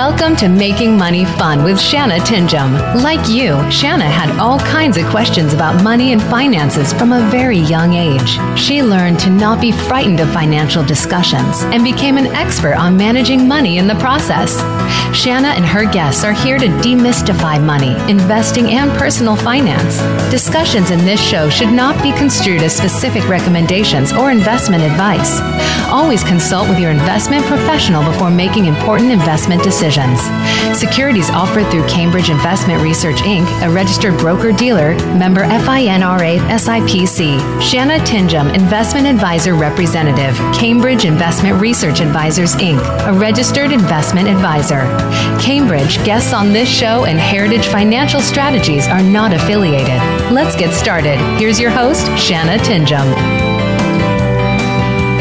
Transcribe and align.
Welcome 0.00 0.34
to 0.36 0.48
Making 0.48 0.96
Money 0.96 1.26
Fun 1.26 1.62
with 1.62 1.78
Shanna 1.78 2.20
Tinjum. 2.20 3.02
Like 3.02 3.28
you, 3.28 3.70
Shanna 3.70 4.08
had 4.08 4.34
all 4.40 4.58
kinds 4.58 4.96
of 4.96 5.04
questions 5.10 5.52
about 5.52 5.84
money 5.84 6.14
and 6.14 6.22
finances 6.22 6.94
from 6.94 7.12
a 7.12 7.28
very 7.28 7.58
young 7.58 7.92
age. 7.92 8.38
She 8.58 8.82
learned 8.82 9.18
to 9.20 9.28
not 9.28 9.60
be 9.60 9.72
frightened 9.72 10.20
of 10.20 10.32
financial 10.32 10.82
discussions 10.82 11.64
and 11.64 11.84
became 11.84 12.16
an 12.16 12.28
expert 12.28 12.76
on 12.76 12.96
managing 12.96 13.46
money 13.46 13.76
in 13.76 13.86
the 13.86 13.94
process. 13.96 14.56
Shanna 15.14 15.48
and 15.48 15.66
her 15.66 15.84
guests 15.84 16.24
are 16.24 16.32
here 16.32 16.58
to 16.58 16.66
demystify 16.66 17.62
money, 17.62 17.92
investing, 18.10 18.70
and 18.70 18.90
personal 18.92 19.36
finance. 19.36 19.98
Discussions 20.30 20.90
in 20.90 21.00
this 21.00 21.20
show 21.20 21.50
should 21.50 21.74
not 21.74 22.02
be 22.02 22.12
construed 22.12 22.62
as 22.62 22.74
specific 22.74 23.28
recommendations 23.28 24.14
or 24.14 24.30
investment 24.30 24.82
advice. 24.82 25.40
Always 25.90 26.24
consult 26.24 26.70
with 26.70 26.78
your 26.78 26.90
investment 26.90 27.44
professional 27.44 28.02
before 28.02 28.30
making 28.30 28.64
important 28.64 29.10
investment 29.10 29.62
decisions 29.62 29.89
decisions. 29.90 30.78
Securities 30.78 31.30
offered 31.30 31.66
through 31.70 31.86
Cambridge 31.88 32.30
Investment 32.30 32.82
Research 32.82 33.16
Inc., 33.18 33.46
a 33.62 33.70
registered 33.70 34.16
broker 34.18 34.52
dealer, 34.52 34.94
member 35.16 35.42
FINRA 35.42 36.38
SIPC. 36.38 37.60
Shanna 37.60 37.98
Tinjum, 38.04 38.54
Investment 38.54 39.06
Advisor 39.06 39.54
Representative, 39.54 40.36
Cambridge 40.54 41.04
Investment 41.04 41.60
Research 41.60 42.00
Advisors 42.00 42.54
Inc., 42.56 42.80
a 43.06 43.12
registered 43.12 43.72
investment 43.72 44.28
advisor. 44.28 44.80
Cambridge, 45.40 46.02
guests 46.04 46.32
on 46.32 46.52
this 46.52 46.68
show, 46.68 47.04
and 47.04 47.18
Heritage 47.18 47.66
Financial 47.66 48.20
Strategies 48.20 48.86
are 48.86 49.02
not 49.02 49.32
affiliated. 49.32 50.00
Let's 50.30 50.56
get 50.56 50.72
started. 50.72 51.18
Here's 51.38 51.58
your 51.58 51.70
host, 51.70 52.06
Shanna 52.18 52.62
Tinjum. 52.62 53.49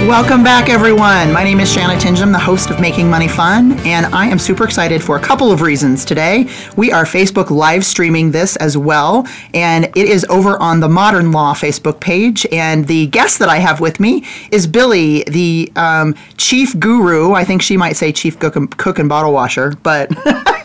Welcome 0.07 0.43
back, 0.43 0.69
everyone. 0.69 1.31
My 1.31 1.43
name 1.43 1.59
is 1.59 1.71
Shanna 1.71 1.93
Tinjum, 1.93 2.31
the 2.31 2.39
host 2.39 2.69
of 2.69 2.79
Making 2.79 3.09
Money 3.09 3.27
Fun, 3.27 3.73
and 3.79 4.05
I 4.07 4.27
am 4.27 4.39
super 4.39 4.63
excited 4.63 5.03
for 5.03 5.17
a 5.17 5.19
couple 5.19 5.51
of 5.51 5.61
reasons 5.61 6.03
today. 6.03 6.49
We 6.77 6.91
are 6.91 7.03
Facebook 7.03 7.49
live 7.49 7.85
streaming 7.85 8.31
this 8.31 8.55
as 8.55 8.77
well, 8.77 9.27
and 9.53 9.85
it 9.85 9.97
is 9.97 10.25
over 10.29 10.59
on 10.59 10.79
the 10.79 10.89
Modern 10.89 11.31
Law 11.31 11.53
Facebook 11.53 11.99
page. 11.99 12.47
And 12.51 12.87
the 12.87 13.07
guest 13.07 13.39
that 13.39 13.49
I 13.49 13.57
have 13.57 13.81
with 13.81 13.99
me 13.99 14.25
is 14.51 14.65
Billie, 14.67 15.23
the 15.25 15.71
um, 15.75 16.15
chief 16.37 16.79
guru. 16.79 17.33
I 17.33 17.43
think 17.43 17.61
she 17.61 17.77
might 17.77 17.97
say 17.97 18.11
chief 18.11 18.39
cook 18.39 18.55
and, 18.55 18.75
cook 18.77 18.99
and 18.99 19.09
bottle 19.09 19.33
washer, 19.33 19.73
but. 19.83 20.09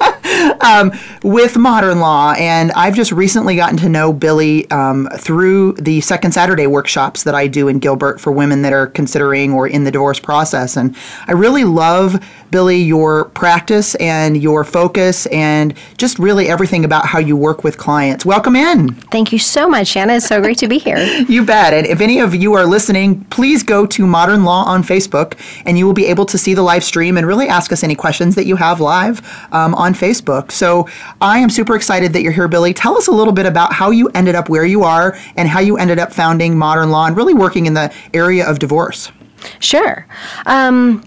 um, 0.60 0.92
with 1.22 1.56
modern 1.56 2.00
law. 2.00 2.34
And 2.36 2.72
I've 2.72 2.94
just 2.94 3.12
recently 3.12 3.56
gotten 3.56 3.76
to 3.78 3.88
know 3.88 4.12
Billie 4.12 4.70
um, 4.70 5.08
through 5.16 5.72
the 5.74 6.00
Second 6.00 6.32
Saturday 6.32 6.66
workshops 6.66 7.22
that 7.24 7.34
I 7.34 7.46
do 7.46 7.68
in 7.68 7.78
Gilbert 7.78 8.20
for 8.20 8.32
women 8.32 8.62
that 8.62 8.72
are 8.72 8.86
considering 8.86 9.52
or 9.52 9.66
in 9.66 9.84
the 9.84 9.90
divorce 9.90 10.20
process. 10.20 10.76
And 10.76 10.96
I 11.26 11.32
really 11.32 11.64
love, 11.64 12.22
Billie, 12.50 12.82
your 12.82 13.26
practice 13.26 13.94
and 13.96 14.42
your 14.42 14.64
focus 14.64 15.26
and 15.26 15.74
just 15.98 16.18
really 16.18 16.48
everything 16.48 16.84
about 16.84 17.06
how 17.06 17.18
you 17.18 17.36
work 17.36 17.64
with 17.64 17.78
clients. 17.78 18.24
Welcome 18.24 18.56
in. 18.56 18.94
Thank 18.94 19.32
you 19.32 19.38
so 19.38 19.68
much, 19.68 19.88
Shanna. 19.88 20.14
It's 20.14 20.26
so 20.26 20.40
great 20.40 20.58
to 20.58 20.68
be 20.68 20.78
here. 20.78 20.98
you 21.28 21.44
bet. 21.44 21.72
And 21.72 21.86
if 21.86 22.00
any 22.00 22.20
of 22.20 22.34
you 22.34 22.54
are 22.54 22.66
listening, 22.66 23.24
please 23.26 23.62
go 23.62 23.86
to 23.86 24.06
Modern 24.06 24.44
Law 24.44 24.64
on 24.64 24.82
Facebook 24.82 25.38
and 25.64 25.78
you 25.78 25.86
will 25.86 25.92
be 25.92 26.06
able 26.06 26.26
to 26.26 26.38
see 26.38 26.54
the 26.54 26.62
live 26.62 26.84
stream 26.84 27.16
and 27.16 27.26
really 27.26 27.48
ask 27.48 27.72
us 27.72 27.82
any 27.82 27.94
questions 27.94 28.34
that 28.34 28.46
you 28.46 28.56
have 28.56 28.80
live 28.80 29.20
um, 29.52 29.74
on 29.74 29.94
Facebook. 29.94 30.33
So 30.48 30.88
I 31.20 31.38
am 31.38 31.50
super 31.50 31.76
excited 31.76 32.12
that 32.12 32.22
you're 32.22 32.32
here, 32.32 32.48
Billie. 32.48 32.74
Tell 32.74 32.96
us 32.96 33.08
a 33.08 33.12
little 33.12 33.32
bit 33.32 33.46
about 33.46 33.72
how 33.72 33.90
you 33.90 34.08
ended 34.14 34.34
up 34.34 34.48
where 34.48 34.64
you 34.64 34.82
are 34.82 35.18
and 35.36 35.48
how 35.48 35.60
you 35.60 35.76
ended 35.76 35.98
up 35.98 36.12
founding 36.12 36.56
Modern 36.56 36.90
Law 36.90 37.06
and 37.06 37.16
really 37.16 37.34
working 37.34 37.66
in 37.66 37.74
the 37.74 37.92
area 38.12 38.48
of 38.48 38.58
divorce. 38.58 39.12
Sure. 39.60 40.06
Um, 40.46 41.04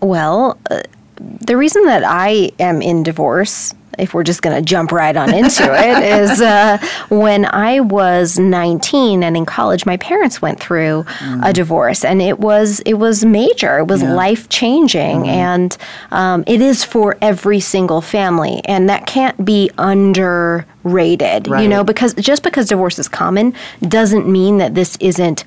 well, 0.00 0.58
uh, 0.70 0.82
the 1.16 1.56
reason 1.56 1.84
that 1.84 2.04
I 2.04 2.52
am 2.58 2.80
in 2.82 3.02
divorce 3.02 3.74
if 3.98 4.14
we're 4.14 4.24
just 4.24 4.42
going 4.42 4.56
to 4.56 4.62
jump 4.62 4.92
right 4.92 5.16
on 5.16 5.32
into 5.34 5.64
it, 5.64 6.02
is 6.22 6.40
uh, 6.40 6.78
when 7.08 7.44
I 7.44 7.80
was 7.80 8.38
19 8.38 9.22
and 9.22 9.36
in 9.36 9.46
college, 9.46 9.86
my 9.86 9.96
parents 9.96 10.40
went 10.40 10.60
through 10.60 11.04
mm. 11.04 11.48
a 11.48 11.52
divorce, 11.52 12.04
and 12.04 12.22
it 12.22 12.38
was 12.38 12.80
it 12.80 12.94
was 12.94 13.24
major. 13.24 13.78
It 13.78 13.88
was 13.88 14.02
yeah. 14.02 14.14
life 14.14 14.48
changing, 14.48 15.22
mm. 15.22 15.26
and 15.26 15.76
um, 16.10 16.44
it 16.46 16.60
is 16.60 16.84
for 16.84 17.16
every 17.20 17.60
single 17.60 18.00
family, 18.00 18.62
and 18.64 18.88
that 18.88 19.06
can't 19.06 19.44
be 19.44 19.70
underrated. 19.78 21.48
Right. 21.48 21.62
You 21.62 21.68
know, 21.68 21.84
because 21.84 22.14
just 22.14 22.42
because 22.42 22.68
divorce 22.68 22.98
is 22.98 23.08
common 23.08 23.54
doesn't 23.82 24.26
mean 24.26 24.58
that 24.58 24.74
this 24.74 24.96
isn't 25.00 25.44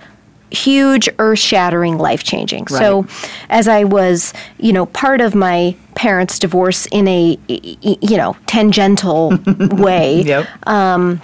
huge, 0.52 1.10
earth 1.20 1.40
shattering, 1.40 1.98
life 1.98 2.24
changing. 2.24 2.66
Right. 2.70 2.80
So, 2.80 3.08
as 3.50 3.68
I 3.68 3.84
was, 3.84 4.34
you 4.58 4.74
know, 4.74 4.86
part 4.86 5.22
of 5.22 5.36
my 5.36 5.76
parents' 5.96 6.40
divorce 6.40 6.88
in 6.88 7.08
a, 7.08 7.38
you 7.48 8.18
know, 8.18 8.36
tangential 8.48 9.38
way, 9.72 10.22
yep. 10.22 10.48
um, 10.68 11.22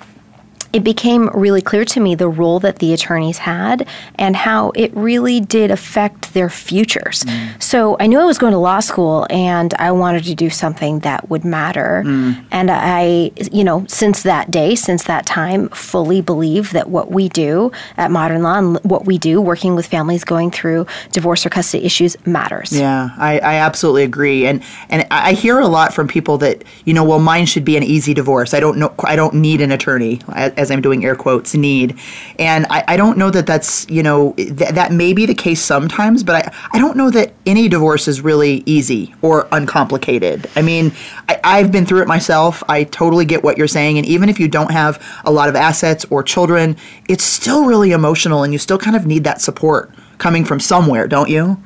it 0.74 0.84
became 0.84 1.30
really 1.34 1.62
clear 1.62 1.86
to 1.86 2.00
me 2.00 2.16
the 2.16 2.30
role 2.30 2.60
that 2.60 2.80
the 2.80 2.94
attorneys 2.94 3.40
had 3.40 3.88
and 4.16 4.36
how 4.36 4.72
it 4.76 4.96
really 4.96 5.40
did 5.40 5.72
affect 5.72 6.34
their 6.34 6.50
futures. 6.50 7.24
Mm. 7.24 7.62
So 7.62 7.98
I 8.00 8.08
knew 8.08 8.20
I 8.20 8.26
was 8.26 8.38
going 8.38 8.52
to 8.52 8.58
law 8.58 8.80
school 8.80 9.26
and 9.30 9.74
I 9.76 9.92
wanted 9.92 10.24
to 10.26 10.36
do 10.36 10.50
something 10.50 11.00
that 11.00 11.30
would 11.30 11.46
matter. 11.46 12.04
Mm. 12.06 12.46
And 12.52 12.70
I, 12.72 13.32
you 13.52 13.64
know, 13.64 13.86
since 13.88 14.24
that 14.24 14.52
day, 14.52 14.76
since 14.76 15.06
that 15.06 15.26
time, 15.26 15.70
fully 15.70 16.22
believe 16.22 16.72
that 16.72 16.90
what 16.90 17.12
we 17.12 17.30
do 17.30 17.72
at 17.98 18.12
Modern 18.12 18.44
Law 18.44 18.58
and 18.58 18.78
what 18.84 19.06
we 19.06 19.18
do 19.18 19.40
working 19.42 19.76
with 19.76 19.88
families 19.88 20.24
going 20.24 20.52
through 20.52 20.86
divorce 21.12 21.46
or 21.46 21.50
custody 21.50 21.86
issues 21.86 22.18
matters. 22.26 22.72
Yeah, 22.72 23.10
I, 23.18 23.40
I 23.40 23.56
absolutely 23.56 24.04
agree. 24.04 24.46
And 24.46 24.64
and 24.90 25.08
I 25.12 25.34
hear 25.34 25.60
a 25.60 25.68
lot 25.68 25.94
from 25.94 26.08
people 26.08 26.38
that, 26.40 26.64
you 26.86 26.94
know, 26.94 27.04
well, 27.04 27.20
mine 27.20 27.46
should 27.46 27.66
be 27.66 27.78
an 27.78 27.84
easy 27.84 28.14
divorce. 28.14 28.54
I 28.54 28.60
don't 28.60 28.78
know, 28.78 28.94
I 29.04 29.16
don't 29.16 29.36
need 29.36 29.62
an 29.62 29.72
attorney 29.72 30.20
as 30.57 30.72
I'm 30.72 30.81
doing 30.81 31.06
air 31.06 31.16
quotes, 31.16 31.53
need. 31.53 31.97
And 32.40 32.66
I, 32.69 32.84
I 32.88 32.97
don't 32.97 33.18
know 33.18 33.29
that 33.31 33.45
that's, 33.45 33.88
you 33.90 34.03
know, 34.03 34.34
th- 34.34 34.57
that 34.57 34.91
may 34.91 35.13
be 35.13 35.25
the 35.25 35.35
case 35.35 35.62
sometimes, 35.62 36.23
but 36.23 36.35
I, 36.35 36.53
I 36.73 36.79
don't 36.79 36.97
know 36.97 37.09
that 37.12 37.34
any 37.45 37.68
divorce 37.68 38.07
is 38.07 38.22
really 38.22 38.63
easy 38.66 39.13
or 39.22 39.47
uncomplicated. 39.51 40.50
I 40.56 40.62
mean, 40.62 40.91
I, 41.29 41.40
I've 41.44 41.72
been 41.72 41.85
through 41.85 42.01
it 42.01 42.07
myself. 42.07 42.63
I 42.68 42.84
totally 42.85 43.25
get 43.25 43.44
what 43.44 43.57
you're 43.57 43.68
saying. 43.68 43.97
And 43.97 44.07
even 44.07 44.29
if 44.29 44.40
you 44.40 44.47
don't 44.47 44.72
have 44.72 45.03
a 45.25 45.31
lot 45.31 45.50
of 45.50 45.56
assets 45.56 46.06
or 46.09 46.23
children, 46.23 46.75
it's 47.07 47.24
still 47.24 47.66
really 47.66 47.91
emotional 47.91 48.44
and 48.44 48.53
you 48.53 48.59
still 48.59 48.78
kind 48.78 48.95
of 48.95 49.06
need 49.06 49.24
that 49.24 49.41
support 49.41 49.94
coming 50.18 50.44
from 50.44 50.59
somewhere, 50.59 51.07
don't 51.07 51.29
you? 51.29 51.62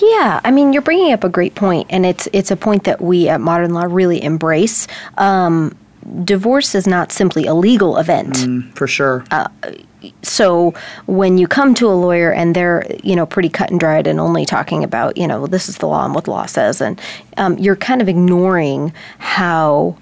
Yeah, 0.00 0.40
I 0.44 0.50
mean, 0.50 0.72
you're 0.72 0.82
bringing 0.82 1.12
up 1.12 1.24
a 1.24 1.28
great 1.28 1.54
point, 1.54 1.88
and 1.90 2.06
it's 2.06 2.28
it's 2.32 2.50
a 2.50 2.56
point 2.56 2.84
that 2.84 3.00
we 3.00 3.28
at 3.28 3.40
Modern 3.40 3.74
Law 3.74 3.84
really 3.84 4.22
embrace. 4.22 4.86
Um, 5.16 5.76
divorce 6.24 6.74
is 6.74 6.86
not 6.86 7.12
simply 7.12 7.46
a 7.46 7.54
legal 7.54 7.96
event. 7.96 8.34
Mm, 8.34 8.74
for 8.76 8.86
sure. 8.86 9.24
Uh, 9.30 9.48
so 10.22 10.74
when 11.06 11.38
you 11.38 11.48
come 11.48 11.74
to 11.74 11.86
a 11.86 11.92
lawyer 11.94 12.32
and 12.32 12.54
they're 12.54 12.86
you 13.02 13.16
know 13.16 13.26
pretty 13.26 13.48
cut 13.48 13.70
and 13.70 13.80
dried 13.80 14.06
and 14.06 14.20
only 14.20 14.44
talking 14.46 14.84
about 14.84 15.16
you 15.16 15.26
know 15.26 15.46
this 15.46 15.68
is 15.68 15.78
the 15.78 15.86
law 15.86 16.04
and 16.04 16.14
what 16.14 16.24
the 16.24 16.30
law 16.30 16.46
says 16.46 16.80
and 16.80 17.00
um, 17.36 17.58
you're 17.58 17.76
kind 17.76 18.00
of 18.00 18.08
ignoring 18.08 18.92
how 19.18 19.96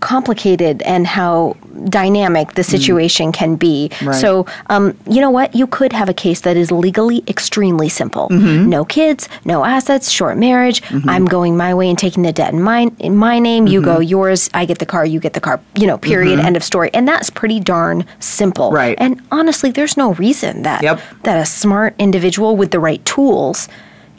complicated 0.00 0.82
and 0.82 1.06
how 1.06 1.56
dynamic 1.84 2.54
the 2.54 2.62
mm. 2.62 2.70
situation 2.70 3.30
mm. 3.30 3.34
can 3.34 3.56
be. 3.56 3.90
Right. 4.02 4.14
So, 4.14 4.46
um, 4.66 4.96
you 5.08 5.20
know 5.20 5.30
what? 5.30 5.54
You 5.54 5.66
could 5.66 5.92
have 5.92 6.08
a 6.08 6.14
case 6.14 6.40
that 6.42 6.56
is 6.56 6.70
legally 6.70 7.22
extremely 7.28 7.88
simple. 7.88 8.28
Mm-hmm. 8.28 8.68
No 8.68 8.84
kids, 8.84 9.28
no 9.44 9.64
assets, 9.64 10.10
short 10.10 10.36
marriage. 10.36 10.82
Mm-hmm. 10.82 11.08
I'm 11.08 11.26
going 11.26 11.56
my 11.56 11.74
way 11.74 11.88
and 11.88 11.98
taking 11.98 12.22
the 12.22 12.32
debt 12.32 12.52
in 12.52 12.62
my 12.62 12.90
in 12.98 13.16
my 13.16 13.38
name. 13.38 13.66
Mm-hmm. 13.66 13.72
You 13.72 13.82
go 13.82 13.94
mm-hmm. 13.96 14.02
yours. 14.02 14.50
I 14.54 14.64
get 14.64 14.78
the 14.78 14.86
car. 14.86 15.06
You 15.06 15.20
get 15.20 15.34
the 15.34 15.40
car. 15.40 15.60
You 15.76 15.86
know. 15.86 15.98
Period. 15.98 16.38
Mm-hmm. 16.38 16.46
End 16.46 16.56
of 16.56 16.64
story. 16.64 16.90
And 16.94 17.06
that's 17.06 17.30
pretty 17.30 17.60
darn 17.60 18.04
simple. 18.20 18.72
Right. 18.72 18.96
And 18.98 19.20
honestly, 19.30 19.70
there's 19.70 19.96
no 19.96 20.14
reason 20.14 20.62
that 20.62 20.82
yep. 20.82 21.00
that 21.22 21.38
a 21.38 21.46
smart 21.46 21.94
individual 21.98 22.56
with 22.56 22.70
the 22.70 22.80
right 22.80 23.04
tools 23.04 23.68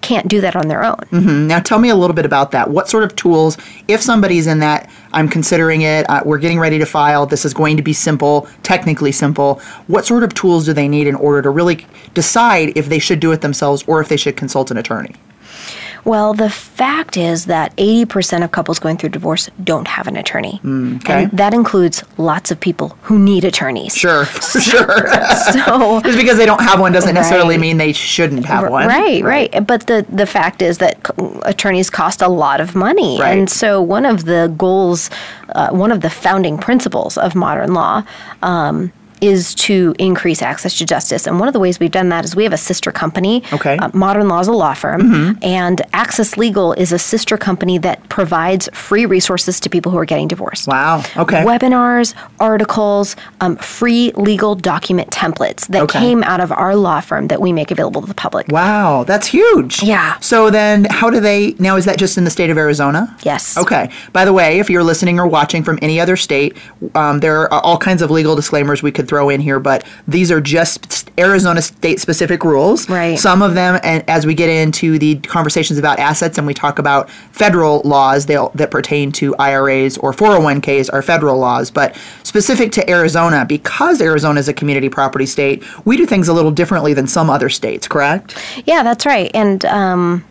can't 0.02 0.28
do 0.28 0.42
that 0.42 0.56
on 0.56 0.68
their 0.68 0.84
own. 0.84 0.96
Mm-hmm. 0.96 1.48
Now, 1.48 1.60
tell 1.60 1.80
me 1.80 1.90
a 1.90 1.96
little 1.96 2.16
bit 2.16 2.26
about 2.26 2.52
that. 2.52 2.70
What 2.70 2.90
sort 2.90 3.04
of 3.04 3.16
tools, 3.16 3.58
if 3.88 4.02
somebody's 4.02 4.48
in 4.48 4.60
that 4.60 4.90
I'm 5.14 5.28
considering 5.28 5.82
it. 5.82 6.10
Uh, 6.10 6.22
we're 6.26 6.40
getting 6.40 6.60
ready 6.60 6.80
to 6.80 6.86
file. 6.86 7.26
This 7.26 7.46
is 7.46 7.54
going 7.54 7.78
to 7.78 7.84
be 7.84 7.94
simple, 7.94 8.48
technically 8.64 9.12
simple. 9.12 9.62
What 9.88 10.06
sort 10.06 10.24
of 10.24 10.34
tools 10.34 10.66
do 10.66 10.74
they 10.74 10.88
need 10.88 11.08
in 11.08 11.16
order 11.16 11.42
to 11.42 11.50
really 11.50 11.86
decide 12.14 12.78
if 12.78 12.88
they 12.88 13.00
should 13.00 13.20
do 13.20 13.32
it 13.32 13.42
themselves 13.42 13.84
or 13.88 14.02
if 14.02 14.10
they 14.10 14.18
should 14.18 14.38
consult 14.38 14.72
an 14.72 14.78
attorney? 14.78 15.16
Well, 16.04 16.34
the 16.34 16.50
fact 16.50 17.18
is 17.18 17.46
that 17.46 17.76
80% 17.78 18.44
of 18.44 18.52
couples 18.52 18.80
going 18.80 18.98
through 18.98 19.10
divorce 19.10 19.50
don't 19.64 19.88
have 19.88 20.08
an 20.08 20.18
attorney. 20.18 20.60
okay. 20.64 21.24
And 21.24 21.32
that 21.32 21.54
includes 21.54 22.04
lots 22.18 22.52
of 22.52 22.60
people 22.60 22.98
who 23.04 23.20
need 23.20 23.44
attorneys. 23.44 23.96
Sure, 23.96 24.26
for 24.52 24.60
sure. 24.62 25.08
So, 25.52 26.02
Just 26.02 26.18
because 26.18 26.38
they 26.38 26.46
don't 26.46 26.62
have 26.62 26.80
one 26.80 26.92
doesn't 26.92 27.14
necessarily 27.16 27.56
Right. 27.56 27.62
mean 27.62 27.78
they 27.78 27.94
shouldn't 27.94 28.46
have 28.46 28.70
one. 28.70 28.88
Right, 28.88 29.24
right. 29.24 29.68
But 29.68 29.88
the 29.88 30.06
the 30.10 30.26
fact 30.26 30.62
is 30.62 30.78
that 30.80 30.98
attorneys 31.44 31.90
cost 31.90 32.22
a 32.22 32.28
lot 32.28 32.62
of 32.62 32.76
money, 32.76 33.20
Right. 33.20 33.38
and 33.38 33.50
so 33.50 33.82
one 33.82 34.06
of 34.06 34.26
the 34.26 34.54
goals, 34.58 35.10
uh, 35.56 35.70
one 35.70 35.92
of 35.92 36.02
the 36.02 36.10
founding 36.10 36.58
principles 36.58 37.18
of 37.18 37.36
modern 37.36 37.74
law. 37.74 38.04
Um, 38.42 38.92
is 39.22 39.54
to 39.56 39.94
increase 40.00 40.42
access 40.42 40.78
to 40.80 40.86
justice. 40.86 41.28
And 41.28 41.40
one 41.40 41.48
of 41.48 41.54
the 41.54 41.60
ways 41.60 41.80
we've 41.80 41.92
done 41.92 42.10
that 42.10 42.26
is 42.26 42.36
we 42.36 42.44
have 42.44 42.54
a 42.54 42.58
sister 42.58 42.92
company. 42.92 43.44
Okay. 43.54 43.78
Mm-hmm. 43.78 43.84
Uh, 43.96 43.98
Modern 43.98 44.28
Law 44.28 44.40
is 44.40 44.48
a 44.48 44.52
law 44.54 44.74
firm, 44.74 45.38
and 45.44 45.82
Access 45.94 46.38
Legal 46.38 46.74
is 46.74 46.92
a 46.92 47.00
sister 47.00 47.38
company 47.38 47.78
that 47.80 48.08
provides 48.10 48.68
free 48.74 49.06
resources 49.06 49.60
to 49.62 49.70
people 49.70 49.92
who 49.92 49.98
are 49.98 50.06
getting 50.06 50.28
divorced 50.28 50.68
Wow. 50.68 51.04
Okay. 51.16 51.44
webinars, 51.44 52.14
articles, 52.40 53.16
um, 53.40 53.56
free 53.58 54.12
legal 54.16 54.56
document 54.56 55.10
templates 55.12 55.68
that 55.68 55.84
Okay. 55.84 56.00
came 56.00 56.24
out 56.24 56.40
of 56.40 56.52
our 56.52 56.76
law 56.76 57.00
firm 57.00 57.28
that 57.28 57.40
we 57.40 57.54
make 57.54 57.70
available 57.72 58.02
to 58.02 58.08
the 58.08 58.14
public. 58.14 58.48
Wow, 58.50 59.04
that's 59.06 59.28
huge. 59.28 59.84
Yeah. 59.84 60.18
So 60.20 60.50
then, 60.50 60.86
how 60.90 61.10
do 61.10 61.20
they 61.20 61.56
now? 61.60 61.76
Is 61.76 61.86
that 61.86 61.98
just 61.98 62.18
in 62.18 62.24
the 62.24 62.32
state 62.32 62.50
of 62.50 62.58
Arizona? 62.58 63.16
Yes. 63.24 63.58
Okay. 63.58 63.90
By 64.14 64.26
the 64.26 64.34
way, 64.34 64.60
if 64.60 64.70
you're 64.70 64.84
listening 64.84 65.20
or 65.20 65.28
watching 65.28 65.64
from 65.64 65.78
any 65.82 66.00
other 66.00 66.18
state, 66.18 66.58
um, 66.96 67.20
there 67.20 67.52
are 67.54 67.62
all 67.62 67.78
kinds 67.78 68.02
of 68.02 68.10
legal 68.12 68.36
disclaimers 68.36 68.82
we 68.82 68.92
could 68.92 69.08
throw 69.12 69.28
in 69.28 69.42
here, 69.42 69.60
but 69.60 69.86
these 70.08 70.32
are 70.32 70.40
just 70.40 71.12
Arizona 71.20 71.62
state 71.62 72.00
specific 72.00 72.46
rules. 72.46 72.90
Right. 72.90 73.20
Some 73.20 73.42
of 73.42 73.56
them, 73.56 73.78
and 73.84 74.10
as 74.10 74.26
we 74.26 74.34
get 74.34 74.48
into 74.48 74.98
the 74.98 75.18
conversations 75.18 75.78
about 75.78 76.00
assets 76.00 76.38
and 76.38 76.48
we 76.48 76.54
talk 76.54 76.80
about 76.80 77.10
federal 77.10 77.82
laws 77.82 78.28
that 78.28 78.70
pertain 78.72 79.12
to 79.12 79.36
IRAs 79.36 79.98
or 79.98 80.14
401ks, 80.14 80.94
are 80.94 81.02
federal 81.02 81.38
laws. 81.38 81.70
But 81.70 81.98
specific 82.24 82.72
to 82.72 82.90
Arizona, 82.90 83.44
because 83.44 84.02
Arizona 84.02 84.40
is 84.40 84.48
a 84.48 84.54
community 84.54 84.88
property 84.88 85.26
state, 85.26 85.62
we 85.86 85.98
do 85.98 86.06
things 86.06 86.30
a 86.30 86.34
little 86.34 86.52
differently 86.52 86.94
than 86.94 87.06
some 87.06 87.30
other 87.30 87.50
states, 87.50 87.90
correct? 87.90 88.42
Yeah, 88.66 88.82
that's 88.82 89.06
right. 89.06 89.30
And 89.34 89.66
um, 89.66 90.26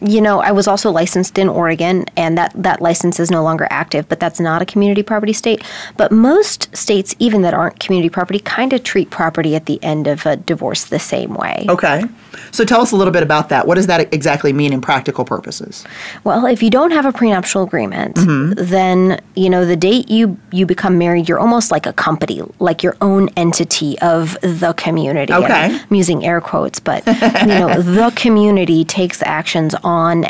you 0.00 0.20
know, 0.20 0.40
I 0.40 0.52
was 0.52 0.66
also 0.66 0.90
licensed 0.90 1.38
in 1.38 1.48
Oregon, 1.48 2.06
and 2.16 2.36
that 2.38 2.52
that 2.54 2.82
license 2.82 3.20
is 3.20 3.30
no 3.30 3.42
longer 3.42 3.66
active. 3.70 4.08
But 4.08 4.20
that's 4.20 4.40
not 4.40 4.62
a 4.62 4.66
community 4.66 5.02
property 5.02 5.32
state. 5.32 5.62
But 5.96 6.12
most 6.12 6.74
states, 6.76 7.14
even 7.18 7.42
that 7.42 7.54
aren't 7.54 7.80
community 7.80 8.10
property, 8.10 8.38
kind 8.40 8.72
of 8.72 8.82
treat 8.82 9.10
property 9.10 9.54
at 9.54 9.66
the 9.66 9.82
end 9.82 10.06
of 10.06 10.26
a 10.26 10.36
divorce 10.36 10.84
the 10.84 10.98
same 10.98 11.34
way. 11.34 11.66
Okay. 11.68 12.04
So 12.50 12.64
tell 12.64 12.80
us 12.80 12.92
a 12.92 12.96
little 12.96 13.12
bit 13.12 13.22
about 13.22 13.48
that. 13.48 13.66
What 13.66 13.76
does 13.76 13.86
that 13.86 14.12
exactly 14.12 14.52
mean 14.52 14.72
in 14.72 14.80
practical 14.80 15.24
purposes? 15.24 15.84
Well, 16.24 16.46
if 16.46 16.62
you 16.62 16.70
don't 16.70 16.90
have 16.90 17.06
a 17.06 17.12
prenuptial 17.12 17.62
agreement, 17.62 18.16
mm-hmm. 18.16 18.52
then 18.56 19.20
you 19.34 19.50
know 19.50 19.64
the 19.64 19.76
date 19.76 20.10
you 20.10 20.38
you 20.52 20.66
become 20.66 20.98
married, 20.98 21.28
you're 21.28 21.40
almost 21.40 21.70
like 21.70 21.86
a 21.86 21.92
company, 21.92 22.42
like 22.58 22.82
your 22.82 22.96
own 23.00 23.28
entity 23.36 23.98
of 24.00 24.38
the 24.42 24.74
community. 24.76 25.32
Okay. 25.32 25.78
I'm 25.80 25.94
using 25.94 26.24
air 26.24 26.40
quotes, 26.40 26.80
but 26.80 27.06
you 27.06 27.46
know 27.46 27.82
the 27.82 28.12
community 28.16 28.84
takes 28.84 29.22
actions 29.22 29.74
on 29.82 30.26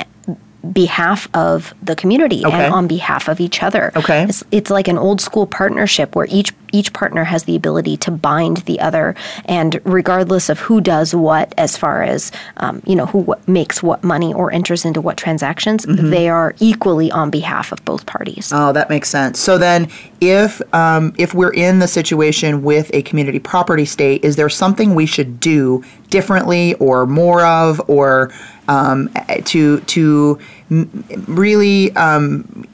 behalf 0.73 1.29
of 1.35 1.75
the 1.83 1.95
community 1.97 2.45
Okay. 2.45 2.65
and 2.65 2.75
on 2.75 2.87
behalf 2.87 3.29
of 3.29 3.41
each 3.41 3.63
other. 3.63 3.93
Okay. 3.97 4.25
It's, 4.25 4.43
it's 4.51 4.71
like 4.71 4.89
an 4.89 4.99
old 4.99 5.21
school 5.21 5.47
partnership 5.47 6.15
where 6.17 6.27
each 6.31 6.53
each 6.73 6.93
partner 6.93 7.23
has 7.23 7.45
the 7.45 7.55
ability 7.55 7.97
to 7.97 8.11
bind 8.11 8.57
the 8.67 8.81
other, 8.81 9.15
and 9.45 9.81
regardless 9.85 10.49
of 10.49 10.59
who 10.59 10.81
does 10.81 11.15
what, 11.15 11.55
as 11.57 11.77
far 11.77 12.03
as 12.03 12.33
um, 12.57 12.83
you 12.85 12.97
know, 12.97 13.07
who 13.07 13.19
what 13.19 13.47
makes 13.47 13.81
what 13.81 14.03
money 14.03 14.35
or 14.35 14.53
enters 14.53 14.85
into 14.85 15.01
what 15.01 15.17
transactions, 15.17 15.87
Mm-hmm. 15.87 16.11
they 16.11 16.29
are 16.29 16.55
equally 16.59 17.11
on 17.13 17.31
behalf 17.31 17.71
of 17.71 17.85
both 17.85 18.07
parties. 18.07 18.51
Oh, 18.53 18.73
that 18.73 18.89
makes 18.91 19.09
sense. 19.09 19.39
So 19.39 19.57
then, 19.57 19.89
if 20.21 20.61
um, 20.75 21.15
if 21.17 21.33
we're 21.35 21.53
in 21.53 21.79
the 21.79 21.87
situation 21.87 22.63
with 22.65 22.91
a 22.93 23.03
community 23.03 23.39
property 23.39 23.85
state, 23.85 24.25
is 24.25 24.35
there 24.37 24.49
something 24.49 24.95
we 24.97 25.07
should 25.07 25.39
do 25.39 25.85
differently 26.11 26.75
or 26.75 27.07
more 27.07 27.45
of, 27.45 27.81
or 27.89 28.31
um, 28.69 29.11
to 29.45 29.81
to 29.81 30.39
m- 30.71 31.05
really 31.27 31.95
um, 31.97 32.67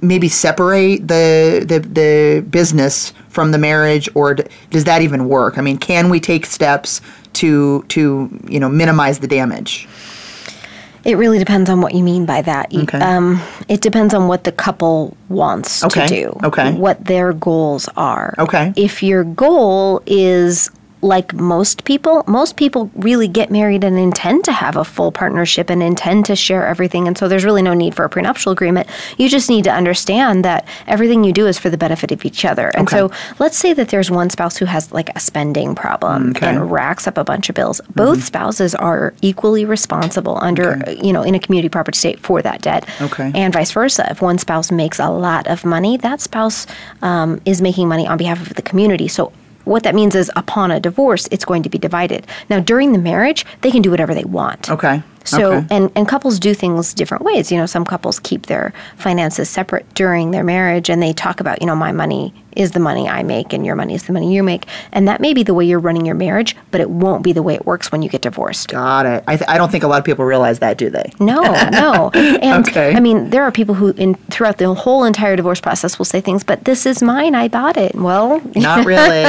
maybe 0.00 0.28
separate 0.28 1.06
the, 1.08 1.64
the 1.66 1.80
the 1.80 2.40
business 2.48 3.12
from 3.28 3.50
the 3.52 3.58
marriage, 3.58 4.08
or 4.14 4.34
d- 4.34 4.44
does 4.70 4.84
that 4.84 5.02
even 5.02 5.28
work? 5.28 5.58
I 5.58 5.60
mean, 5.60 5.78
can 5.78 6.08
we 6.08 6.20
take 6.20 6.46
steps 6.46 7.00
to 7.34 7.82
to 7.88 8.28
you 8.48 8.60
know 8.60 8.68
minimize 8.68 9.18
the 9.20 9.28
damage? 9.28 9.88
It 11.04 11.16
really 11.16 11.38
depends 11.38 11.70
on 11.70 11.80
what 11.80 11.94
you 11.94 12.02
mean 12.02 12.26
by 12.26 12.42
that. 12.42 12.74
Okay. 12.74 12.98
Um, 12.98 13.40
it 13.68 13.80
depends 13.80 14.12
on 14.12 14.28
what 14.28 14.44
the 14.44 14.52
couple 14.52 15.16
wants 15.28 15.82
Okay, 15.84 16.06
to 16.06 16.14
do. 16.14 16.40
okay. 16.44 16.72
What 16.74 17.02
their 17.04 17.32
goals 17.32 17.88
are. 17.96 18.34
Okay. 18.38 18.72
If 18.76 19.02
your 19.02 19.24
goal 19.24 20.02
is 20.06 20.70
like 21.02 21.32
most 21.32 21.84
people, 21.84 22.24
most 22.26 22.56
people 22.56 22.90
really 22.94 23.28
get 23.28 23.50
married 23.50 23.84
and 23.84 23.98
intend 23.98 24.44
to 24.44 24.52
have 24.52 24.76
a 24.76 24.84
full 24.84 25.12
partnership 25.12 25.70
and 25.70 25.82
intend 25.82 26.24
to 26.26 26.34
share 26.36 26.66
everything. 26.66 27.06
And 27.06 27.16
so 27.16 27.28
there's 27.28 27.44
really 27.44 27.62
no 27.62 27.74
need 27.74 27.94
for 27.94 28.04
a 28.04 28.08
prenuptial 28.08 28.52
agreement. 28.52 28.88
You 29.16 29.28
just 29.28 29.48
need 29.48 29.64
to 29.64 29.72
understand 29.72 30.44
that 30.44 30.66
everything 30.86 31.24
you 31.24 31.32
do 31.32 31.46
is 31.46 31.58
for 31.58 31.70
the 31.70 31.78
benefit 31.78 32.10
of 32.10 32.24
each 32.24 32.44
other. 32.44 32.68
And 32.68 32.88
Okay. 32.88 32.96
so 32.96 33.10
let's 33.38 33.56
say 33.56 33.72
that 33.74 33.88
there's 33.88 34.10
one 34.10 34.30
spouse 34.30 34.56
who 34.56 34.64
has 34.64 34.92
like 34.92 35.10
a 35.16 35.20
spending 35.20 35.74
problem 35.74 36.32
mm, 36.32 36.36
Okay. 36.36 36.48
and 36.48 36.70
racks 36.70 37.06
up 37.06 37.16
a 37.16 37.24
bunch 37.24 37.48
of 37.48 37.54
bills. 37.54 37.80
Both 37.94 38.18
mm-hmm. 38.18 38.26
spouses 38.26 38.74
are 38.74 39.14
equally 39.22 39.64
responsible 39.64 40.38
under, 40.42 40.82
uh, 40.86 40.90
you 40.90 41.12
know, 41.12 41.22
in 41.22 41.34
a 41.34 41.38
community 41.38 41.68
property 41.68 41.96
state 41.96 42.18
for 42.20 42.42
that 42.42 42.62
debt. 42.62 42.88
Okay. 43.00 43.30
And 43.34 43.52
vice 43.52 43.70
versa. 43.70 44.08
If 44.10 44.20
one 44.22 44.38
spouse 44.38 44.72
makes 44.72 44.98
a 44.98 45.10
lot 45.10 45.46
of 45.46 45.64
money, 45.64 45.96
that 45.98 46.20
spouse 46.20 46.66
um, 47.02 47.40
is 47.44 47.62
making 47.62 47.88
money 47.88 48.06
on 48.06 48.18
behalf 48.18 48.40
of 48.40 48.54
the 48.54 48.62
community. 48.62 49.08
So 49.08 49.32
what 49.68 49.82
that 49.84 49.94
means 49.94 50.14
is 50.14 50.30
upon 50.34 50.70
a 50.70 50.80
divorce, 50.80 51.28
it's 51.30 51.44
going 51.44 51.62
to 51.62 51.68
be 51.68 51.78
divided. 51.78 52.26
Now, 52.48 52.60
during 52.60 52.92
the 52.92 52.98
marriage, 52.98 53.44
they 53.60 53.70
can 53.70 53.82
do 53.82 53.90
whatever 53.90 54.14
they 54.14 54.24
want. 54.24 54.70
Okay. 54.70 55.02
So, 55.24 55.52
Okay. 55.52 55.66
and, 55.70 55.90
and 55.94 56.08
couples 56.08 56.38
do 56.38 56.54
things 56.54 56.94
different 56.94 57.22
ways. 57.24 57.52
You 57.52 57.58
know, 57.58 57.66
some 57.66 57.84
couples 57.84 58.18
keep 58.18 58.46
their 58.46 58.72
finances 58.96 59.48
separate 59.50 59.92
during 59.94 60.30
their 60.30 60.44
marriage 60.44 60.88
and 60.88 61.02
they 61.02 61.12
talk 61.12 61.40
about, 61.40 61.60
you 61.60 61.66
know, 61.66 61.76
my 61.76 61.92
money 61.92 62.32
is 62.56 62.72
the 62.72 62.80
money 62.80 63.08
I 63.08 63.22
make 63.22 63.52
and 63.52 63.64
your 63.64 63.76
money 63.76 63.94
is 63.94 64.04
the 64.04 64.12
money 64.12 64.34
you 64.34 64.42
make. 64.42 64.64
And 64.90 65.06
that 65.06 65.20
may 65.20 65.32
be 65.32 65.44
the 65.44 65.54
way 65.54 65.64
you're 65.64 65.78
running 65.78 66.04
your 66.06 66.16
marriage, 66.16 66.56
but 66.72 66.80
it 66.80 66.90
won't 66.90 67.22
be 67.22 67.32
the 67.32 67.42
way 67.42 67.54
it 67.54 67.64
works 67.66 67.92
when 67.92 68.02
you 68.02 68.08
get 68.08 68.22
divorced. 68.22 68.68
Got 68.70 69.06
it. 69.06 69.22
I, 69.28 69.36
th- 69.36 69.48
I 69.48 69.58
don't 69.58 69.70
think 69.70 69.84
a 69.84 69.86
lot 69.88 69.98
of 70.00 70.04
people 70.04 70.24
realize 70.24 70.58
that, 70.58 70.76
do 70.76 70.90
they? 70.90 71.12
No, 71.20 71.42
no. 71.70 72.10
And 72.14 72.66
Okay. 72.66 72.94
I 72.94 73.00
mean, 73.00 73.30
there 73.30 73.42
are 73.44 73.52
people 73.52 73.74
who 73.76 73.90
in 73.90 74.14
throughout 74.30 74.58
the 74.58 74.72
whole 74.74 75.04
entire 75.04 75.36
divorce 75.36 75.60
process 75.60 75.98
will 75.98 76.04
say 76.04 76.20
things, 76.20 76.42
but 76.42 76.64
this 76.64 76.84
is 76.86 77.00
mine, 77.02 77.34
I 77.36 77.46
bought 77.48 77.76
it. 77.76 77.94
Well, 77.94 78.40
Not 78.56 78.84
really. 78.86 79.22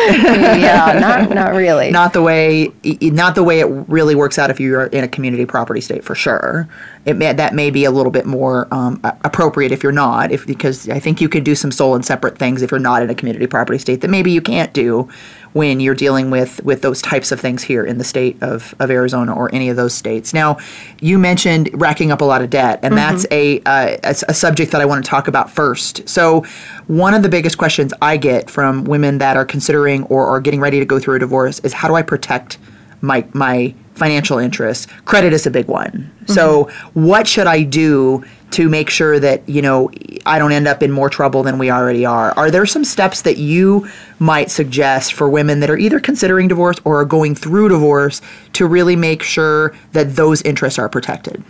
yeah, 0.00 0.98
not 1.00 1.30
not 1.34 1.52
really. 1.54 1.90
not 1.90 2.12
the 2.12 2.22
way 2.22 2.72
not 2.84 3.34
the 3.34 3.44
way 3.44 3.60
it 3.60 3.66
really 3.88 4.14
works 4.14 4.38
out 4.38 4.50
if 4.50 4.58
you're 4.60 4.86
in 4.86 4.99
a 5.04 5.08
community 5.08 5.46
property 5.46 5.80
state 5.80 6.04
for 6.04 6.14
sure. 6.14 6.68
It 7.04 7.16
may, 7.16 7.32
that 7.32 7.54
may 7.54 7.70
be 7.70 7.84
a 7.84 7.90
little 7.90 8.12
bit 8.12 8.26
more 8.26 8.68
um, 8.72 9.00
appropriate 9.24 9.72
if 9.72 9.82
you're 9.82 9.92
not, 9.92 10.32
if 10.32 10.46
because 10.46 10.88
I 10.88 10.98
think 10.98 11.20
you 11.20 11.28
can 11.28 11.42
do 11.42 11.54
some 11.54 11.72
sole 11.72 11.94
and 11.94 12.04
separate 12.04 12.38
things 12.38 12.62
if 12.62 12.70
you're 12.70 12.80
not 12.80 13.02
in 13.02 13.10
a 13.10 13.14
community 13.14 13.46
property 13.46 13.78
state 13.78 14.02
that 14.02 14.08
maybe 14.08 14.30
you 14.30 14.40
can't 14.40 14.72
do 14.72 15.08
when 15.52 15.80
you're 15.80 15.94
dealing 15.94 16.30
with 16.30 16.62
with 16.64 16.82
those 16.82 17.02
types 17.02 17.32
of 17.32 17.40
things 17.40 17.62
here 17.62 17.84
in 17.84 17.98
the 17.98 18.04
state 18.04 18.40
of, 18.42 18.74
of 18.78 18.90
Arizona 18.90 19.34
or 19.34 19.52
any 19.54 19.68
of 19.68 19.76
those 19.76 19.94
states. 19.94 20.32
Now, 20.32 20.58
you 21.00 21.18
mentioned 21.18 21.70
racking 21.72 22.12
up 22.12 22.20
a 22.20 22.24
lot 22.24 22.42
of 22.42 22.50
debt, 22.50 22.78
and 22.82 22.96
that's 22.96 23.26
a, 23.30 23.60
uh, 23.62 23.96
a 24.04 24.14
a 24.28 24.34
subject 24.34 24.72
that 24.72 24.80
I 24.80 24.84
want 24.84 25.04
to 25.04 25.08
talk 25.08 25.28
about 25.28 25.50
first. 25.50 26.08
So, 26.08 26.44
one 26.86 27.14
of 27.14 27.22
the 27.22 27.28
biggest 27.28 27.58
questions 27.58 27.92
I 28.00 28.16
get 28.16 28.48
from 28.50 28.84
women 28.84 29.18
that 29.18 29.36
are 29.36 29.44
considering 29.44 30.04
or 30.04 30.26
are 30.26 30.40
getting 30.40 30.60
ready 30.60 30.78
to 30.78 30.84
go 30.84 30.98
through 30.98 31.16
a 31.16 31.18
divorce 31.18 31.58
is 31.60 31.72
how 31.72 31.88
do 31.88 31.94
I 31.94 32.02
protect 32.02 32.58
my 33.00 33.26
my 33.32 33.74
financial 34.00 34.38
interests? 34.38 34.86
Credit 35.04 35.32
is 35.32 35.46
a 35.46 35.50
big 35.50 35.68
one. 35.68 36.10
So, 36.26 36.70
what 36.94 37.28
should 37.28 37.46
I 37.46 37.62
do 37.62 38.24
to 38.52 38.68
make 38.68 38.90
sure 38.90 39.20
that 39.20 39.48
you 39.48 39.62
know 39.62 39.90
I 40.26 40.38
don't 40.38 40.52
end 40.52 40.66
up 40.66 40.82
in 40.82 40.90
more 40.90 41.10
trouble 41.10 41.42
than 41.42 41.58
we 41.58 41.70
already 41.70 42.06
are? 42.06 42.32
Are 42.36 42.50
there 42.50 42.66
some 42.66 42.84
steps 42.84 43.22
that 43.22 43.36
you 43.36 43.88
might 44.18 44.50
suggest 44.50 45.12
for 45.12 45.28
women 45.28 45.60
that 45.60 45.70
are 45.70 45.76
either 45.76 46.00
considering 46.00 46.48
divorce 46.48 46.76
or 46.84 47.00
are 47.00 47.04
going 47.04 47.34
through 47.34 47.68
divorce 47.68 48.22
to 48.54 48.66
really 48.66 48.96
make 48.96 49.22
sure 49.22 49.74
that 49.92 50.16
those 50.16 50.40
interests 50.42 50.78
are 50.78 50.88
protected? 50.88 51.42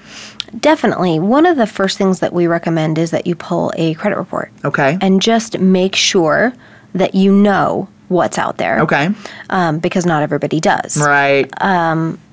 Definitely. 0.59 1.21
One 1.21 1.47
of 1.47 1.57
the 1.57 1.66
first 1.66 1.97
things 1.97 2.19
that 2.21 2.33
we 2.33 2.47
recommend 2.47 2.99
is 2.99 3.12
that 3.12 3.26
you 3.26 3.35
pull 3.35 3.73
a 3.76 3.95
credit 3.95 4.16
report. 4.16 4.50
Okay. 4.64 4.99
And 5.00 5.23
just 5.23 5.59
make 5.59 5.95
sure 5.95 6.52
that 6.95 7.14
you 7.14 7.33
know 7.33 7.88
what's 8.09 8.38
out 8.38 8.59
there. 8.59 8.80
Okay. 8.80 9.09
Um, 9.50 9.78
because 9.78 10.04
not 10.04 10.23
everybody 10.23 10.61
does. 10.61 10.97
Right. 10.97 11.49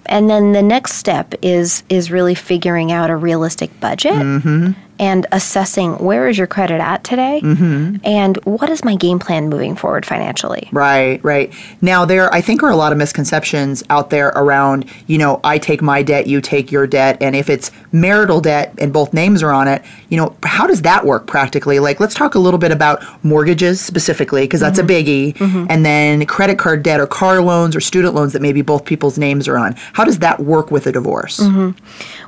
And 0.08 0.30
then 0.30 0.54
the 0.54 0.62
next 0.62 0.94
step 0.94 1.34
is 1.42 1.84
is 1.90 2.12
really 2.12 2.36
figuring 2.36 2.92
out 2.92 3.10
a 3.10 3.16
realistic 3.16 3.78
budget 3.80 4.14
mm-hmm. 4.14 4.72
And 5.00 5.25
assessing 5.32 5.94
where 5.98 6.27
is 6.27 6.38
your 6.38 6.48
credit 6.48 6.82
at 6.82 7.04
today 7.04 7.42
mm-hmm. 7.44 7.98
and 8.04 8.38
what 8.46 8.70
is 8.70 8.84
my 8.84 8.96
game 8.96 9.20
plan 9.20 9.50
moving 9.50 9.75
forward 9.75 10.06
financially. 10.06 10.70
Right, 10.72 11.24
right. 11.24 11.54
Now 11.82 12.06
there 12.06 12.34
I 12.34 12.42
think 12.42 12.63
are 12.63 12.70
a 12.70 12.75
lot 12.75 12.92
of 12.92 12.98
misconceptions 12.98 13.84
out 13.89 14.10
there 14.10 14.30
around, 14.30 14.86
you 15.08 15.18
know, 15.18 15.39
I 15.44 15.58
take 15.58 15.82
my 15.82 16.04
debt, 16.04 16.27
you 16.27 16.42
take 16.42 16.72
your 16.72 16.88
debt, 16.88 17.18
and 17.22 17.36
if 17.36 17.50
it's 17.50 17.72
marital 17.92 18.42
debt 18.42 18.74
and 18.77 18.92
both 18.92 19.13
names 19.13 19.44
are 19.44 19.51
on 19.51 19.68
it, 19.68 19.84
you 20.10 20.18
know, 20.18 20.36
how 20.44 20.68
does 20.68 20.82
that 20.84 21.06
work 21.06 21.27
practically? 21.27 21.80
Like 21.80 22.00
let's 22.00 22.16
talk 22.16 22.36
a 22.36 22.39
little 22.39 22.60
bit 22.60 22.72
about 22.72 23.04
mortgages 23.24 23.82
specifically 23.82 24.44
because 24.44 24.60
that's 24.60 24.80
a 24.80 24.84
mm-hmm. 24.84 25.34
biggie, 25.34 25.38
mm-hmm. 25.38 25.66
and 25.70 25.86
then 25.86 26.25
credit 26.25 26.58
card 26.58 26.84
debt 26.84 27.00
or 27.00 27.08
car 27.08 27.42
loans 27.42 27.75
or 27.75 27.82
student 27.82 28.13
loans 28.13 28.34
that 28.34 28.42
maybe 28.42 28.62
both 28.62 28.86
people's 28.86 29.18
names 29.18 29.48
are 29.48 29.58
on. 29.58 29.75
How 29.94 30.04
does 30.04 30.20
that 30.20 30.39
work 30.39 30.72
with 30.72 30.88
a 30.88 30.92
divorce? 30.92 31.39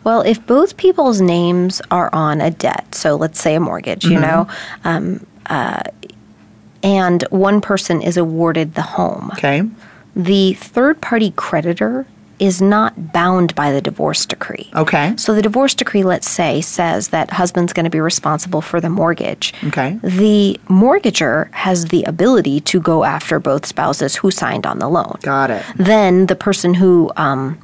Well, 0.03 0.21
if 0.21 0.45
both 0.45 0.77
people's 0.77 1.21
names 1.21 1.81
are 1.91 2.09
on 2.13 2.41
a 2.41 2.51
debt, 2.59 2.93
so 2.93 3.15
let's 3.15 3.41
say 3.41 3.55
a 3.55 3.59
mortgage, 3.59 4.05
you 4.05 4.19
know, 4.19 4.47
um, 4.83 5.25
uh, 5.47 5.81
and 6.83 7.23
one 7.29 7.59
person 7.61 8.01
is 8.01 8.15
awarded 8.17 8.75
the 8.75 8.81
home, 8.83 9.31
Okay. 9.33 9.63
the 10.15 10.53
third 10.53 11.01
party 11.01 11.31
creditor 11.35 12.05
is 12.39 12.61
not 12.61 13.11
bound 13.11 13.53
by 13.53 13.69
the 13.69 13.81
divorce 13.81 14.25
decree. 14.25 14.69
Okay. 14.73 15.13
So 15.17 15.33
the 15.35 15.41
divorce 15.41 15.73
decree, 15.75 16.03
let's 16.03 16.29
say, 16.29 16.61
says 16.61 17.09
that 17.09 17.31
husband's 17.31 17.73
going 17.73 17.83
to 17.83 17.89
be 17.89 17.99
responsible 17.99 18.61
for 18.61 18.79
the 18.79 18.89
mortgage. 18.89 19.53
Okay. 19.65 19.99
The 20.01 20.57
mortgager 20.69 21.51
has 21.51 21.87
the 21.87 22.03
ability 22.03 22.61
to 22.61 22.79
go 22.79 23.03
after 23.03 23.41
both 23.41 23.65
spouses 23.65 24.15
who 24.15 24.31
signed 24.31 24.65
on 24.65 24.79
the 24.79 24.87
loan. 24.87 25.17
Got 25.21 25.51
it. 25.51 25.65
Then 25.75 26.27
the 26.27 26.35
person 26.35 26.73
who, 26.75 27.11
um, 27.17 27.59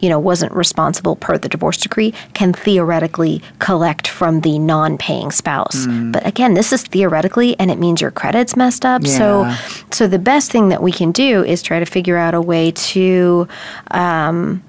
you 0.00 0.08
know, 0.08 0.18
wasn't 0.18 0.52
responsible 0.52 1.16
per 1.16 1.38
the 1.38 1.48
divorce 1.48 1.78
decree 1.78 2.12
can 2.34 2.52
theoretically 2.52 3.42
collect 3.58 4.08
from 4.08 4.40
the 4.40 4.58
non-paying 4.58 5.30
spouse. 5.30 5.84
Hmm. 5.84 6.12
But 6.12 6.26
again, 6.26 6.54
this 6.54 6.72
is 6.72 6.82
theoretically, 6.82 7.58
and 7.58 7.70
it 7.70 7.78
means 7.78 8.00
your 8.00 8.10
credit's 8.10 8.56
messed 8.56 8.84
up. 8.84 9.06
So, 9.06 9.52
so 9.90 10.06
the 10.06 10.18
best 10.18 10.50
thing 10.50 10.68
that 10.68 10.82
we 10.82 10.92
can 10.92 11.12
do 11.12 11.44
is 11.44 11.62
try 11.62 11.78
to 11.78 11.86
figure 11.86 12.16
out 12.16 12.34
a 12.34 12.40
way 12.40 12.72
to 12.72 13.48
um, 13.90 14.62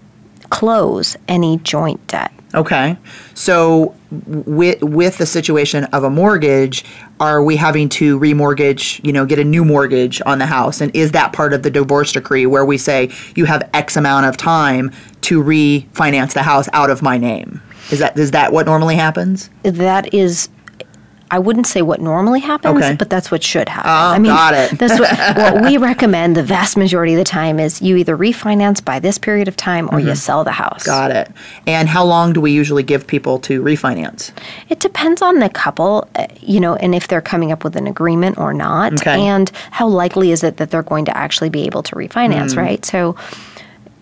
close 0.49 1.17
any 1.27 1.57
joint 1.57 2.05
debt. 2.07 2.31
Okay. 2.55 2.97
So 3.33 3.93
with 4.11 4.81
with 4.81 5.17
the 5.17 5.25
situation 5.25 5.83
of 5.85 6.03
a 6.03 6.09
mortgage, 6.09 6.85
are 7.19 7.43
we 7.43 7.57
having 7.57 7.89
to 7.89 8.17
remortgage, 8.19 9.03
you 9.05 9.11
know, 9.11 9.25
get 9.25 9.37
a 9.37 9.43
new 9.43 9.65
mortgage 9.65 10.21
on 10.25 10.39
the 10.39 10.45
house? 10.45 10.79
And 10.79 10.95
is 10.95 11.11
that 11.11 11.33
part 11.33 11.53
of 11.53 11.63
the 11.63 11.69
divorce 11.69 12.13
decree 12.13 12.45
where 12.45 12.65
we 12.65 12.77
say 12.77 13.11
you 13.35 13.45
have 13.45 13.69
X 13.73 13.97
amount 13.97 14.27
of 14.27 14.37
time 14.37 14.91
to 15.21 15.43
refinance 15.43 16.33
the 16.33 16.43
house 16.43 16.69
out 16.71 16.89
of 16.89 17.01
my 17.01 17.17
name? 17.17 17.61
Is 17.91 17.99
that 17.99 18.17
is 18.17 18.31
that 18.31 18.53
what 18.53 18.65
normally 18.65 18.95
happens? 18.95 19.49
That 19.63 20.13
is. 20.13 20.49
I 21.29 21.39
wouldn't 21.39 21.67
say 21.67 21.81
what 21.81 21.99
normally 21.99 22.39
happens, 22.39 22.77
Okay. 22.77 22.95
but 22.95 23.09
that's 23.09 23.29
what 23.31 23.43
should 23.43 23.67
happen. 23.69 23.89
Oh, 23.91 24.15
I 24.15 24.19
mean, 24.19 24.31
got 24.31 24.53
it. 24.53 24.77
that's 24.79 24.99
what, 24.99 25.17
what 25.37 25.63
we 25.65 25.77
recommend 25.77 26.35
the 26.37 26.43
vast 26.43 26.77
majority 26.77 27.13
of 27.13 27.17
the 27.17 27.23
time 27.25 27.59
is 27.59 27.81
you 27.81 27.97
either 27.97 28.15
refinance 28.17 28.83
by 28.83 28.99
this 28.99 29.17
period 29.17 29.47
of 29.47 29.57
time 29.57 29.89
or 29.91 29.99
you 29.99 30.15
sell 30.15 30.43
the 30.43 30.51
house. 30.51 30.83
Mm-hmm. 30.83 30.89
Got 30.91 31.11
it. 31.11 31.31
And 31.65 31.89
how 31.89 32.05
long 32.05 32.33
do 32.33 32.39
we 32.39 32.51
usually 32.51 32.83
give 32.83 33.05
people 33.07 33.39
to 33.39 33.61
refinance? 33.61 34.31
It 34.69 34.79
depends 34.79 35.21
on 35.21 35.39
the 35.39 35.49
couple, 35.49 36.07
uh, 36.15 36.27
you 36.41 36.59
know, 36.59 36.75
and 36.75 36.95
if 36.95 37.07
they're 37.07 37.21
coming 37.21 37.51
up 37.51 37.63
with 37.63 37.75
an 37.75 37.87
agreement 37.87 38.37
or 38.37 38.53
not, 38.53 38.93
Okay. 38.93 39.19
and 39.21 39.49
how 39.71 39.87
likely 39.87 40.31
is 40.31 40.43
it 40.43 40.57
that 40.57 40.71
they're 40.71 40.83
going 40.83 41.05
to 41.05 41.17
actually 41.17 41.49
be 41.49 41.65
able 41.65 41.83
to 41.83 41.95
refinance, 41.95 42.53
Mm. 42.53 42.57
right? 42.57 42.85
So 42.85 43.15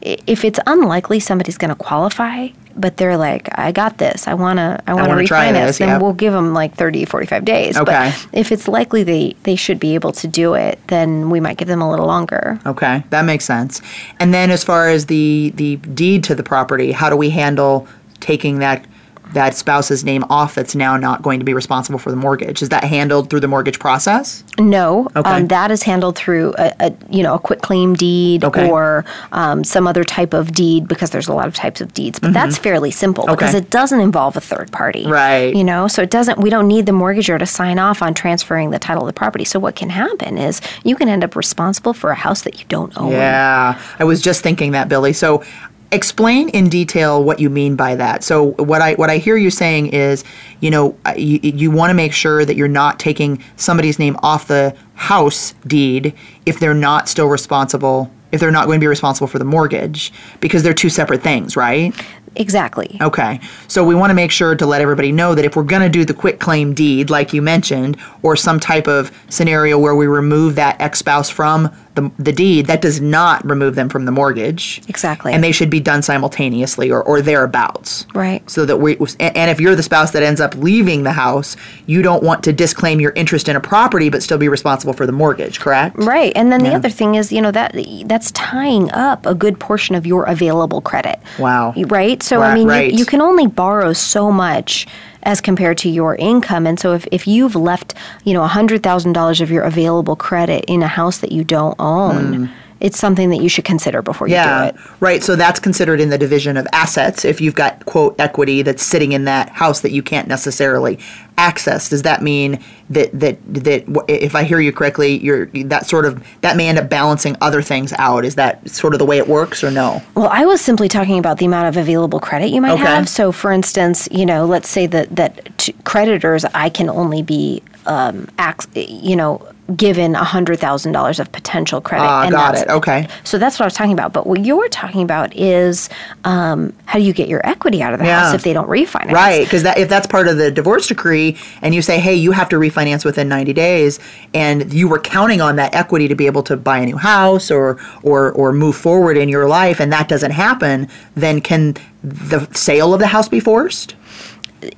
if 0.05 0.45
it's 0.45 0.59
unlikely 0.67 1.19
somebody's 1.19 1.57
going 1.57 1.69
to 1.69 1.75
qualify, 1.75 2.49
but 2.75 2.97
they're 2.97 3.17
like, 3.17 3.49
I 3.57 3.71
got 3.71 3.97
this. 3.97 4.27
I 4.27 4.35
want 4.35 4.57
to 4.57 4.79
I 4.85 4.93
want 4.93 5.07
to 5.07 5.15
refinance. 5.15 5.53
this, 5.53 5.77
then 5.79 5.99
we'll 5.99 6.13
give 6.13 6.33
them 6.33 6.53
like 6.53 6.75
30 6.75 7.05
45 7.05 7.45
days. 7.45 7.77
Okay. 7.77 8.13
But 8.13 8.27
if 8.31 8.51
it's 8.51 8.67
likely 8.67 9.03
they 9.03 9.35
they 9.43 9.55
should 9.55 9.79
be 9.79 9.95
able 9.95 10.11
to 10.13 10.27
do 10.27 10.53
it, 10.53 10.79
then 10.87 11.29
we 11.29 11.39
might 11.39 11.57
give 11.57 11.67
them 11.67 11.81
a 11.81 11.89
little 11.89 12.05
longer. 12.05 12.59
Okay, 12.65 13.03
that 13.09 13.23
makes 13.25 13.45
sense. 13.45 13.81
And 14.19 14.33
then 14.33 14.51
as 14.51 14.63
far 14.63 14.89
as 14.89 15.07
the 15.07 15.51
the 15.55 15.77
deed 15.77 16.23
to 16.25 16.35
the 16.35 16.43
property, 16.43 16.91
how 16.91 17.09
do 17.09 17.15
we 17.15 17.31
handle 17.31 17.87
taking 18.19 18.59
that 18.59 18.85
that 19.33 19.55
spouse's 19.55 20.03
name 20.03 20.23
off 20.29 20.55
that's 20.55 20.75
now 20.75 20.95
not 20.97 21.21
going 21.21 21.39
to 21.39 21.45
be 21.45 21.53
responsible 21.53 21.99
for 21.99 22.09
the 22.09 22.15
mortgage? 22.15 22.61
Is 22.61 22.69
that 22.69 22.83
handled 22.83 23.29
through 23.29 23.39
the 23.41 23.47
mortgage 23.47 23.79
process? 23.79 24.43
No, 24.59 25.07
Okay. 25.15 25.29
um, 25.29 25.47
that 25.47 25.71
is 25.71 25.83
handled 25.83 26.15
through 26.17 26.53
a, 26.57 26.73
a 26.79 26.93
you 27.09 27.23
know 27.23 27.35
a 27.35 27.39
quitclaim 27.39 27.95
deed 27.95 28.43
Okay. 28.43 28.69
or 28.69 29.03
um, 29.31 29.63
some 29.63 29.87
other 29.87 30.03
type 30.03 30.33
of 30.33 30.51
deed 30.53 30.87
because 30.87 31.09
there's 31.09 31.27
a 31.27 31.33
lot 31.33 31.47
of 31.47 31.53
types 31.53 31.81
of 31.81 31.93
deeds. 31.93 32.19
But 32.19 32.33
that's 32.33 32.57
fairly 32.57 32.91
simple 32.91 33.25
because 33.25 33.49
Mm-hmm. 33.49 33.57
It 33.57 33.69
doesn't 33.69 33.99
involve 33.99 34.35
a 34.37 34.41
third 34.41 34.71
party, 34.71 35.05
Right. 35.07 35.55
You 35.55 35.63
know, 35.63 35.87
so 35.87 36.01
it 36.01 36.09
doesn't. 36.09 36.39
We 36.39 36.49
don't 36.49 36.67
need 36.67 36.85
the 36.85 36.91
mortgager 36.91 37.37
to 37.39 37.45
sign 37.45 37.79
off 37.79 38.01
on 38.01 38.13
transferring 38.13 38.71
the 38.71 38.79
title 38.79 39.03
of 39.03 39.07
the 39.07 39.13
property. 39.13 39.45
So 39.45 39.59
what 39.59 39.75
can 39.75 39.89
happen 39.89 40.37
is 40.37 40.61
you 40.83 40.95
can 40.95 41.09
end 41.09 41.23
up 41.23 41.35
responsible 41.35 41.93
for 41.93 42.09
a 42.11 42.15
house 42.15 42.41
that 42.43 42.59
you 42.59 42.65
don't 42.69 42.95
own. 42.97 43.11
Yeah, 43.11 43.81
I 43.99 44.03
was 44.03 44.21
just 44.21 44.41
thinking 44.41 44.71
that, 44.71 44.89
Billie. 44.89 45.13
So, 45.13 45.43
explain 45.91 46.49
in 46.49 46.69
detail 46.69 47.23
what 47.23 47.39
you 47.39 47.49
mean 47.49 47.75
by 47.75 47.95
that. 47.95 48.23
So, 48.23 48.51
what 48.53 48.81
I 48.81 48.93
what 48.95 49.09
I 49.09 49.17
hear 49.17 49.37
you 49.37 49.49
saying 49.49 49.87
is, 49.87 50.23
you 50.59 50.69
know, 50.69 50.97
uh, 51.05 51.13
you, 51.17 51.39
you 51.43 51.71
want 51.71 51.89
to 51.89 51.93
make 51.93 52.13
sure 52.13 52.45
that 52.45 52.55
you're 52.55 52.67
not 52.67 52.99
taking 52.99 53.43
somebody's 53.55 53.99
name 53.99 54.17
off 54.23 54.47
the 54.47 54.75
house 54.95 55.53
deed 55.67 56.13
if 56.45 56.59
they're 56.59 56.73
not 56.73 57.09
still 57.09 57.27
responsible. 57.27 58.11
If 58.31 58.41
they're 58.41 58.51
not 58.51 58.65
going 58.65 58.79
to 58.79 58.83
be 58.83 58.87
responsible 58.87 59.27
for 59.27 59.39
the 59.39 59.45
mortgage, 59.45 60.11
because 60.41 60.61
they're 60.61 60.73
two 60.73 60.89
separate 60.89 61.21
things, 61.21 61.55
right? 61.55 61.95
Exactly. 62.35 62.97
Okay. 62.99 63.39
So 63.67 63.83
we 63.83 63.95
want 63.95 64.09
to 64.09 64.13
make 64.13 64.31
sure 64.31 64.55
to 64.55 64.65
let 64.65 64.81
everybody 64.81 65.11
know 65.11 65.35
that 65.35 65.45
if 65.45 65.55
we're 65.55 65.63
going 65.63 65.83
to 65.83 65.89
do 65.89 66.05
the 66.05 66.13
quitclaim 66.13 66.73
deed, 66.73 67.09
like 67.09 67.33
you 67.33 67.41
mentioned, 67.41 67.97
or 68.23 68.35
some 68.35 68.59
type 68.59 68.87
of 68.87 69.11
scenario 69.29 69.79
where 69.79 69.95
we 69.95 70.07
remove 70.07 70.55
that 70.55 70.79
ex 70.81 70.99
spouse 70.99 71.29
from 71.29 71.73
the, 71.95 72.11
the 72.19 72.31
deed, 72.31 72.67
that 72.67 72.81
does 72.81 73.01
not 73.01 73.43
remove 73.45 73.75
them 73.75 73.89
from 73.89 74.05
the 74.05 74.11
mortgage. 74.11 74.81
Exactly. 74.87 75.33
And 75.33 75.43
they 75.43 75.51
should 75.51 75.69
be 75.69 75.79
done 75.79 76.01
simultaneously 76.01 76.91
or, 76.91 77.01
or 77.03 77.21
thereabouts. 77.21 78.05
Right. 78.13 78.47
So 78.49 78.65
that 78.65 78.77
we, 78.77 78.97
and 79.19 79.49
if 79.49 79.59
you're 79.59 79.75
the 79.75 79.83
spouse 79.83 80.11
that 80.11 80.23
ends 80.23 80.39
up 80.41 80.55
leaving 80.55 81.03
the 81.03 81.13
house, 81.13 81.55
you 81.85 82.01
don't 82.01 82.23
want 82.23 82.43
to 82.43 82.53
disclaim 82.53 82.99
your 82.99 83.11
interest 83.11 83.49
in 83.49 83.55
a 83.55 83.61
property 83.61 84.09
but 84.09 84.21
still 84.21 84.37
be 84.37 84.49
responsible 84.49 84.93
for 84.93 85.05
the 85.05 85.11
mortgage, 85.11 85.59
correct? 85.59 85.95
Right. 85.97 86.33
And 86.35 86.51
then 86.51 86.63
the 86.63 86.73
other 86.73 86.89
thing 86.89 87.15
is, 87.15 87.31
you 87.31 87.41
know, 87.41 87.51
that 87.51 87.75
that's 88.05 88.31
tying 88.31 88.91
up 88.91 89.25
a 89.25 89.33
good 89.33 89.59
portion 89.59 89.95
of 89.95 90.05
your 90.05 90.25
available 90.25 90.81
credit. 90.81 91.19
Wow. 91.39 91.73
Right? 91.75 92.21
So 92.21 92.39
Right, 92.39 92.51
I 92.51 92.53
mean, 92.53 92.67
right. 92.67 92.91
you, 92.91 92.99
you 92.99 93.05
can 93.05 93.21
only 93.21 93.47
borrow 93.47 93.93
so 93.93 94.31
much 94.31 94.87
as 95.25 95.41
compared 95.41 95.77
to 95.79 95.89
your 95.89 96.15
income. 96.15 96.65
And 96.67 96.79
so 96.79 96.93
if, 96.93 97.07
if 97.11 97.27
you've 97.27 97.55
left, 97.55 97.93
you 98.23 98.33
know, 98.33 98.45
$100,000 98.45 99.41
of 99.41 99.51
your 99.51 99.63
available 99.63 100.15
credit 100.15 100.65
in 100.67 100.83
a 100.83 100.87
house 100.87 101.17
that 101.19 101.31
you 101.31 101.43
don't 101.43 101.75
own, 101.79 102.47
mm. 102.47 102.51
It's 102.81 102.99
something 102.99 103.29
that 103.29 103.41
you 103.41 103.49
should 103.49 103.63
consider 103.65 104.01
before 104.01 104.27
you. 104.27 104.33
Yeah, 104.35 104.71
do 104.71 104.77
it. 104.77 104.85
right. 104.99 105.23
So 105.23 105.35
that's 105.35 105.59
considered 105.59 105.99
in 106.01 106.09
the 106.09 106.17
division 106.17 106.57
of 106.57 106.67
assets. 106.73 107.23
If 107.25 107.39
you've 107.41 107.55
got 107.55 107.85
quote 107.85 108.19
equity 108.19 108.61
that's 108.61 108.83
sitting 108.83 109.13
in 109.13 109.25
that 109.25 109.49
house 109.49 109.81
that 109.81 109.91
you 109.91 110.03
can't 110.03 110.27
necessarily 110.27 110.99
access, 111.37 111.89
does 111.89 112.03
that 112.03 112.21
mean 112.21 112.59
that 112.89 113.09
that 113.19 113.37
that 113.53 113.85
if 114.07 114.35
I 114.35 114.43
hear 114.43 114.59
you 114.59 114.71
correctly, 114.71 115.17
you're 115.23 115.45
that 115.65 115.85
sort 115.87 116.05
of 116.05 116.23
that 116.41 116.57
may 116.57 116.67
end 116.67 116.77
up 116.77 116.89
balancing 116.89 117.35
other 117.41 117.61
things 117.61 117.93
out? 117.93 118.25
Is 118.25 118.35
that 118.35 118.67
sort 118.69 118.93
of 118.93 118.99
the 118.99 119.05
way 119.05 119.17
it 119.17 119.27
works, 119.27 119.63
or 119.63 119.71
no? 119.71 120.01
Well, 120.15 120.29
I 120.29 120.45
was 120.45 120.59
simply 120.61 120.87
talking 120.89 121.17
about 121.17 121.37
the 121.37 121.45
amount 121.45 121.67
of 121.69 121.77
available 121.77 122.19
credit 122.19 122.49
you 122.49 122.61
might 122.61 122.73
Okay. 122.73 122.83
have. 122.83 123.07
So, 123.09 123.31
for 123.31 123.51
instance, 123.51 124.07
you 124.11 124.25
know, 124.25 124.45
let's 124.45 124.69
say 124.69 124.85
that 124.87 125.15
that 125.15 125.57
to 125.59 125.71
creditors, 125.83 126.45
I 126.53 126.69
can 126.69 126.89
only 126.89 127.21
be, 127.23 127.63
um, 127.85 128.27
ac- 128.39 128.67
you 128.87 129.15
know, 129.15 129.41
given 129.75 130.13
hundred 130.13 130.59
thousand 130.59 130.91
dollars 130.91 131.19
of 131.19 131.31
potential 131.31 131.81
credit. 131.81 132.05
Ah, 132.05 132.29
got 132.29 132.53
that's- 132.53 132.61
it. 132.63 132.69
Okay. 132.69 133.07
So 133.23 133.37
that's 133.39 133.57
what 133.57 133.63
I 133.63 133.67
was 133.67 133.73
talking 133.73 133.93
about. 133.93 134.13
But 134.13 134.27
what 134.27 134.45
you're 134.45 134.69
talking 134.69 135.01
about 135.01 135.35
is 135.35 135.89
um, 136.23 136.71
how 136.85 136.99
do 136.99 137.05
you 137.05 137.13
get 137.13 137.27
your 137.27 137.41
equity 137.47 137.81
out 137.81 137.91
of 137.93 137.99
the 137.99 138.05
Yeah. 138.05 138.19
house 138.25 138.35
if 138.35 138.43
they 138.43 138.53
don't 138.53 138.69
refinance? 138.69 139.11
Right, 139.11 139.43
because 139.43 139.63
that 139.63 139.77
if 139.79 139.89
that's 139.89 140.05
part 140.05 140.27
of 140.27 140.37
the 140.37 140.51
divorce 140.51 140.87
decree, 140.87 141.35
and 141.63 141.73
you 141.73 141.81
say, 141.81 141.97
"Hey, 141.99 142.13
you 142.13 142.31
have 142.31 142.47
to 142.49 142.57
refinance 142.57 143.03
within 143.03 143.27
90 143.27 143.53
days," 143.53 143.99
and 144.35 144.71
you 144.71 144.87
were 144.87 144.99
counting 144.99 145.41
on 145.41 145.55
that 145.55 145.73
equity 145.73 146.07
to 146.07 146.15
be 146.15 146.27
able 146.27 146.43
to 146.43 146.55
buy 146.55 146.77
a 146.77 146.85
new 146.85 146.97
house 146.97 147.49
or 147.49 147.77
or 148.03 148.31
or 148.33 148.51
move 148.51 148.75
forward 148.75 149.17
in 149.17 149.29
your 149.29 149.47
life, 149.47 149.79
and 149.79 149.91
that 149.91 150.07
doesn't 150.07 150.31
happen, 150.31 150.87
then 151.15 151.41
can 151.41 151.75
the 152.03 152.47
sale 152.53 152.93
of 152.93 152.99
the 152.99 153.07
house 153.07 153.27
be 153.27 153.39
forced? 153.39 153.95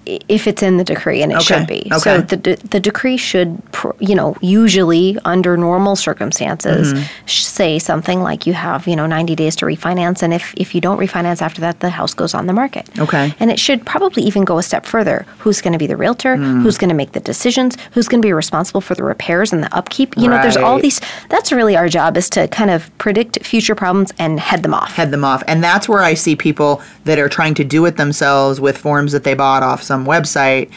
If 0.06 0.48
it's 0.48 0.62
in 0.64 0.78
the 0.78 0.84
decree, 0.84 1.22
and 1.22 1.32
it 1.32 1.36
Okay, 1.36 1.44
should 1.60 1.68
be. 1.68 1.82
okay. 1.92 2.00
So 2.00 2.22
the 2.22 2.38
de- 2.38 2.56
the 2.58 2.80
decree 2.80 3.16
should, 3.18 3.62
pr- 3.72 3.92
you 4.00 4.16
know, 4.16 4.36
usually 4.42 5.18
under 5.24 5.56
normal 5.56 5.96
circumstances, 5.96 6.94
Mm-hmm. 6.94 7.04
sh- 7.26 7.44
say 7.44 7.80
something 7.80 8.22
like 8.22 8.46
you 8.46 8.54
have, 8.54 8.88
you 8.88 8.96
know, 8.96 9.06
90 9.06 9.36
days 9.36 9.56
to 9.58 9.66
refinance, 9.66 10.22
and 10.24 10.34
if 10.34 10.54
if 10.58 10.76
you 10.76 10.82
don't 10.82 10.98
refinance 11.00 11.42
after 11.42 11.62
that, 11.62 11.80
the 11.80 11.90
house 11.90 12.14
goes 12.14 12.34
on 12.34 12.48
the 12.48 12.54
market. 12.54 12.88
Okay. 13.00 13.34
And 13.40 13.50
it 13.52 13.60
should 13.60 13.86
probably 13.86 14.24
even 14.24 14.44
go 14.46 14.58
a 14.58 14.64
step 14.64 14.86
further. 14.86 15.26
Who's 15.40 15.62
going 15.62 15.74
to 15.74 15.80
be 15.80 15.88
the 15.88 15.98
realtor? 15.98 16.36
Mm. 16.36 16.62
Who's 16.64 16.78
going 16.78 16.90
to 16.90 16.96
make 16.96 17.12
the 17.14 17.20
decisions? 17.22 17.78
Who's 17.94 18.08
going 18.08 18.22
to 18.22 18.26
be 18.28 18.34
responsible 18.34 18.82
for 18.82 18.96
the 18.96 19.04
repairs 19.04 19.54
and 19.54 19.64
the 19.64 19.74
upkeep? 19.76 20.16
You 20.18 20.28
know, 20.30 20.42
there's 20.42 20.58
all 20.58 20.80
these. 20.80 21.00
That's 21.30 21.52
really 21.52 21.76
our 21.78 21.88
job 21.90 22.18
is 22.18 22.30
to 22.32 22.48
kind 22.50 22.72
of 22.72 22.90
predict 22.98 23.46
future 23.46 23.76
problems 23.76 24.12
and 24.20 24.40
head 24.40 24.64
them 24.64 24.74
off. 24.74 24.94
Head 24.96 25.12
them 25.12 25.24
off, 25.24 25.44
and 25.48 25.64
that's 25.64 25.88
where 25.88 26.02
I 26.02 26.14
see 26.16 26.36
people 26.36 26.82
that 27.06 27.20
are 27.20 27.30
trying 27.30 27.54
to 27.56 27.64
do 27.64 27.86
it 27.86 27.98
themselves 27.98 28.60
with 28.60 28.78
forms 28.78 29.12
that 29.14 29.24
they 29.24 29.34
bought 29.34 29.64
off 29.68 29.84
some 29.84 30.06
website, 30.06 30.72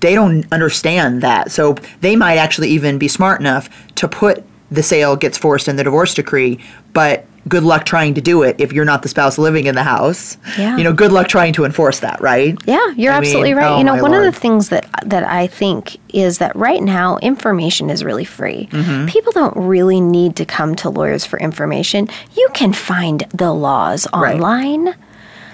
they 0.00 0.14
don't 0.14 0.46
understand 0.52 1.22
that. 1.22 1.50
So 1.50 1.74
they 2.00 2.16
might 2.16 2.36
actually 2.36 2.68
even 2.70 2.98
be 2.98 3.08
smart 3.08 3.40
enough 3.40 3.68
to 3.96 4.08
put 4.08 4.44
the 4.70 4.82
sale 4.82 5.16
gets 5.16 5.38
forced 5.38 5.68
in 5.68 5.76
the 5.76 5.84
divorce 5.84 6.14
decree, 6.14 6.58
but 6.92 7.26
good 7.48 7.62
luck 7.62 7.84
trying 7.84 8.14
to 8.14 8.20
do 8.20 8.42
it 8.42 8.56
if 8.58 8.72
you're 8.72 8.84
not 8.84 9.02
the 9.02 9.08
spouse 9.08 9.36
living 9.38 9.66
in 9.66 9.74
the 9.74 9.82
house. 9.82 10.36
Yeah. 10.58 10.76
You 10.76 10.84
know, 10.84 10.92
good 10.92 11.12
luck 11.12 11.28
trying 11.28 11.52
to 11.54 11.64
enforce 11.64 12.00
that, 12.00 12.20
right? 12.20 12.56
Yeah, 12.64 12.92
you're 12.96 13.12
I 13.12 13.16
absolutely 13.16 13.50
mean, 13.50 13.58
right. 13.58 13.72
oh 13.72 13.78
you 13.78 13.84
know, 13.84 14.00
one 14.00 14.12
Lord. 14.12 14.26
of 14.26 14.34
the 14.34 14.40
things 14.40 14.70
that 14.70 14.88
that 15.04 15.24
I 15.24 15.46
think 15.46 15.98
is 16.14 16.38
that 16.38 16.54
right 16.56 16.82
now 16.82 17.18
information 17.18 17.90
is 17.90 18.02
really 18.02 18.24
free. 18.24 18.68
Mm-hmm. 18.70 19.06
People 19.06 19.32
don't 19.32 19.56
really 19.56 20.00
need 20.00 20.36
to 20.36 20.44
come 20.44 20.74
to 20.76 20.90
lawyers 20.90 21.24
for 21.26 21.38
information. 21.38 22.08
You 22.34 22.48
can 22.54 22.72
find 22.72 23.20
the 23.34 23.52
laws 23.52 24.06
Right. 24.14 24.94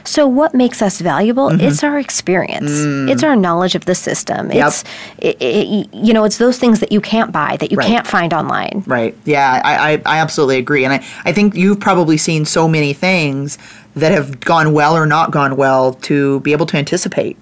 So 0.04 0.26
what 0.26 0.54
makes 0.54 0.82
us 0.82 1.00
valuable? 1.00 1.48
Mm-hmm. 1.50 1.60
It's 1.60 1.84
our 1.84 1.98
experience. 1.98 2.70
It's 3.10 3.22
our 3.22 3.36
knowledge 3.36 3.74
of 3.74 3.84
the 3.84 3.94
system. 3.94 4.48
Mm. 4.48 4.54
Yep. 4.54 4.66
It's 4.68 4.84
it, 5.18 5.36
it, 5.42 5.94
you 5.94 6.12
know, 6.12 6.24
it's 6.24 6.38
those 6.38 6.58
things 6.58 6.80
that 6.80 6.90
you 6.92 7.00
can't 7.00 7.32
buy 7.32 7.56
that 7.58 7.70
you 7.70 7.76
Right. 7.76 7.86
can't 7.86 8.06
find 8.06 8.32
online. 8.34 8.82
Right. 8.86 9.16
Yeah, 9.24 9.60
I, 9.64 9.92
I, 9.92 10.02
I 10.06 10.18
absolutely 10.20 10.58
agree. 10.58 10.84
And 10.84 10.92
I, 10.94 11.04
I 11.24 11.32
think 11.32 11.54
you've 11.54 11.80
probably 11.80 12.16
seen 12.16 12.44
so 12.44 12.66
many 12.68 12.92
things 12.92 13.58
that 13.96 14.12
have 14.12 14.40
gone 14.40 14.72
well 14.72 14.96
or 14.96 15.06
not 15.06 15.30
gone 15.30 15.56
well 15.56 15.94
to 15.94 16.40
be 16.40 16.52
able 16.52 16.66
to 16.66 16.76
anticipate. 16.76 17.36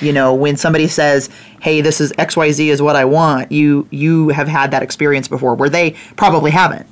You 0.00 0.12
know, 0.12 0.34
when 0.34 0.58
somebody 0.58 0.88
says, 0.88 1.30
"Hey, 1.60 1.80
this 1.80 2.02
is 2.02 2.12
XYZ 2.18 2.66
is 2.68 2.82
what 2.82 2.96
I 2.96 3.06
want," 3.06 3.50
you 3.50 3.88
you 3.90 4.28
have 4.28 4.46
had 4.46 4.70
that 4.72 4.82
experience 4.82 5.26
before 5.26 5.54
where 5.54 5.70
they 5.70 5.92
probably 6.16 6.50
haven't. 6.50 6.86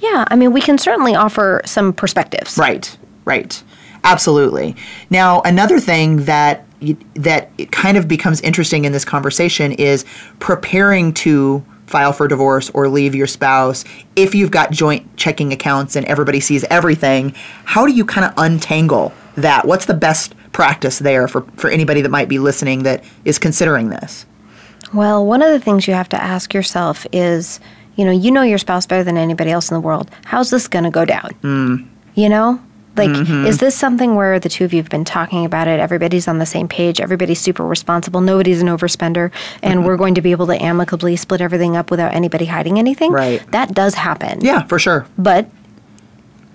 Yeah, 0.00 0.24
I 0.28 0.36
mean, 0.36 0.52
we 0.52 0.60
can 0.60 0.78
certainly 0.78 1.16
offer 1.16 1.60
some 1.64 1.92
perspectives. 1.92 2.56
Right, 2.56 2.96
right, 3.24 3.60
absolutely. 4.04 4.76
Now, 5.10 5.40
another 5.42 5.80
thing 5.80 6.24
that 6.24 6.64
that 7.14 7.50
kind 7.72 7.96
of 7.96 8.06
becomes 8.06 8.40
interesting 8.42 8.84
in 8.84 8.92
this 8.92 9.04
conversation 9.04 9.72
is 9.72 10.04
preparing 10.40 11.14
to 11.14 11.64
file 11.86 12.12
for 12.12 12.28
divorce 12.28 12.68
or 12.74 12.88
leave 12.88 13.14
your 13.14 13.26
spouse 13.26 13.84
if 14.14 14.34
you've 14.34 14.50
got 14.50 14.72
joint 14.72 15.16
checking 15.16 15.52
accounts 15.54 15.96
and 15.96 16.04
everybody 16.04 16.38
sees 16.38 16.64
everything 16.64 17.32
how 17.64 17.86
do 17.86 17.92
you 17.92 18.04
kind 18.04 18.26
of 18.26 18.34
untangle 18.36 19.10
that 19.36 19.66
what's 19.66 19.86
the 19.86 19.94
best 19.94 20.34
practice 20.52 20.98
there 20.98 21.26
for, 21.28 21.42
for 21.56 21.70
anybody 21.70 22.02
that 22.02 22.10
might 22.10 22.28
be 22.28 22.38
listening 22.38 22.82
that 22.82 23.02
is 23.24 23.38
considering 23.38 23.88
this 23.88 24.26
Well, 24.92 25.26
one 25.26 25.42
of 25.42 25.50
the 25.50 25.60
things 25.60 25.88
you 25.88 25.94
have 25.94 26.08
to 26.10 26.22
ask 26.22 26.54
yourself 26.54 27.06
is, 27.12 27.60
you 27.96 28.04
know, 28.04 28.12
you 28.12 28.30
know 28.30 28.42
your 28.42 28.58
spouse 28.58 28.86
better 28.86 29.02
than 29.04 29.16
anybody 29.16 29.50
else 29.50 29.70
in 29.70 29.74
the 29.74 29.80
world. 29.80 30.10
How's 30.24 30.50
this 30.50 30.68
going 30.68 30.84
to 30.84 30.90
go 30.90 31.04
down? 31.04 31.30
Hmm. 31.42 31.76
You 32.14 32.28
know? 32.28 32.60
Like, 32.96 33.10
mm-hmm. 33.10 33.46
is 33.46 33.58
this 33.58 33.76
something 33.76 34.14
where 34.14 34.40
the 34.40 34.48
two 34.48 34.64
of 34.64 34.72
you 34.72 34.80
have 34.82 34.90
been 34.90 35.04
talking 35.04 35.44
about 35.44 35.68
it? 35.68 35.80
Everybody's 35.80 36.26
on 36.28 36.38
the 36.38 36.46
same 36.46 36.68
page. 36.68 37.00
Everybody's 37.00 37.40
super 37.40 37.64
responsible. 37.66 38.20
Nobody's 38.20 38.62
an 38.62 38.68
overspender. 38.68 39.30
And 39.62 39.80
mm-hmm. 39.80 39.86
we're 39.86 39.96
going 39.96 40.14
to 40.14 40.22
be 40.22 40.30
able 40.30 40.46
to 40.46 40.62
amicably 40.62 41.16
split 41.16 41.40
everything 41.40 41.76
up 41.76 41.90
without 41.90 42.14
anybody 42.14 42.46
hiding 42.46 42.78
anything? 42.78 43.12
Right. 43.12 43.48
That 43.52 43.74
does 43.74 43.94
happen. 43.94 44.40
yeah 44.40 44.64
for 44.66 44.78
sure 44.78 45.06
But 45.18 45.50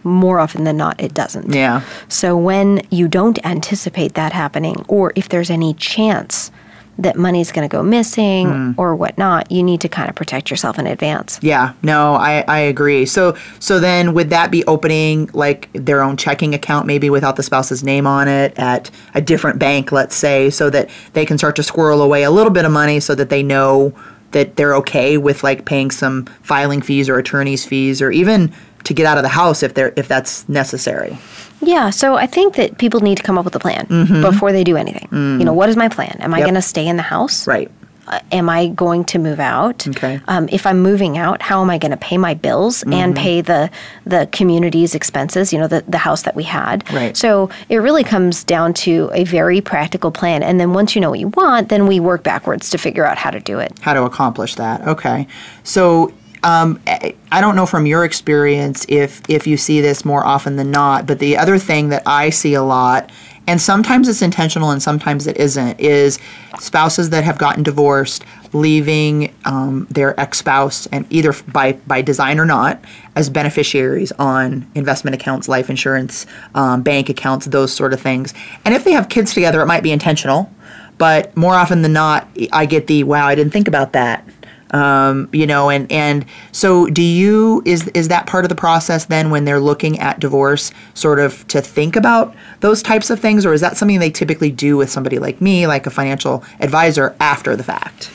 more 0.03 0.39
often 0.39 0.63
than 0.63 0.77
not, 0.77 0.99
it 0.99 1.13
doesn't. 1.13 1.53
yeah 1.53 1.83
So 2.07 2.35
when 2.35 2.81
you 2.89 3.07
don't 3.07 3.43
anticipate 3.45 4.13
that 4.15 4.33
happening, 4.33 4.83
or 4.87 5.13
if 5.15 5.29
there's 5.29 5.49
any 5.49 5.73
chance 5.75 6.51
that 6.99 7.15
money's 7.15 7.51
going 7.51 7.67
to 7.67 7.71
go 7.71 7.81
missing 7.81 8.47
Hmm. 8.47 8.71
or 8.77 8.95
whatnot, 8.95 9.51
you 9.51 9.63
need 9.63 9.81
to 9.81 9.89
kind 9.89 10.09
of 10.09 10.15
protect 10.15 10.51
yourself 10.51 10.77
in 10.77 10.85
advance. 10.85 11.39
Yeah, 11.41 11.73
no, 11.81 12.15
I, 12.15 12.43
I 12.47 12.59
agree. 12.59 13.05
So 13.05 13.35
so 13.59 13.79
then 13.79 14.13
would 14.13 14.29
that 14.29 14.51
be 14.51 14.63
opening 14.65 15.29
like 15.33 15.69
their 15.73 16.01
own 16.03 16.17
checking 16.17 16.53
account 16.53 16.85
maybe 16.87 17.09
without 17.09 17.37
the 17.37 17.43
spouse's 17.43 17.83
name 17.83 18.05
on 18.05 18.27
it 18.27 18.53
at 18.57 18.91
a 19.15 19.21
different 19.21 19.57
bank, 19.57 19.91
let's 19.91 20.15
say, 20.15 20.49
so 20.49 20.69
that 20.69 20.89
they 21.13 21.25
can 21.25 21.37
start 21.37 21.55
to 21.55 21.63
squirrel 21.63 22.01
away 22.01 22.23
a 22.23 22.31
little 22.31 22.51
bit 22.51 22.65
of 22.65 22.71
money 22.71 22.99
so 22.99 23.15
that 23.15 23.29
they 23.29 23.41
know 23.41 23.93
that 24.31 24.55
they're 24.55 24.75
okay 24.75 25.17
with 25.17 25.43
like 25.43 25.65
paying 25.65 25.91
some 25.91 26.25
filing 26.43 26.81
fees 26.81 27.09
or 27.09 27.17
attorney's 27.17 27.65
fees 27.65 28.01
or 28.01 28.11
even 28.11 28.51
to 28.83 28.93
get 28.93 29.05
out 29.05 29.17
of 29.17 29.23
the 29.23 29.29
house 29.29 29.63
if 29.63 29.73
they're 29.73 29.93
if 29.95 30.07
that's 30.07 30.47
necessary. 30.49 31.17
Yeah, 31.61 31.89
so 31.91 32.15
I 32.15 32.25
think 32.27 32.55
that 32.55 32.77
people 32.77 32.99
need 33.01 33.17
to 33.17 33.23
come 33.23 33.37
up 33.37 33.45
with 33.45 33.55
a 33.55 33.59
plan 33.59 33.85
before 34.21 34.51
they 34.51 34.63
do 34.63 34.77
anything. 34.77 35.07
You 35.11 35.45
know, 35.45 35.53
what 35.53 35.69
is 35.69 35.77
my 35.77 35.89
plan? 35.89 36.17
Am 36.19 36.33
I 36.33 36.37
Mm-hmm. 36.37 36.37
Mm. 36.37 36.37
Yep. 36.39 36.45
going 36.47 36.55
to 36.55 36.61
stay 36.61 36.87
in 36.87 36.97
the 36.97 37.03
house? 37.03 37.45
Right. 37.47 37.69
Uh, 38.07 38.19
am 38.31 38.49
I 38.49 38.65
going 38.67 39.05
to 39.05 39.19
move 39.19 39.39
out? 39.39 39.87
Okay. 39.87 40.19
Um, 40.27 40.49
if 40.51 40.65
I'm 40.65 40.81
moving 40.81 41.19
out, 41.19 41.39
how 41.43 41.61
am 41.61 41.69
I 41.69 41.77
going 41.77 41.91
to 41.91 41.97
pay 41.97 42.17
my 42.17 42.33
bills 42.33 42.79
Mm-hmm. 42.81 42.93
and 42.93 43.15
pay 43.15 43.41
the 43.41 43.69
the 44.05 44.27
community's 44.31 44.95
expenses? 44.95 45.53
You 45.53 45.59
know, 45.59 45.67
the 45.67 45.83
the 45.87 45.99
house 45.99 46.23
that 46.23 46.35
we 46.35 46.43
had. 46.43 46.91
Right. 46.91 47.15
So 47.15 47.51
it 47.69 47.77
really 47.77 48.03
comes 48.03 48.43
down 48.43 48.73
to 48.85 49.11
a 49.13 49.23
very 49.23 49.61
practical 49.61 50.09
plan, 50.09 50.41
and 50.41 50.59
then 50.59 50.73
once 50.73 50.95
you 50.95 50.99
know 51.01 51.11
what 51.11 51.19
you 51.19 51.27
want, 51.27 51.69
then 51.69 51.85
we 51.85 51.99
work 51.99 52.23
backwards 52.23 52.71
to 52.71 52.79
figure 52.79 53.05
out 53.05 53.19
how 53.19 53.29
to 53.29 53.39
do 53.39 53.59
it. 53.59 53.71
how 53.81 53.93
to 53.93 54.03
accomplish 54.03 54.55
that. 54.55 54.81
Okay, 54.87 55.27
so 55.63 56.11
um, 56.43 56.79
I 56.87 57.41
don't 57.41 57.55
know 57.55 57.65
from 57.65 57.85
your 57.85 58.03
experience 58.03 58.85
if 58.89 59.21
if 59.29 59.45
you 59.45 59.57
see 59.57 59.81
this 59.81 60.03
more 60.03 60.25
often 60.25 60.55
than 60.55 60.71
not, 60.71 61.05
but 61.05 61.19
the 61.19 61.37
other 61.37 61.57
thing 61.57 61.89
that 61.89 62.03
I 62.05 62.31
see 62.31 62.55
a 62.55 62.63
lot, 62.63 63.11
and 63.47 63.61
sometimes 63.61 64.07
it's 64.07 64.21
intentional 64.21 64.71
and 64.71 64.81
sometimes 64.81 65.27
it 65.27 65.37
isn't, 65.37 65.79
is 65.79 66.19
spouses 66.59 67.11
that 67.11 67.23
have 67.23 67.37
gotten 67.37 67.63
divorced 67.63 68.23
leaving 68.53 69.33
um, 69.45 69.87
their 69.89 70.19
ex-spouse 70.19 70.85
and 70.87 71.05
either 71.09 71.33
by 71.47 71.73
by 71.73 72.01
design 72.01 72.39
or 72.39 72.45
not 72.45 72.83
as 73.15 73.29
beneficiaries 73.29 74.11
on 74.13 74.69
investment 74.73 75.13
accounts, 75.13 75.47
life 75.47 75.69
insurance, 75.69 76.25
um, 76.55 76.81
bank 76.81 77.07
accounts, 77.07 77.45
those 77.45 77.71
sort 77.71 77.93
of 77.93 78.01
things. 78.01 78.33
And 78.65 78.73
if 78.73 78.83
they 78.83 78.91
have 78.93 79.09
kids 79.09 79.33
together, 79.33 79.61
it 79.61 79.67
might 79.67 79.83
be 79.83 79.91
intentional 79.91 80.51
but 80.97 81.35
more 81.35 81.55
often 81.55 81.81
than 81.81 81.93
not 81.93 82.27
i 82.51 82.63
get 82.63 82.85
the 82.85 83.03
wow 83.03 83.25
i 83.25 83.33
didn't 83.33 83.51
think 83.51 83.67
about 83.67 83.93
that 83.93 84.23
um, 84.71 85.29
you 85.31 85.45
know 85.45 85.69
and 85.69 85.91
and 85.91 86.25
so 86.51 86.87
do 86.87 87.01
you 87.01 87.61
is 87.65 87.87
is 87.89 88.07
that 88.07 88.25
part 88.25 88.45
of 88.45 88.49
the 88.49 88.55
process 88.55 89.05
then 89.05 89.29
when 89.29 89.45
they're 89.45 89.59
looking 89.59 89.99
at 89.99 90.19
divorce 90.19 90.71
sort 90.93 91.19
of 91.19 91.47
to 91.47 91.61
think 91.61 91.95
about 91.95 92.33
those 92.61 92.81
types 92.81 93.09
of 93.09 93.19
things 93.19 93.45
or 93.45 93.53
is 93.53 93.61
that 93.61 93.77
something 93.77 93.99
they 93.99 94.11
typically 94.11 94.51
do 94.51 94.77
with 94.77 94.89
somebody 94.89 95.19
like 95.19 95.41
me 95.41 95.67
like 95.67 95.85
a 95.85 95.91
financial 95.91 96.43
advisor 96.59 97.15
after 97.19 97.55
the 97.55 97.63
fact 97.63 98.09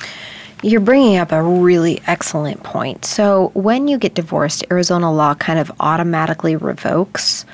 You're 0.63 0.81
bringing 0.81 1.19
up 1.19 1.33
a 1.33 1.43
really 1.43 2.01
excellent 2.07 2.63
point. 2.63 3.05
So, 3.05 3.51
when 3.53 3.89
you 3.89 3.99
get 3.99 4.15
divorced, 4.15 4.65
Arizona 4.71 5.13
law 5.13 5.35
kind 5.35 5.59
of 5.59 5.71
automatically 5.79 6.57
revokes 6.57 7.45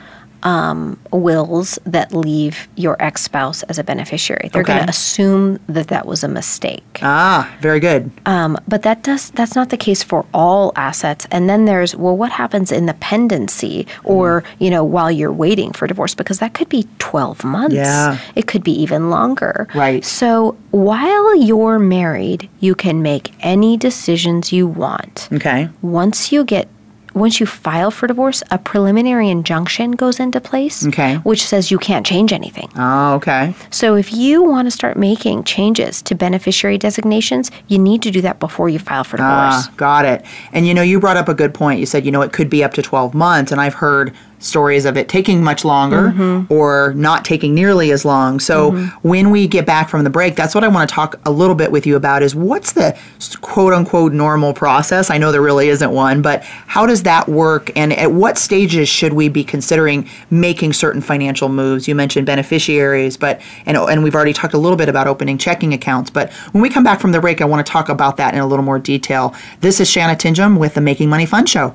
um, 0.43 0.99
wills 1.13 1.79
that 1.85 2.13
leave 2.13 2.69
your 2.77 2.97
ex 3.01 3.23
spouse 3.23 3.63
as 3.65 3.79
a 3.79 3.85
beneficiary. 3.85 4.49
They're 4.53 4.63
going 4.63 4.85
to 4.85 4.89
assume 4.91 5.59
that 5.69 5.89
that 5.89 6.07
was 6.07 6.25
a 6.25 6.29
mistake. 6.29 6.99
ah 7.03 7.51
very 7.61 7.81
good 7.81 8.11
Um, 8.27 8.59
but 8.69 8.83
that 8.83 9.03
does 9.03 9.31
that's 9.31 9.55
not 9.55 9.71
the 9.71 9.77
case 9.77 10.03
for 10.03 10.25
all 10.33 10.73
assets. 10.77 11.27
And 11.31 11.49
then 11.49 11.65
there's 11.65 11.95
well, 11.97 12.17
what 12.17 12.33
happens 12.33 12.73
in 12.73 12.87
the 12.87 12.95
pendency, 12.95 13.87
or 14.05 14.45
you 14.59 14.71
know, 14.71 14.85
while 14.85 15.11
you're 15.11 15.33
waiting 15.33 15.73
for 15.73 15.87
divorce, 15.87 16.15
because 16.15 16.39
that 16.39 16.55
could 16.55 16.69
be 16.69 16.87
12 16.99 17.45
months. 17.45 17.75
Yeah. 17.75 18.19
It 18.35 18.47
could 18.47 18.65
be 18.65 18.73
even 18.83 19.11
longer. 19.11 19.69
Right. 19.75 20.05
So 20.05 20.57
while 20.71 21.37
you're 21.37 21.79
married, 21.79 22.49
you 22.61 22.75
can 22.75 23.03
make 23.03 23.33
any 23.41 23.77
decisions 23.77 24.53
you 24.53 24.67
want. 24.67 25.29
okay 25.33 25.69
Once 25.83 26.33
you 26.33 26.45
get 26.45 26.69
once 27.15 27.41
you 27.41 27.47
file 27.47 27.91
for 27.91 28.07
divorce, 28.07 28.43
a 28.51 28.59
preliminary 28.59 29.29
injunction 29.29 29.93
goes 29.93 30.19
into 30.21 30.41
place, 30.41 30.87
Okay. 30.87 31.17
which 31.17 31.45
says 31.45 31.71
you 31.71 31.79
can't 31.79 32.07
change 32.07 32.33
anything. 32.33 32.69
oh 32.77 33.15
okay 33.15 33.55
So 33.71 33.95
if 33.97 34.13
you 34.13 34.43
want 34.43 34.67
to 34.67 34.71
start 34.71 34.97
making 34.97 35.45
changes 35.45 36.03
to 36.03 36.15
beneficiary 36.15 36.79
designations, 36.79 37.51
you 37.69 37.79
need 37.79 38.03
to 38.03 38.11
do 38.11 38.21
that 38.23 38.39
before 38.41 38.69
you 38.69 38.79
file 38.79 39.05
for 39.05 39.17
divorce. 39.17 39.67
Ah, 39.69 39.73
got 39.77 40.05
it. 40.05 40.25
And 40.53 40.67
you 40.67 40.75
know, 40.75 40.83
you 40.83 41.01
brought 41.01 41.17
up 41.17 41.29
a 41.29 41.35
good 41.35 41.55
point. 41.55 41.81
You 41.81 41.87
said, 41.87 42.05
you 42.05 42.11
know, 42.13 42.23
it 42.23 42.33
could 42.33 42.49
be 42.51 42.63
up 42.65 42.75
to 42.75 42.83
12 42.83 43.15
months, 43.15 43.53
and 43.53 43.61
I've 43.61 43.75
heard 43.75 44.15
stories 44.43 44.85
of 44.85 44.97
it 44.97 45.09
taking 45.09 45.43
much 45.43 45.65
longer 45.65 46.13
Mm-hmm. 46.13 46.53
or 46.53 46.93
not 46.95 47.25
taking 47.25 47.55
nearly 47.55 47.93
as 47.93 48.05
long. 48.05 48.41
So 48.41 48.73
when 49.03 49.31
we 49.31 49.47
get 49.47 49.65
back 49.67 49.89
from 49.89 50.05
the 50.05 50.11
break, 50.11 50.35
that's 50.37 50.55
what 50.55 50.65
I 50.65 50.69
want 50.69 50.89
to 50.89 50.95
talk 50.95 51.21
a 51.25 51.31
little 51.31 51.55
bit 51.55 51.71
with 51.71 51.87
you 51.87 51.97
about 51.97 52.23
is 52.23 52.35
what's 52.35 52.73
the 52.73 52.99
quote 53.41 53.73
unquote 53.73 54.13
normal 54.13 54.53
process? 54.53 55.11
I 55.11 55.19
know 55.19 55.31
there 55.33 55.41
really 55.41 55.69
isn't 55.69 55.91
one, 55.93 56.23
but 56.23 56.43
how 56.43 56.87
does 56.87 57.05
that 57.05 57.29
work 57.29 57.71
and 57.77 57.93
at 57.93 58.13
what 58.13 58.37
stages 58.37 58.89
should 58.89 59.13
we 59.13 59.29
be 59.29 59.45
considering 59.45 60.09
making 60.31 60.73
certain 60.73 61.01
financial 61.01 61.49
moves? 61.49 61.87
You 61.87 61.95
mentioned 61.95 62.27
beneficiaries, 62.27 63.17
but 63.17 63.41
and 63.65 63.77
and 63.77 64.03
we've 64.03 64.15
already 64.15 64.33
talked 64.33 64.55
a 64.55 64.59
little 64.59 64.77
bit 64.77 64.89
about 64.89 65.07
opening 65.07 65.39
checking 65.39 65.73
accounts, 65.73 66.11
but 66.11 66.33
when 66.53 66.63
we 66.63 66.69
come 66.69 66.85
back 66.85 67.01
from 67.01 67.13
the 67.13 67.21
break, 67.21 67.41
I 67.41 67.45
want 67.45 67.65
to 67.65 67.71
talk 67.73 67.89
about 67.89 68.17
that 68.17 68.35
in 68.35 68.41
a 68.41 68.47
little 68.47 68.65
more 68.65 68.79
detail. 68.79 69.35
This 69.61 69.81
is 69.81 69.89
Shanna 69.89 70.17
Tinjum 70.17 70.59
with 70.59 70.75
the 70.75 70.81
Making 70.81 71.09
Money 71.09 71.27
Fun 71.27 71.47
show. 71.47 71.75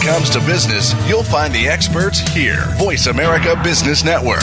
Comes 0.00 0.30
to 0.30 0.40
business, 0.40 0.94
you'll 1.08 1.22
find 1.22 1.54
the 1.54 1.68
experts 1.68 2.20
here. 2.32 2.64
Voice 2.78 3.06
America 3.06 3.60
Business 3.62 4.04
Network. 4.04 4.42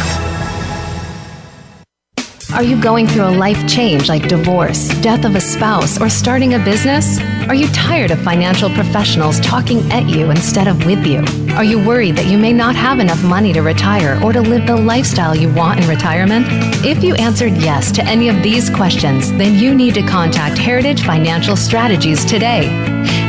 Are 2.53 2.63
you 2.63 2.81
going 2.81 3.07
through 3.07 3.27
a 3.27 3.35
life 3.37 3.67
change 3.67 4.07
like 4.07 4.27
divorce, 4.29 4.87
death 5.01 5.25
of 5.25 5.35
a 5.35 5.41
spouse, 5.41 5.99
or 5.99 6.09
starting 6.09 6.53
a 6.53 6.59
business? 6.59 7.19
Are 7.49 7.53
you 7.53 7.67
tired 7.67 8.09
of 8.09 8.19
financial 8.21 8.69
professionals 8.69 9.39
talking 9.41 9.79
at 9.91 10.07
you 10.07 10.31
instead 10.31 10.67
of 10.67 10.85
with 10.85 11.05
you? 11.05 11.25
Are 11.55 11.63
you 11.63 11.77
worried 11.85 12.15
that 12.15 12.27
you 12.27 12.37
may 12.37 12.53
not 12.53 12.75
have 12.75 12.99
enough 12.99 13.21
money 13.23 13.51
to 13.51 13.61
retire 13.61 14.19
or 14.23 14.31
to 14.31 14.41
live 14.41 14.65
the 14.65 14.77
lifestyle 14.77 15.35
you 15.35 15.53
want 15.53 15.81
in 15.81 15.89
retirement? 15.89 16.45
If 16.85 17.03
you 17.03 17.15
answered 17.15 17.57
yes 17.57 17.91
to 17.91 18.03
any 18.05 18.29
of 18.29 18.41
these 18.41 18.69
questions, 18.69 19.31
then 19.33 19.55
you 19.55 19.75
need 19.75 19.93
to 19.95 20.01
contact 20.03 20.57
Heritage 20.57 21.03
Financial 21.03 21.57
Strategies 21.57 22.23
today. 22.23 22.69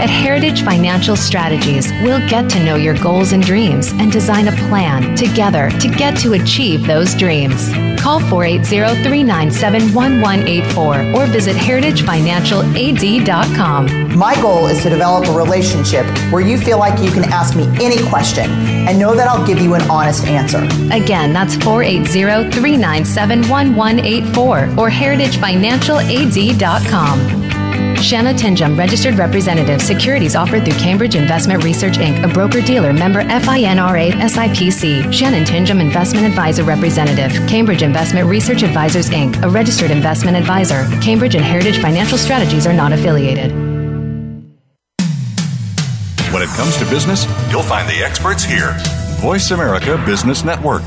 At 0.00 0.08
Heritage 0.08 0.62
Financial 0.62 1.16
Strategies, 1.16 1.90
we'll 2.02 2.24
get 2.28 2.48
to 2.50 2.64
know 2.64 2.76
your 2.76 2.94
goals 3.02 3.32
and 3.32 3.42
dreams 3.42 3.90
and 3.94 4.12
design 4.12 4.46
a 4.46 4.52
plan 4.68 5.16
together 5.16 5.70
to 5.80 5.88
get 5.88 6.16
to 6.18 6.34
achieve 6.34 6.86
those 6.86 7.16
dreams. 7.16 7.72
Call 8.00 8.20
480 8.20 9.02
397 9.02 9.92
1184 9.92 11.14
or 11.14 11.26
visit 11.26 11.56
heritagefinancialaz.com. 11.56 14.16
My 14.16 14.40
goal 14.40 14.68
is 14.68 14.80
to 14.84 14.88
develop 14.88 15.26
a 15.28 15.32
relationship 15.32 16.06
where 16.30 16.42
you 16.42 16.58
feel 16.58 16.78
like 16.78 17.02
you 17.02 17.10
can 17.10 17.24
ask 17.24 17.56
me 17.56 17.66
any 17.84 18.00
question 18.08 18.48
and 18.48 19.00
know 19.00 19.16
that 19.16 19.26
I'll 19.26 19.44
give 19.44 19.58
you 19.58 19.74
an 19.74 19.82
honest 19.90 20.26
answer. 20.26 20.62
Again, 20.92 21.32
that's 21.32 21.56
480 21.56 22.52
397 22.52 23.48
1184 23.48 24.58
or 24.78 24.90
heritagefinancialaz.com. 24.90 27.47
Shanna 27.96 28.32
Tinjum, 28.32 28.76
registered 28.76 29.16
representative, 29.16 29.80
securities 29.82 30.36
offered 30.36 30.64
through 30.64 30.78
Cambridge 30.78 31.14
Investment 31.14 31.64
Research 31.64 31.98
Inc., 31.98 32.22
a 32.24 32.28
broker 32.32 32.60
dealer 32.60 32.92
member 32.92 33.22
FINRA 33.22 34.12
SIPC. 34.12 35.12
Shanna 35.12 35.44
Tinjum, 35.44 35.80
investment 35.80 36.26
advisor 36.26 36.64
representative, 36.64 37.32
Cambridge 37.48 37.82
Investment 37.82 38.28
Research 38.28 38.62
Advisors 38.62 39.10
Inc., 39.10 39.42
a 39.42 39.48
registered 39.48 39.90
investment 39.90 40.36
advisor. 40.36 40.86
Cambridge 41.00 41.34
and 41.34 41.44
Heritage 41.44 41.80
Financial 41.80 42.18
Strategies 42.18 42.66
are 42.66 42.72
not 42.72 42.92
affiliated. 42.92 43.52
When 46.32 46.42
it 46.42 46.48
comes 46.50 46.76
to 46.76 46.84
business, 46.86 47.24
you'll 47.50 47.62
find 47.62 47.88
the 47.88 48.04
experts 48.04 48.44
here. 48.44 48.76
Voice 49.20 49.50
America 49.50 50.00
Business 50.06 50.44
Network. 50.44 50.82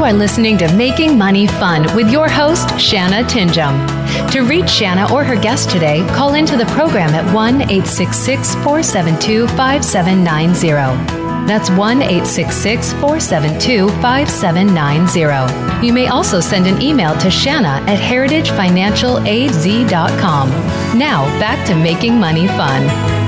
You 0.00 0.06
are 0.06 0.14
listening 0.14 0.56
to 0.56 0.72
Making 0.76 1.18
Money 1.18 1.46
Fun 1.46 1.82
with 1.94 2.10
your 2.10 2.26
host, 2.26 2.80
Shanna 2.80 3.22
Tinjum. 3.28 3.86
To 4.30 4.40
reach 4.40 4.70
Shanna 4.70 5.12
or 5.12 5.24
her 5.24 5.38
guest 5.38 5.68
today, 5.68 6.06
call 6.14 6.32
into 6.32 6.56
the 6.56 6.64
program 6.68 7.10
at 7.10 7.26
1 7.34 7.60
866 7.60 8.54
472 8.54 9.46
5790. 9.48 11.46
That's 11.46 11.68
1 11.68 12.00
866 12.00 12.94
472 12.94 13.90
5790. 14.00 15.86
You 15.86 15.92
may 15.92 16.08
also 16.08 16.40
send 16.40 16.66
an 16.66 16.80
email 16.80 17.14
to 17.18 17.30
Shanna 17.30 17.84
at 17.86 17.98
heritagefinancialaz.com. 17.98 20.50
Now, 20.98 21.26
back 21.38 21.66
to 21.66 21.74
Making 21.74 22.18
Money 22.18 22.46
Fun. 22.46 23.19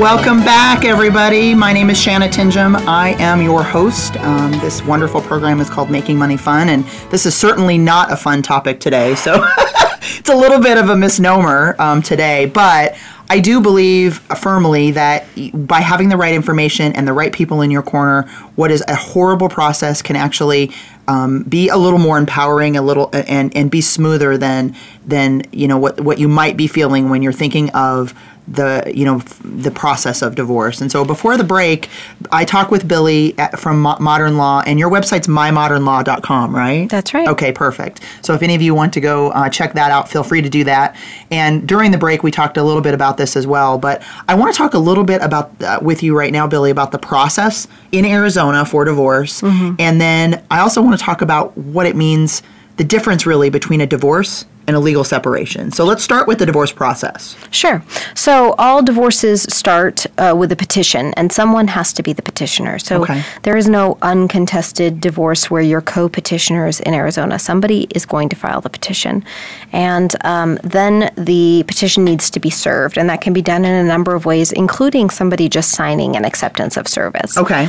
Welcome 0.00 0.40
back, 0.40 0.86
everybody. 0.86 1.54
My 1.54 1.74
name 1.74 1.90
is 1.90 2.00
Shanna 2.00 2.26
Tinjum. 2.26 2.74
I 2.86 3.10
am 3.18 3.42
your 3.42 3.62
host. 3.62 4.16
Um, 4.16 4.50
this 4.52 4.82
wonderful 4.82 5.20
program 5.20 5.60
is 5.60 5.68
called 5.68 5.90
Making 5.90 6.16
Money 6.16 6.38
Fun, 6.38 6.70
and 6.70 6.86
this 7.10 7.26
is 7.26 7.34
certainly 7.34 7.76
not 7.76 8.10
a 8.10 8.16
fun 8.16 8.40
topic 8.40 8.80
today. 8.80 9.14
So 9.14 9.46
it's 10.00 10.30
a 10.30 10.34
little 10.34 10.58
bit 10.58 10.78
of 10.78 10.88
a 10.88 10.96
misnomer 10.96 11.76
um, 11.78 12.00
today, 12.00 12.46
but 12.46 12.96
I 13.28 13.40
do 13.40 13.60
believe 13.60 14.20
firmly 14.38 14.92
that 14.92 15.26
by 15.52 15.80
having 15.80 16.08
the 16.08 16.16
right 16.16 16.32
information 16.32 16.94
and 16.94 17.06
the 17.06 17.12
right 17.12 17.30
people 17.30 17.60
in 17.60 17.70
your 17.70 17.82
corner, 17.82 18.22
what 18.56 18.70
is 18.70 18.82
a 18.88 18.94
horrible 18.94 19.50
process 19.50 20.00
can 20.00 20.16
actually 20.16 20.72
um, 21.08 21.42
be 21.42 21.68
a 21.68 21.76
little 21.76 21.98
more 21.98 22.16
empowering, 22.16 22.76
a 22.78 22.82
little 22.82 23.10
and 23.12 23.54
and 23.54 23.70
be 23.70 23.82
smoother 23.82 24.38
than 24.38 24.74
than 25.06 25.42
you 25.52 25.68
know 25.68 25.76
what 25.76 26.00
what 26.00 26.18
you 26.18 26.28
might 26.28 26.56
be 26.56 26.66
feeling 26.66 27.10
when 27.10 27.20
you're 27.20 27.32
thinking 27.32 27.68
of 27.70 28.14
the 28.50 28.90
you 28.92 29.04
know 29.04 29.18
f- 29.18 29.40
the 29.44 29.70
process 29.70 30.22
of 30.22 30.34
divorce. 30.34 30.80
And 30.80 30.90
so 30.90 31.04
before 31.04 31.36
the 31.36 31.44
break, 31.44 31.88
I 32.32 32.44
talked 32.44 32.70
with 32.70 32.86
Billie 32.88 33.38
at, 33.38 33.58
from 33.58 33.80
Mo- 33.82 33.96
Modern 34.00 34.36
Law, 34.36 34.62
and 34.66 34.78
your 34.78 34.90
website's 34.90 35.28
mymodernlaw.com, 35.28 36.54
right? 36.54 36.88
That's 36.88 37.14
right. 37.14 37.28
Okay, 37.28 37.52
perfect. 37.52 38.00
So 38.22 38.34
if 38.34 38.42
any 38.42 38.54
of 38.54 38.62
you 38.62 38.74
want 38.74 38.92
to 38.94 39.00
go 39.00 39.30
uh, 39.30 39.48
check 39.48 39.74
that 39.74 39.90
out, 39.90 40.08
feel 40.08 40.22
free 40.24 40.42
to 40.42 40.48
do 40.48 40.64
that. 40.64 40.96
And 41.30 41.66
during 41.68 41.90
the 41.92 41.98
break, 41.98 42.22
we 42.22 42.30
talked 42.30 42.56
a 42.56 42.62
little 42.62 42.82
bit 42.82 42.94
about 42.94 43.16
this 43.16 43.36
as 43.36 43.46
well. 43.46 43.78
But 43.78 44.02
I 44.28 44.34
want 44.34 44.52
to 44.52 44.58
talk 44.58 44.74
a 44.74 44.78
little 44.78 45.04
bit 45.04 45.22
about 45.22 45.50
uh, 45.62 45.78
with 45.80 46.02
you 46.02 46.16
right 46.16 46.32
now, 46.32 46.46
Billie, 46.46 46.70
about 46.70 46.90
the 46.92 46.98
process 46.98 47.68
in 47.92 48.04
Arizona 48.04 48.64
for 48.64 48.84
divorce, 48.84 49.42
and 49.42 50.00
then 50.00 50.42
I 50.50 50.60
also 50.60 50.82
want 50.82 50.98
to 50.98 51.04
talk 51.04 51.22
about 51.22 51.56
what 51.56 51.86
it 51.86 51.94
means, 51.96 52.42
the 52.76 52.84
difference 52.84 53.26
really 53.26 53.50
between 53.50 53.80
a 53.80 53.86
divorce 53.86 54.44
and 54.70 54.76
a 54.76 54.80
legal 54.80 55.02
separation. 55.02 55.72
So 55.72 55.84
let's 55.84 56.04
start 56.04 56.28
with 56.28 56.38
the 56.38 56.46
divorce 56.46 56.70
process. 56.72 57.36
Sure. 57.50 57.82
So 58.14 58.54
all 58.56 58.82
divorces 58.84 59.42
start 59.50 60.06
uh, 60.16 60.34
with 60.38 60.52
a 60.52 60.56
petition, 60.56 61.12
and 61.16 61.32
someone 61.32 61.66
has 61.68 61.92
to 61.94 62.02
be 62.04 62.12
the 62.12 62.22
petitioner. 62.22 62.78
So 62.78 63.02
Okay. 63.02 63.20
there 63.42 63.56
is 63.56 63.68
no 63.68 63.98
uncontested 64.02 65.00
divorce 65.00 65.50
where 65.50 65.60
you're 65.70 65.80
co 65.96 66.08
petitioners 66.08 66.78
in 66.86 66.94
Arizona. 66.94 67.38
Somebody 67.40 67.88
is 67.96 68.06
going 68.06 68.28
to 68.28 68.36
file 68.36 68.60
the 68.60 68.70
petition. 68.70 69.24
And 69.72 70.14
um, 70.24 70.58
then 70.62 71.10
the 71.16 71.64
petition 71.66 72.04
needs 72.04 72.30
to 72.30 72.38
be 72.38 72.50
served, 72.50 72.96
and 72.96 73.10
that 73.10 73.20
can 73.20 73.32
be 73.32 73.42
done 73.42 73.64
in 73.64 73.74
a 73.74 73.88
number 73.94 74.14
of 74.14 74.24
ways, 74.24 74.52
including 74.52 75.10
somebody 75.10 75.48
just 75.48 75.70
signing 75.72 76.14
an 76.16 76.24
acceptance 76.24 76.76
of 76.76 76.86
service. 76.86 77.36
Okay. 77.36 77.68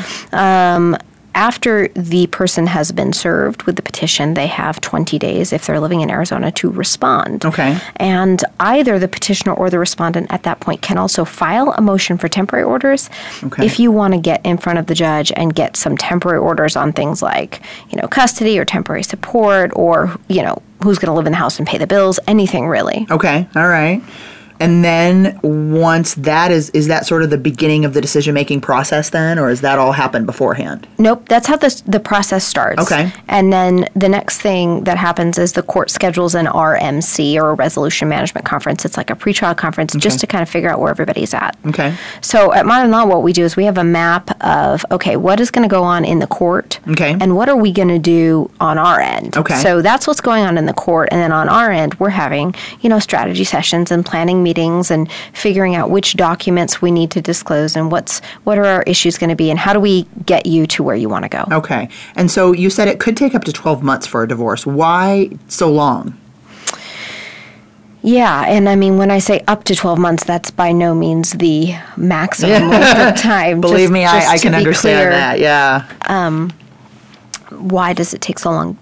After 1.34 1.88
the 1.90 2.28
person 2.28 2.68
has 2.68 2.92
been 2.92 3.14
served 3.14 3.64
with 3.64 3.78
the 3.78 3.82
petition, 3.82 4.34
they 4.34 4.48
have 4.48 4.82
20 4.82 5.18
days, 5.18 5.54
if 5.54 5.66
they're 5.66 5.80
living 5.80 6.02
in 6.02 6.12
Arizona, 6.12 6.52
to 6.54 6.70
respond. 6.70 7.46
Okay. 7.46 7.78
And 7.96 8.44
either 8.60 9.00
the 9.00 9.08
petitioner 9.08 9.54
or 9.54 9.70
the 9.70 9.80
respondent 9.80 10.28
at 10.30 10.44
that 10.44 10.60
point 10.60 10.82
can 10.82 10.98
also 10.98 11.24
file 11.26 11.72
a 11.78 11.82
motion 11.82 12.18
for 12.18 12.28
temporary 12.28 12.66
orders 12.66 13.10
Okay. 13.44 13.66
if 13.66 13.80
you 13.80 13.92
want 13.92 14.14
to 14.14 14.20
get 14.20 14.46
in 14.46 14.58
front 14.58 14.78
of 14.80 14.88
the 14.88 14.96
judge 14.96 15.32
and 15.36 15.56
get 15.56 15.78
some 15.78 15.98
temporary 15.98 16.40
orders 16.40 16.76
on 16.76 16.92
things 16.92 17.22
like, 17.22 17.62
you 17.90 18.00
know, 18.02 18.08
custody 18.08 18.60
or 18.60 18.66
temporary 18.66 19.04
support 19.04 19.72
or, 19.76 20.14
you 20.28 20.42
know, 20.42 20.62
who's 20.84 21.00
going 21.00 21.08
to 21.08 21.14
live 21.14 21.26
in 21.28 21.32
the 21.32 21.38
house 21.38 21.60
and 21.60 21.68
pay 21.68 21.78
the 21.78 21.88
bills, 21.88 22.20
anything 22.28 22.68
really. 22.68 23.06
Okay. 23.10 23.48
All 23.56 23.68
right. 23.68 24.02
And 24.62 24.84
then 24.84 25.40
once 25.44 26.14
that 26.16 26.52
is 26.52 26.70
is 26.72 26.88
that 26.88 27.06
sort 27.06 27.24
of 27.24 27.30
the 27.30 27.38
beginning 27.38 27.86
of 27.86 27.94
the 27.94 28.02
decision 28.02 28.34
making 28.34 28.62
process 28.62 29.10
then 29.10 29.40
or 29.40 29.50
has 29.50 29.62
that 29.62 29.80
all 29.80 29.92
happened 29.92 30.26
beforehand? 30.26 30.88
Nope, 30.98 31.28
that's 31.28 31.48
how 31.48 31.58
the 31.58 31.82
the 31.86 32.00
process 32.00 32.44
starts. 32.46 32.82
Okay. 32.82 33.12
And 33.28 33.52
then 33.52 33.88
the 33.96 34.10
next 34.10 34.40
thing 34.42 34.84
that 34.84 34.98
happens 34.98 35.38
is 35.38 35.54
the 35.54 35.64
court 35.64 35.90
schedules 35.90 36.36
an 36.36 36.46
RMC 36.46 37.36
or 37.36 37.52
a 37.52 37.54
resolution 37.54 38.08
management 38.10 38.46
conference. 38.46 38.86
It's 38.86 38.98
like 38.98 39.10
a 39.10 39.16
pretrial 39.16 39.56
conference 39.56 39.94
just 39.96 40.20
to 40.20 40.28
kind 40.28 40.42
of 40.42 40.50
figure 40.50 40.70
out 40.70 40.80
where 40.80 40.90
everybody's 40.90 41.34
at. 41.34 41.58
Okay. 41.66 41.96
So 42.22 42.54
at 42.54 42.66
Modern 42.66 42.92
Law, 42.92 43.06
what 43.06 43.24
we 43.24 43.34
do 43.34 43.44
is 43.44 43.56
we 43.56 43.66
have 43.66 43.78
a 43.78 43.84
map 43.84 44.30
of 44.44 44.86
okay, 44.92 45.16
what 45.18 45.40
is 45.40 45.52
going 45.52 45.68
to 45.68 45.72
go 45.72 45.84
on 45.84 46.06
in 46.06 46.20
the 46.20 46.28
court, 46.28 46.80
Okay. 46.90 47.16
and 47.20 47.36
what 47.36 47.50
are 47.50 47.56
we 47.58 47.72
going 47.72 47.88
to 47.88 48.00
do 48.00 48.50
on 48.60 48.78
our 48.78 49.00
end. 49.00 49.38
Okay. 49.38 49.56
So 49.62 49.82
that's 49.82 50.08
what's 50.08 50.22
going 50.22 50.44
on 50.44 50.58
in 50.58 50.66
the 50.66 50.74
court, 50.74 51.10
and 51.12 51.20
then 51.22 51.32
on 51.32 51.50
our 51.50 51.72
end, 51.72 51.96
we're 51.96 52.10
having 52.10 52.54
you 52.82 52.90
know 52.90 53.00
strategy 53.00 53.44
sessions 53.44 53.92
and 53.92 54.06
planning 54.06 54.44
meetings 54.44 54.51
and 54.58 55.12
figuring 55.34 55.76
out 55.76 55.90
which 55.90 56.16
documents 56.16 56.82
we 56.82 56.92
need 56.92 57.12
to 57.12 57.22
disclose 57.22 57.76
and 57.76 57.92
what's 57.92 58.20
what 58.44 58.58
are 58.58 58.66
our 58.66 58.84
issues 58.84 59.18
going 59.18 59.30
to 59.30 59.36
be 59.36 59.50
and 59.50 59.60
how 59.60 59.74
do 59.74 59.80
we 59.80 60.04
get 60.26 60.46
you 60.46 60.66
to 60.68 60.84
where 60.84 60.96
you 60.96 61.10
want 61.10 61.24
to 61.24 61.30
go. 61.30 61.46
Okay. 61.52 61.90
And 62.16 62.30
so 62.30 62.52
you 62.52 62.70
said 62.70 62.88
it 62.88 63.00
could 63.00 63.16
take 63.18 63.36
up 63.36 63.44
to 63.46 63.54
12 63.54 63.84
months 63.84 64.08
for 64.08 64.24
a 64.24 64.28
divorce. 64.28 64.66
Why 64.66 65.30
so 65.48 65.72
long? 65.72 66.18
Yeah, 68.04 68.46
and 68.48 68.68
I 68.68 68.76
mean 68.76 68.98
when 68.98 69.12
I 69.12 69.20
say 69.20 69.44
up 69.48 69.64
to 69.66 69.76
12 69.76 70.00
months, 70.00 70.24
that's 70.24 70.50
by 70.50 70.72
no 70.72 70.96
means 70.96 71.34
the 71.34 71.76
maximum 71.98 72.70
length 72.70 72.98
of 72.98 73.16
time. 73.22 73.62
Believe 73.62 73.90
Just- 73.90 73.94
me, 73.94 74.02
just 74.02 74.28
I, 74.28 74.34
I 74.34 74.38
can 74.40 74.56
understand 74.56 74.98
clear, 74.98 75.10
that. 75.12 75.40
Yeah. 75.40 75.88
Um, 76.08 76.52
why 77.50 77.94
does 77.94 78.14
it 78.14 78.22
take 78.22 78.40
so 78.40 78.50
long? 78.50 78.78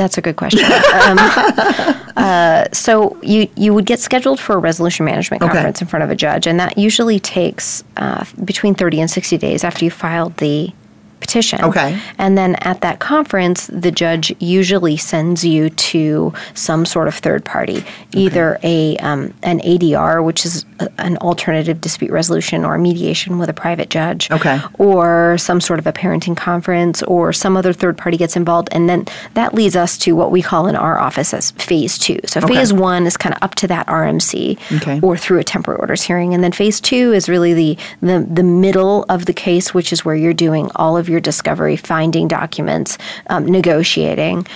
That's 0.00 0.16
a 0.16 0.22
good 0.22 0.36
question. 0.36 0.64
um, 0.64 1.18
uh, 2.16 2.64
so 2.72 3.18
you 3.22 3.48
you 3.54 3.74
would 3.74 3.84
get 3.84 4.00
scheduled 4.00 4.40
for 4.40 4.54
a 4.54 4.58
resolution 4.58 5.04
management 5.04 5.42
Okay. 5.42 5.52
conference 5.52 5.82
in 5.82 5.88
front 5.88 6.04
of 6.04 6.10
a 6.10 6.16
judge, 6.16 6.46
and 6.46 6.58
that 6.58 6.78
usually 6.78 7.20
takes 7.20 7.84
uh, 7.98 8.24
between 8.42 8.74
thirty 8.74 8.98
and 8.98 9.10
sixty 9.10 9.36
days 9.36 9.62
after 9.62 9.84
you 9.84 9.90
filed 9.90 10.34
the 10.38 10.72
petition. 11.20 11.62
Okay. 11.64 11.98
And 12.18 12.36
then 12.36 12.56
at 12.56 12.80
that 12.80 12.98
conference, 12.98 13.66
the 13.68 13.90
judge 13.90 14.34
usually 14.40 14.96
sends 14.96 15.44
you 15.44 15.70
to 15.70 16.32
some 16.54 16.84
sort 16.86 17.08
of 17.08 17.14
third 17.14 17.44
party, 17.44 17.84
either 18.12 18.58
a 18.62 18.96
um, 18.98 19.34
an 19.42 19.60
ADR, 19.60 20.24
which 20.24 20.44
is 20.44 20.64
a, 20.80 20.88
an 20.98 21.16
alternative 21.18 21.80
dispute 21.80 22.10
resolution 22.10 22.64
or 22.64 22.78
mediation 22.78 23.38
with 23.38 23.48
a 23.48 23.52
private 23.54 23.90
judge, 23.90 24.30
Okay. 24.30 24.60
or 24.78 25.36
some 25.38 25.60
sort 25.60 25.78
of 25.78 25.86
a 25.86 25.92
parenting 25.92 26.36
conference, 26.36 27.02
or 27.04 27.32
some 27.32 27.56
other 27.56 27.72
third 27.72 27.96
party 27.98 28.16
gets 28.16 28.36
involved, 28.36 28.68
and 28.72 28.88
then 28.88 29.04
that 29.34 29.54
leads 29.54 29.76
us 29.76 29.98
to 29.98 30.12
what 30.16 30.30
we 30.30 30.40
call 30.42 30.66
in 30.66 30.76
our 30.76 30.98
office 30.98 31.34
as 31.34 31.50
phase 31.52 31.98
two. 31.98 32.18
So 32.26 32.40
Okay. 32.40 32.54
phase 32.54 32.72
one 32.72 33.06
is 33.06 33.16
kind 33.16 33.34
of 33.34 33.42
up 33.42 33.54
to 33.56 33.66
that 33.68 33.86
RMC, 33.86 34.58
Okay. 34.76 35.00
or 35.02 35.16
through 35.16 35.38
a 35.38 35.44
temporary 35.44 35.78
orders 35.80 36.02
hearing, 36.02 36.32
and 36.34 36.42
then 36.42 36.52
phase 36.52 36.80
two 36.80 37.12
is 37.12 37.28
really 37.28 37.52
the 37.54 37.76
the 38.00 38.26
the 38.30 38.42
middle 38.42 39.04
of 39.08 39.26
the 39.26 39.32
case, 39.32 39.74
which 39.74 39.92
is 39.92 40.04
where 40.04 40.14
you're 40.14 40.32
doing 40.32 40.70
all 40.76 40.96
of 40.96 41.08
your 41.10 41.20
discovery, 41.20 41.76
finding 41.76 42.28
documents, 42.28 42.96
um, 43.28 43.44
negotiating. 43.46 44.46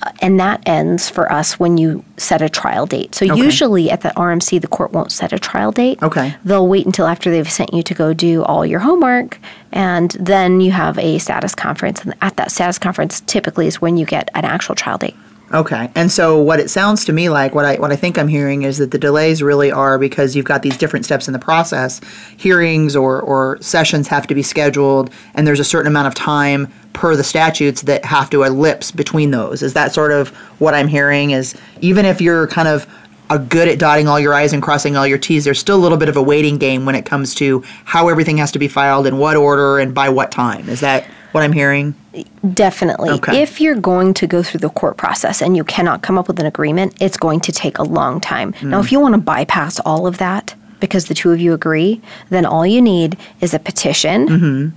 Uh, 0.00 0.12
And 0.22 0.38
that 0.38 0.62
ends 0.64 1.10
for 1.10 1.30
us 1.32 1.58
when 1.58 1.76
you 1.76 2.04
set 2.16 2.40
a 2.40 2.48
trial 2.48 2.86
date. 2.86 3.16
So 3.16 3.24
usually 3.46 3.90
at 3.90 4.02
the 4.02 4.10
RMC, 4.10 4.60
the 4.60 4.68
court 4.68 4.92
won't 4.92 5.10
set 5.10 5.32
a 5.32 5.38
trial 5.40 5.72
date. 5.72 6.00
Okay. 6.02 6.36
They'll 6.44 6.68
wait 6.68 6.86
until 6.86 7.06
after 7.08 7.30
they've 7.32 7.50
sent 7.50 7.74
you 7.74 7.82
to 7.82 7.94
go 7.94 8.12
do 8.14 8.44
all 8.44 8.64
your 8.64 8.78
homework, 8.80 9.40
and 9.72 10.12
then 10.12 10.60
you 10.60 10.70
have 10.70 10.98
a 10.98 11.18
status 11.18 11.54
conference. 11.56 12.04
And 12.04 12.14
at 12.22 12.36
that 12.36 12.52
status 12.52 12.78
conference, 12.78 13.22
typically 13.22 13.66
is 13.66 13.80
when 13.82 13.96
you 13.96 14.06
get 14.06 14.30
an 14.34 14.44
actual 14.44 14.76
trial 14.76 14.98
date. 14.98 15.16
Okay. 15.52 15.90
And 15.94 16.12
so 16.12 16.38
what 16.38 16.60
it 16.60 16.68
sounds 16.68 17.06
to 17.06 17.12
me 17.12 17.30
like, 17.30 17.54
what 17.54 17.64
I 17.64 17.76
what 17.76 17.90
I 17.90 17.96
think 17.96 18.18
I'm 18.18 18.28
hearing 18.28 18.62
is 18.62 18.78
that 18.78 18.90
the 18.90 18.98
delays 18.98 19.42
really 19.42 19.70
are 19.72 19.98
because 19.98 20.36
you've 20.36 20.44
got 20.44 20.62
these 20.62 20.76
different 20.76 21.06
steps 21.06 21.26
in 21.26 21.32
the 21.32 21.38
process. 21.38 22.00
Hearings 22.36 22.94
or, 22.94 23.20
or 23.20 23.58
sessions 23.62 24.08
have 24.08 24.26
to 24.26 24.34
be 24.34 24.42
scheduled 24.42 25.10
and 25.34 25.46
there's 25.46 25.60
a 25.60 25.64
certain 25.64 25.90
amount 25.90 26.08
of 26.08 26.14
time 26.14 26.70
per 26.92 27.16
the 27.16 27.24
statutes 27.24 27.82
that 27.82 28.04
have 28.04 28.28
to 28.30 28.42
ellipse 28.42 28.90
between 28.90 29.30
those. 29.30 29.62
Is 29.62 29.72
that 29.72 29.94
sort 29.94 30.12
of 30.12 30.28
what 30.60 30.74
I'm 30.74 30.88
hearing 30.88 31.30
is 31.30 31.54
even 31.80 32.04
if 32.04 32.20
you're 32.20 32.46
kind 32.48 32.68
of 32.68 32.86
are 33.30 33.38
good 33.38 33.68
at 33.68 33.78
dotting 33.78 34.08
all 34.08 34.18
your 34.18 34.34
I's 34.34 34.52
and 34.52 34.62
crossing 34.62 34.96
all 34.96 35.06
your 35.06 35.18
T's, 35.18 35.44
there's 35.44 35.58
still 35.58 35.76
a 35.76 35.80
little 35.80 35.98
bit 35.98 36.08
of 36.08 36.16
a 36.16 36.22
waiting 36.22 36.58
game 36.58 36.86
when 36.86 36.94
it 36.94 37.04
comes 37.04 37.34
to 37.36 37.62
how 37.84 38.08
everything 38.08 38.38
has 38.38 38.50
to 38.52 38.58
be 38.58 38.68
filed, 38.68 39.06
in 39.06 39.18
what 39.18 39.36
order, 39.36 39.78
and 39.78 39.94
by 39.94 40.08
what 40.08 40.30
time. 40.30 40.68
Is 40.68 40.80
that 40.80 41.06
what 41.38 41.44
I'm 41.44 41.52
hearing? 41.52 41.94
Definitely. 42.52 43.10
Okay. 43.10 43.40
If 43.40 43.60
you're 43.60 43.76
going 43.76 44.12
to 44.14 44.26
go 44.26 44.42
through 44.42 44.60
the 44.60 44.70
court 44.70 44.96
process 44.96 45.40
and 45.40 45.56
you 45.56 45.64
cannot 45.64 46.02
come 46.02 46.18
up 46.18 46.26
with 46.26 46.40
an 46.40 46.46
agreement, 46.46 46.94
it's 47.00 47.16
going 47.16 47.40
to 47.40 47.52
take 47.52 47.78
a 47.78 47.84
long 47.84 48.20
time. 48.20 48.54
Now, 48.62 48.78
hmm. 48.78 48.84
if 48.84 48.92
you 48.92 48.98
want 49.00 49.14
to 49.14 49.20
bypass 49.20 49.78
all 49.80 50.06
of 50.06 50.18
that 50.18 50.54
because 50.80 51.06
the 51.06 51.14
two 51.14 51.30
of 51.30 51.40
you 51.40 51.54
agree, 51.54 52.00
then 52.30 52.44
all 52.44 52.66
you 52.66 52.82
need 52.82 53.16
is 53.40 53.54
a 53.54 53.58
petition 53.58 54.28
mm-hmm. 54.28 54.76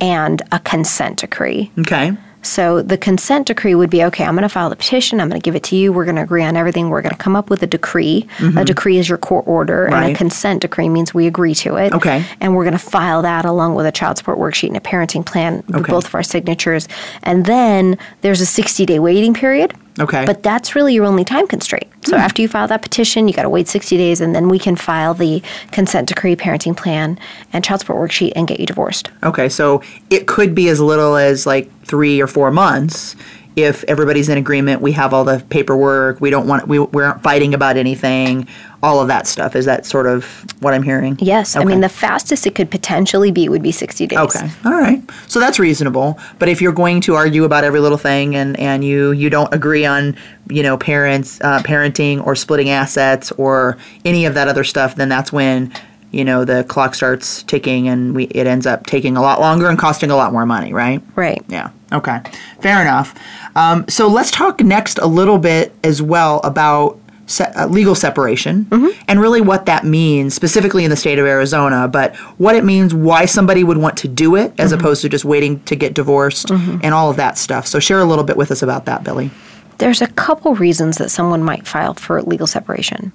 and 0.00 0.42
a 0.52 0.60
consent 0.60 1.18
decree. 1.18 1.70
Okay. 1.78 2.16
So 2.42 2.80
the 2.82 2.96
consent 2.96 3.46
decree 3.48 3.74
would 3.74 3.90
be 3.90 4.02
okay, 4.04 4.24
I'm 4.24 4.34
going 4.34 4.42
to 4.42 4.48
file 4.48 4.70
the 4.70 4.76
petition, 4.76 5.20
I'm 5.20 5.28
going 5.28 5.40
to 5.40 5.44
give 5.44 5.54
it 5.54 5.62
to 5.64 5.76
you, 5.76 5.92
we're 5.92 6.04
going 6.04 6.16
to 6.16 6.22
agree 6.22 6.42
on 6.42 6.56
everything, 6.56 6.88
we're 6.88 7.02
going 7.02 7.14
to 7.14 7.18
come 7.18 7.36
up 7.36 7.50
with 7.50 7.62
a 7.62 7.66
decree. 7.66 8.26
A 8.56 8.64
decree 8.64 8.96
is 8.98 9.08
your 9.08 9.18
court 9.18 9.46
order, 9.46 9.86
and 9.86 10.12
a 10.12 10.16
consent 10.16 10.62
decree 10.62 10.88
means 10.88 11.12
we 11.12 11.26
agree 11.26 11.54
to 11.56 11.76
it. 11.76 11.92
Okay. 11.92 12.24
And 12.40 12.54
we're 12.56 12.64
going 12.64 12.72
to 12.72 12.78
file 12.78 13.22
that 13.22 13.44
along 13.44 13.74
with 13.74 13.86
a 13.86 13.92
child 13.92 14.16
support 14.16 14.38
worksheet 14.38 14.68
and 14.68 14.76
a 14.76 14.80
parenting 14.80 15.24
plan 15.24 15.62
with 15.66 15.76
Okay. 15.76 15.90
both 15.92 16.06
of 16.06 16.14
our 16.14 16.22
signatures. 16.22 16.88
And 17.22 17.44
then 17.44 17.98
there's 18.22 18.40
a 18.40 18.46
60 18.46 18.86
day 18.86 18.98
waiting 18.98 19.34
period. 19.34 19.74
Okay. 19.98 20.20
Hmm. 20.20 20.24
But 20.26 20.42
that's 20.42 20.74
really 20.74 20.94
your 20.94 21.04
only 21.04 21.24
time 21.24 21.46
constraint. 21.46 21.86
So 22.06 22.16
after 22.16 22.40
you 22.40 22.48
file 22.48 22.66
that 22.68 22.80
petition, 22.80 23.28
you 23.28 23.34
got 23.34 23.42
to 23.42 23.50
wait 23.50 23.68
60 23.68 23.96
days, 23.98 24.20
and 24.22 24.34
then 24.34 24.48
we 24.48 24.58
can 24.58 24.74
file 24.76 25.12
the 25.12 25.42
consent 25.72 26.08
decree, 26.08 26.34
parenting 26.36 26.74
plan, 26.74 27.18
and 27.52 27.62
child 27.62 27.80
support 27.80 28.08
worksheet 28.10 28.32
and 28.34 28.48
get 28.48 28.58
you 28.58 28.64
divorced. 28.66 29.10
Okay, 29.22 29.50
so 29.50 29.82
it 30.08 30.26
could 30.26 30.54
be 30.54 30.68
as 30.70 30.80
little 30.80 31.16
as 31.16 31.44
like 31.44 31.70
three 31.90 32.20
or 32.20 32.28
four 32.28 32.50
months 32.52 33.16
if 33.56 33.84
everybody's 33.84 34.28
in 34.28 34.38
agreement. 34.38 34.80
We 34.80 34.92
have 34.92 35.12
all 35.12 35.24
the 35.24 35.44
paperwork. 35.50 36.20
We 36.20 36.30
don't 36.30 36.46
want 36.46 36.68
we 36.68 36.78
we 36.78 37.02
aren't 37.02 37.22
fighting 37.22 37.52
about 37.52 37.76
anything. 37.76 38.46
All 38.82 39.00
of 39.00 39.08
that 39.08 39.26
stuff. 39.26 39.56
Is 39.56 39.66
that 39.66 39.84
sort 39.84 40.06
of 40.06 40.46
what 40.60 40.72
I'm 40.72 40.82
hearing? 40.82 41.18
Yes. 41.20 41.54
I 41.54 41.64
mean, 41.64 41.80
the 41.80 41.88
fastest 41.90 42.46
it 42.46 42.54
could 42.54 42.70
potentially 42.70 43.30
be 43.30 43.46
would 43.46 43.62
be 43.62 43.72
60 43.72 44.06
days. 44.06 44.18
Okay. 44.18 44.48
All 44.64 44.72
right. 44.72 45.02
So 45.26 45.38
that's 45.38 45.58
reasonable. 45.58 46.18
But 46.38 46.48
if 46.48 46.62
you're 46.62 46.72
going 46.72 47.02
to 47.02 47.14
argue 47.14 47.44
about 47.44 47.62
every 47.62 47.80
little 47.80 47.98
thing 47.98 48.34
and, 48.34 48.58
and 48.58 48.82
you, 48.82 49.12
you 49.12 49.28
don't 49.28 49.52
agree 49.52 49.84
on, 49.84 50.16
you 50.48 50.62
know, 50.62 50.78
parents, 50.78 51.42
uh, 51.42 51.60
parenting 51.62 52.26
or 52.26 52.34
splitting 52.34 52.70
assets 52.70 53.32
or 53.32 53.76
any 54.06 54.24
of 54.24 54.32
that 54.32 54.48
other 54.48 54.64
stuff, 54.64 54.94
then 54.94 55.10
that's 55.10 55.30
when, 55.30 55.70
you 56.10 56.24
know, 56.24 56.44
the 56.44 56.64
clock 56.64 56.94
starts 56.94 57.42
ticking 57.44 57.88
and 57.88 58.14
we, 58.14 58.24
it 58.24 58.46
ends 58.46 58.66
up 58.66 58.86
taking 58.86 59.16
a 59.16 59.22
lot 59.22 59.40
longer 59.40 59.68
and 59.68 59.78
costing 59.78 60.10
a 60.10 60.16
lot 60.16 60.32
more 60.32 60.46
money, 60.46 60.72
right? 60.72 61.02
Right. 61.16 61.42
Yeah. 61.48 61.70
Okay. 61.92 62.20
Fair 62.60 62.80
enough. 62.80 63.14
Um, 63.56 63.84
so 63.88 64.08
let's 64.08 64.30
talk 64.30 64.60
next 64.60 64.98
a 64.98 65.06
little 65.06 65.38
bit 65.38 65.72
as 65.84 66.00
well 66.02 66.40
about 66.44 66.98
se- 67.26 67.52
uh, 67.56 67.66
legal 67.66 67.94
separation 67.94 68.66
and 69.08 69.20
really 69.20 69.40
what 69.40 69.66
that 69.66 69.84
means, 69.84 70.34
specifically 70.34 70.84
in 70.84 70.90
the 70.90 70.96
state 70.96 71.18
of 71.18 71.26
Arizona, 71.26 71.88
but 71.88 72.14
what 72.38 72.54
it 72.56 72.64
means, 72.64 72.94
why 72.94 73.24
somebody 73.24 73.64
would 73.64 73.78
want 73.78 73.96
to 73.98 74.08
do 74.08 74.36
it 74.36 74.52
as 74.58 74.72
opposed 74.72 75.02
to 75.02 75.08
just 75.08 75.24
waiting 75.24 75.60
to 75.64 75.74
get 75.76 75.94
divorced 75.94 76.50
and 76.50 76.92
all 76.94 77.10
of 77.10 77.16
that 77.16 77.38
stuff. 77.38 77.66
So 77.66 77.78
share 77.80 78.00
a 78.00 78.04
little 78.04 78.24
bit 78.24 78.36
with 78.36 78.50
us 78.50 78.62
about 78.62 78.84
that, 78.86 79.02
Billie. 79.04 79.30
There's 79.78 80.02
a 80.02 80.06
couple 80.08 80.54
reasons 80.56 80.98
that 80.98 81.10
someone 81.10 81.42
might 81.42 81.66
file 81.66 81.94
for 81.94 82.20
legal 82.22 82.46
separation. 82.46 83.12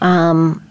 Um, 0.00 0.62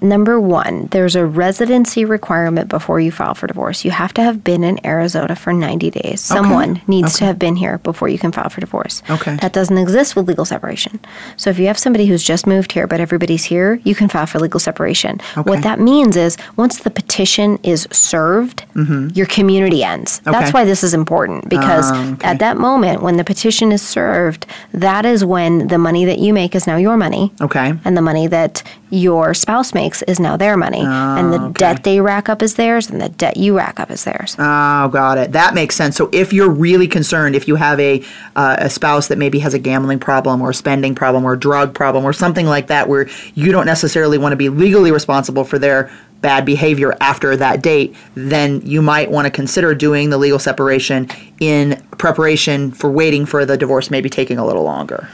number 0.00 0.40
one, 0.40 0.86
there's 0.90 1.16
a 1.16 1.24
residency 1.26 2.04
requirement 2.04 2.68
before 2.68 3.00
you 3.00 3.10
file 3.10 3.34
for 3.34 3.46
divorce. 3.46 3.84
You 3.84 3.90
have 3.90 4.12
to 4.14 4.22
have 4.22 4.42
been 4.42 4.64
in 4.64 4.84
Arizona 4.86 5.36
for 5.36 5.52
90 5.52 5.90
days. 5.90 6.20
Someone 6.20 6.80
needs 6.86 7.18
to 7.18 7.24
have 7.24 7.38
been 7.38 7.56
here 7.56 7.78
before 7.78 8.08
you 8.08 8.18
can 8.18 8.32
file 8.32 8.48
for 8.48 8.60
divorce. 8.60 9.02
Okay. 9.10 9.36
That 9.36 9.52
doesn't 9.52 9.78
exist 9.78 10.16
with 10.16 10.28
legal 10.28 10.44
separation. 10.44 11.00
So 11.36 11.50
if 11.50 11.58
you 11.58 11.66
have 11.66 11.78
somebody 11.78 12.06
who's 12.06 12.22
just 12.22 12.46
moved 12.46 12.72
here 12.72 12.86
but 12.86 13.00
everybody's 13.00 13.44
here, 13.44 13.80
you 13.84 13.94
can 13.94 14.08
file 14.08 14.26
for 14.26 14.38
legal 14.38 14.60
separation. 14.60 15.20
Okay. 15.36 15.48
What 15.48 15.62
that 15.62 15.80
means 15.80 16.16
is 16.16 16.36
once 16.56 16.80
the 16.80 16.90
petition 16.90 17.58
is 17.62 17.86
served, 17.92 18.64
your 19.14 19.26
community 19.26 19.84
ends. 19.84 20.20
That's 20.20 20.48
Mm-hmm. 20.48 20.56
Why 20.56 20.64
this 20.64 20.82
is 20.82 20.94
important 20.94 21.48
because 21.48 21.90
okay. 21.92 22.26
at 22.26 22.38
that 22.38 22.56
moment 22.56 23.02
when 23.02 23.16
the 23.16 23.24
petition 23.24 23.70
is 23.70 23.82
served, 23.82 24.46
that 24.72 25.04
is 25.04 25.24
when 25.24 25.68
the 25.68 25.78
money 25.78 26.04
that 26.06 26.18
you 26.18 26.32
make 26.32 26.54
is 26.54 26.66
now 26.66 26.76
your 26.76 26.96
money. 26.96 27.32
Okay. 27.40 27.74
And 27.84 27.96
the 27.96 28.02
money 28.02 28.26
that 28.28 28.62
your 28.90 29.34
spouse 29.34 29.74
makes 29.74 30.02
is 30.02 30.18
now 30.18 30.36
their 30.36 30.56
money. 30.56 30.80
and 30.80 31.32
the 31.32 31.38
Ah, 31.38 31.44
okay. 31.46 31.52
debt 31.58 31.84
they 31.84 32.00
rack 32.00 32.28
up 32.28 32.42
is 32.42 32.54
theirs, 32.54 32.88
and 32.90 33.00
the 33.00 33.08
debt 33.10 33.36
you 33.36 33.56
rack 33.56 33.78
up 33.80 33.90
is 33.90 34.04
theirs. 34.04 34.34
Oh, 34.38 34.88
got 34.88 35.18
it. 35.18 35.32
That 35.32 35.54
makes 35.54 35.76
sense. 35.76 35.96
So 35.96 36.08
if 36.12 36.32
you're 36.32 36.48
really 36.50 36.88
concerned, 36.88 37.34
if 37.36 37.46
you 37.48 37.56
have 37.56 37.78
a 37.80 38.02
uh, 38.36 38.56
a 38.58 38.70
spouse 38.70 39.08
that 39.08 39.18
maybe 39.18 39.38
has 39.40 39.54
a 39.54 39.58
gambling 39.58 39.98
problem 39.98 40.40
or 40.40 40.50
a 40.50 40.54
spending 40.54 40.94
problem 40.94 41.24
or 41.24 41.34
a 41.34 41.38
drug 41.38 41.74
problem 41.74 42.04
or 42.04 42.12
something 42.12 42.46
like 42.46 42.68
that, 42.68 42.88
where 42.88 43.08
you 43.34 43.52
don't 43.52 43.66
necessarily 43.66 44.18
want 44.18 44.32
to 44.32 44.36
be 44.36 44.48
legally 44.48 44.90
responsible 44.92 45.44
for 45.44 45.58
their 45.58 45.90
bad 46.20 46.44
behavior 46.44 46.96
after 47.00 47.36
that 47.36 47.62
date, 47.62 47.94
then 48.14 48.60
you 48.64 48.82
might 48.82 49.08
want 49.10 49.24
to 49.24 49.30
consider 49.30 49.72
doing 49.74 50.10
the 50.10 50.18
legal 50.18 50.38
separation 50.38 51.08
in 51.38 51.80
preparation 51.98 52.72
for 52.72 52.90
waiting 52.90 53.24
for 53.24 53.44
the 53.44 53.56
divorce, 53.56 53.88
maybe 53.90 54.08
taking 54.08 54.36
a 54.38 54.44
little 54.44 54.64
longer. 54.64 55.08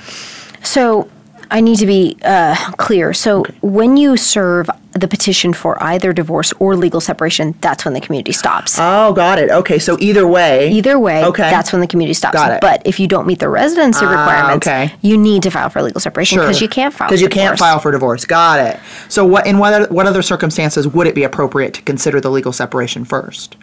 So 0.63 1.11
I 1.51 1.61
need 1.61 1.79
to 1.79 1.87
be 1.87 2.17
uh, 2.23 2.55
clear. 2.73 3.13
So 3.15 3.45
when 3.63 3.97
you 3.97 4.17
serve 4.17 4.69
the 4.93 5.09
petition 5.09 5.53
for 5.53 5.81
either 5.83 6.13
divorce 6.13 6.53
or 6.61 6.77
legal 6.77 7.01
separation, 7.01 7.55
that's 7.61 7.85
when 7.85 7.95
the 7.95 8.01
community 8.01 8.33
stops. 8.33 8.77
Oh, 8.79 9.13
got 9.13 9.39
it. 9.39 9.51
Okay, 9.51 9.79
so 9.79 9.97
either 10.01 10.27
way. 10.27 10.71
Either 10.71 10.99
way, 10.99 11.25
Okay. 11.25 11.51
that's 11.51 11.73
when 11.73 11.81
the 11.81 11.87
community 11.87 12.15
stops. 12.15 12.35
Got 12.35 12.53
it. 12.53 12.61
But 12.61 12.83
if 12.87 13.01
you 13.01 13.09
don't 13.09 13.27
meet 13.27 13.41
the 13.41 13.49
residency 13.49 14.05
requirements, 14.07 14.67
okay. 14.67 14.93
you 15.03 15.17
need 15.19 15.43
to 15.43 15.51
file 15.51 15.69
for 15.69 15.83
legal 15.83 16.01
separation 16.01 16.39
because 16.39 16.61
you 16.61 16.69
can't 16.69 16.95
file 16.95 17.09
because 17.09 17.21
for 17.21 17.25
you 17.25 17.29
can't 17.29 17.57
divorce. 17.57 17.61
file 17.61 17.79
for 17.81 17.91
divorce. 17.91 18.25
Got 18.25 18.61
it. 18.61 18.81
So 19.09 19.25
what 19.25 19.47
in 19.47 19.59
what 19.59 19.91
what 19.91 20.07
other 20.07 20.23
circumstances 20.23 20.87
would 20.87 21.07
it 21.07 21.15
be 21.15 21.25
appropriate 21.25 21.75
to 21.75 21.83
consider 21.83 22.21
the 22.21 22.31
legal 22.31 22.53
separation 22.53 23.05
first? 23.05 23.57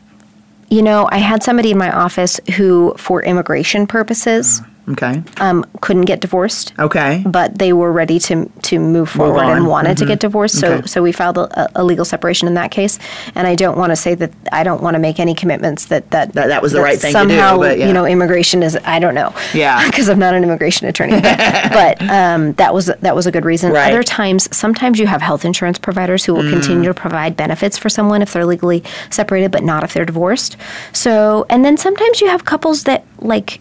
You 0.69 0.81
know, 0.81 1.07
I 1.11 1.17
had 1.17 1.43
somebody 1.43 1.71
in 1.71 1.77
my 1.77 1.91
office 1.91 2.39
who, 2.55 2.93
for 2.97 3.21
immigration 3.23 3.87
purposes, 3.87 4.61
Okay. 4.89 5.21
um, 5.39 5.65
couldn't 5.81 6.05
get 6.05 6.19
divorced. 6.21 6.73
Okay. 6.79 7.23
But 7.25 7.57
they 7.59 7.71
were 7.73 7.91
ready 7.91 8.19
to 8.19 8.49
to 8.63 8.79
move 8.79 9.09
forward 9.09 9.43
on. 9.43 9.57
and 9.57 9.67
wanted 9.67 9.97
to 9.97 10.05
get 10.05 10.19
divorced, 10.19 10.59
so 10.59 10.73
Okay. 10.73 10.87
so 10.87 11.01
we 11.03 11.11
filed 11.11 11.37
a, 11.37 11.69
a 11.79 11.83
legal 11.83 12.03
separation 12.05 12.47
in 12.47 12.55
that 12.55 12.71
case. 12.71 12.97
And 13.35 13.47
I 13.47 13.55
don't 13.55 13.77
want 13.77 13.91
to 13.91 13.95
say 13.95 14.15
that 14.15 14.31
I 14.51 14.63
don't 14.63 14.81
want 14.81 14.95
to 14.95 14.99
make 14.99 15.19
any 15.19 15.35
commitments 15.35 15.85
that 15.85 16.09
that 16.11 16.33
That- 16.33 16.47
that 16.47 16.61
was 16.61 16.71
the 16.71 16.81
right 16.81 16.99
thing 16.99 17.13
to 17.13 17.19
do, 17.27 17.29
somehow, 17.29 17.61
yeah. 17.63 17.87
you 17.87 17.93
know, 17.93 18.05
immigration 18.05 18.63
is 18.63 18.77
I 18.85 18.99
don't 18.99 19.13
know. 19.15 19.33
Yeah. 19.53 19.85
because 19.89 20.09
I'm 20.09 20.19
not 20.19 20.33
an 20.33 20.43
immigration 20.43 20.87
attorney. 20.87 21.21
but 21.21 22.01
um, 22.09 22.53
that 22.53 22.73
was 22.73 22.87
that 23.01 23.15
was 23.15 23.27
a 23.27 23.31
good 23.31 23.45
reason. 23.45 23.71
Right. 23.71 23.91
Other 23.91 24.03
times, 24.03 24.49
sometimes 24.55 24.99
you 24.99 25.07
have 25.07 25.21
health 25.21 25.45
insurance 25.45 25.77
providers 25.79 26.25
who 26.25 26.33
will 26.33 26.41
Mm. 26.43 26.53
continue 26.53 26.87
to 26.87 26.93
provide 26.95 27.37
benefits 27.37 27.77
for 27.77 27.87
someone 27.89 28.21
if 28.21 28.33
they're 28.33 28.45
legally 28.45 28.83
separated, 29.11 29.51
but 29.51 29.63
not 29.63 29.83
if 29.83 29.93
they're 29.93 30.05
divorced. 30.05 30.57
So, 30.91 31.45
and 31.49 31.63
then 31.63 31.77
sometimes 31.77 32.19
you 32.19 32.27
have 32.27 32.45
couples 32.45 32.83
that 32.85 33.05
like 33.19 33.59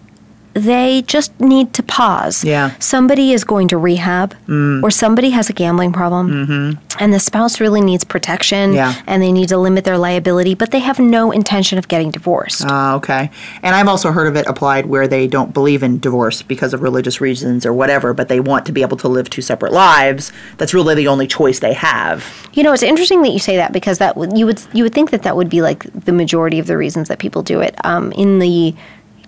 they 0.55 1.03
just 1.07 1.39
need 1.41 1.73
to 1.75 1.83
pause. 1.83 2.43
Yeah. 2.45 2.71
Mm. 2.71 2.83
Somebody 2.83 3.33
is 3.33 3.45
going 3.45 3.69
to 3.69 3.79
rehab 3.79 4.35
or 4.83 4.91
somebody 4.91 5.31
has 5.31 5.49
a 5.49 5.53
gambling 5.53 5.93
problem 5.93 6.79
and 6.99 7.13
the 7.15 7.21
spouse 7.21 7.61
really 7.61 7.81
needs 7.81 8.03
protection 8.05 8.71
Mm-hmm. 8.71 8.75
Yeah. 8.75 8.95
and 9.07 9.23
they 9.23 9.31
need 9.33 9.49
to 9.51 9.57
limit 9.59 9.85
their 9.85 9.97
liability, 9.97 10.55
but 10.55 10.71
they 10.73 10.81
have 10.81 10.99
no 10.99 11.31
intention 11.31 11.79
of 11.79 11.87
getting 11.89 12.11
divorced. 12.11 12.63
Ah, 12.67 12.95
okay. 12.97 13.31
And 13.63 13.75
I've 13.77 13.87
also 13.89 14.11
heard 14.11 14.27
of 14.27 14.37
it 14.37 14.47
applied 14.47 14.87
where 14.87 15.07
they 15.07 15.27
don't 15.29 15.55
believe 15.55 15.83
in 15.83 15.99
divorce 16.01 16.43
because 16.43 16.75
of 16.75 16.83
religious 16.83 17.21
reasons 17.21 17.65
or 17.65 17.73
whatever, 17.73 18.13
but 18.13 18.29
they 18.29 18.41
want 18.41 18.67
to 18.67 18.73
be 18.73 18.83
able 18.83 18.97
to 18.99 19.09
live 19.09 19.31
two 19.31 19.43
separate 19.43 19.73
lives. 19.73 20.33
That's 20.59 20.75
really 20.75 20.95
the 20.97 21.07
only 21.09 21.27
choice 21.29 21.61
they 21.61 21.75
have. 21.75 22.25
You 22.53 22.63
know, 22.65 22.73
it's 22.73 22.83
interesting 22.83 23.23
that 23.23 23.31
you 23.31 23.39
say 23.39 23.57
that 23.57 23.73
because 23.73 23.99
that 23.99 24.17
would- 24.17 24.37
you 24.37 24.47
would 24.47 24.61
you 24.73 24.83
would 24.83 24.93
think 24.95 25.11
that 25.11 25.23
that 25.23 25.37
would 25.37 25.49
be 25.49 25.63
like 25.63 25.85
the 26.05 26.13
majority 26.13 26.59
of 26.59 26.67
the 26.67 26.77
reasons 26.77 27.09
that 27.09 27.19
people 27.21 27.43
do 27.43 27.61
it. 27.61 27.75
Um, 27.85 28.11
in 28.13 28.41
the 28.41 28.75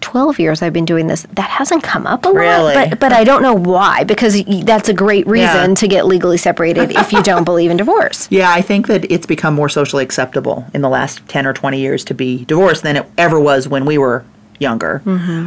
12 0.02 0.38
years 0.38 0.60
I've 0.62 0.72
been 0.72 0.84
doing 0.84 1.06
this, 1.06 1.22
that 1.32 1.48
hasn't 1.50 1.82
come 1.82 2.06
up 2.06 2.26
a 2.26 2.32
Really? 2.32 2.74
lot. 2.74 2.90
But 2.90 3.00
but 3.00 3.12
I 3.12 3.24
don't 3.24 3.42
know 3.42 3.54
why 3.54 4.04
because 4.04 4.42
that's 4.64 4.88
a 4.88 4.94
great 4.94 5.26
reason 5.26 5.70
Yeah. 5.70 5.74
to 5.76 5.88
get 5.88 6.06
legally 6.06 6.36
separated 6.36 6.90
if 6.92 7.12
you 7.12 7.22
don't 7.22 7.44
believe 7.44 7.70
in 7.70 7.76
divorce. 7.76 8.28
Yeah, 8.30 8.50
I 8.52 8.60
think 8.60 8.86
that 8.88 9.10
it's 9.10 9.26
become 9.26 9.54
more 9.54 9.68
socially 9.68 10.02
acceptable 10.04 10.64
in 10.74 10.80
the 10.82 10.88
last 10.88 11.26
10 11.28 11.46
or 11.46 11.52
20 11.52 11.78
years 11.80 12.04
to 12.06 12.14
be 12.14 12.44
divorced 12.44 12.82
than 12.82 12.96
it 12.96 13.06
ever 13.16 13.38
was 13.40 13.68
when 13.68 13.84
we 13.84 13.98
were 13.98 14.24
younger. 14.58 15.02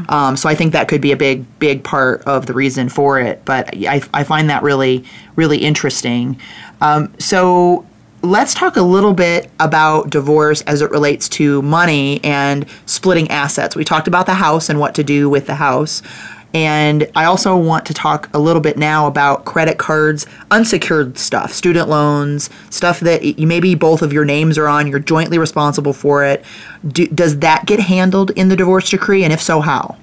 Um, 0.09 0.35
so 0.35 0.49
I 0.49 0.55
think 0.55 0.73
that 0.73 0.87
could 0.89 0.99
be 1.01 1.11
a 1.13 1.15
big, 1.17 1.45
big 1.59 1.83
part 1.83 2.21
of 2.23 2.47
the 2.47 2.53
reason 2.53 2.89
for 2.89 3.19
it. 3.19 3.41
But 3.45 3.69
I, 3.87 4.01
I 4.13 4.23
find 4.25 4.49
that 4.49 4.61
really, 4.61 5.05
really 5.37 5.57
interesting. 5.59 6.37
Um, 6.81 7.13
so 7.17 7.85
let's 8.25 8.53
talk 8.53 8.75
a 8.75 8.81
little 8.81 9.13
bit 9.13 9.49
about 9.59 10.09
divorce 10.09 10.61
as 10.63 10.81
it 10.81 10.91
relates 10.91 11.29
to 11.29 11.61
money 11.61 12.21
and 12.23 12.65
splitting 12.85 13.29
assets. 13.31 13.75
We 13.75 13.83
talked 13.85 14.07
about 14.07 14.25
the 14.25 14.33
house 14.33 14.69
and 14.69 14.79
what 14.79 14.95
to 14.95 15.03
do 15.03 15.29
with 15.29 15.47
the 15.47 15.55
house. 15.55 16.01
And 16.53 17.09
I 17.15 17.25
also 17.25 17.57
want 17.57 17.85
to 17.87 17.93
talk 17.93 18.29
a 18.33 18.39
little 18.39 18.61
bit 18.61 18.77
now 18.77 19.07
about 19.07 19.43
credit 19.43 19.77
cards, 19.77 20.25
unsecured 20.51 21.17
stuff, 21.17 21.51
student 21.51 21.89
loans, 21.89 22.49
stuff 22.69 23.01
that 23.01 23.37
maybe 23.37 23.75
both 23.75 24.01
of 24.01 24.13
your 24.13 24.23
names 24.23 24.57
are 24.57 24.67
on, 24.69 24.87
you're 24.87 24.99
jointly 24.99 25.37
responsible 25.37 25.91
for 25.91 26.23
it. 26.23 26.45
Do, 26.87 27.07
does 27.07 27.39
that 27.39 27.65
get 27.65 27.81
handled 27.81 28.31
in 28.31 28.47
the 28.47 28.55
divorce 28.55 28.89
decree? 28.89 29.25
And 29.25 29.33
if 29.33 29.41
so, 29.41 29.59
how? 29.59 29.97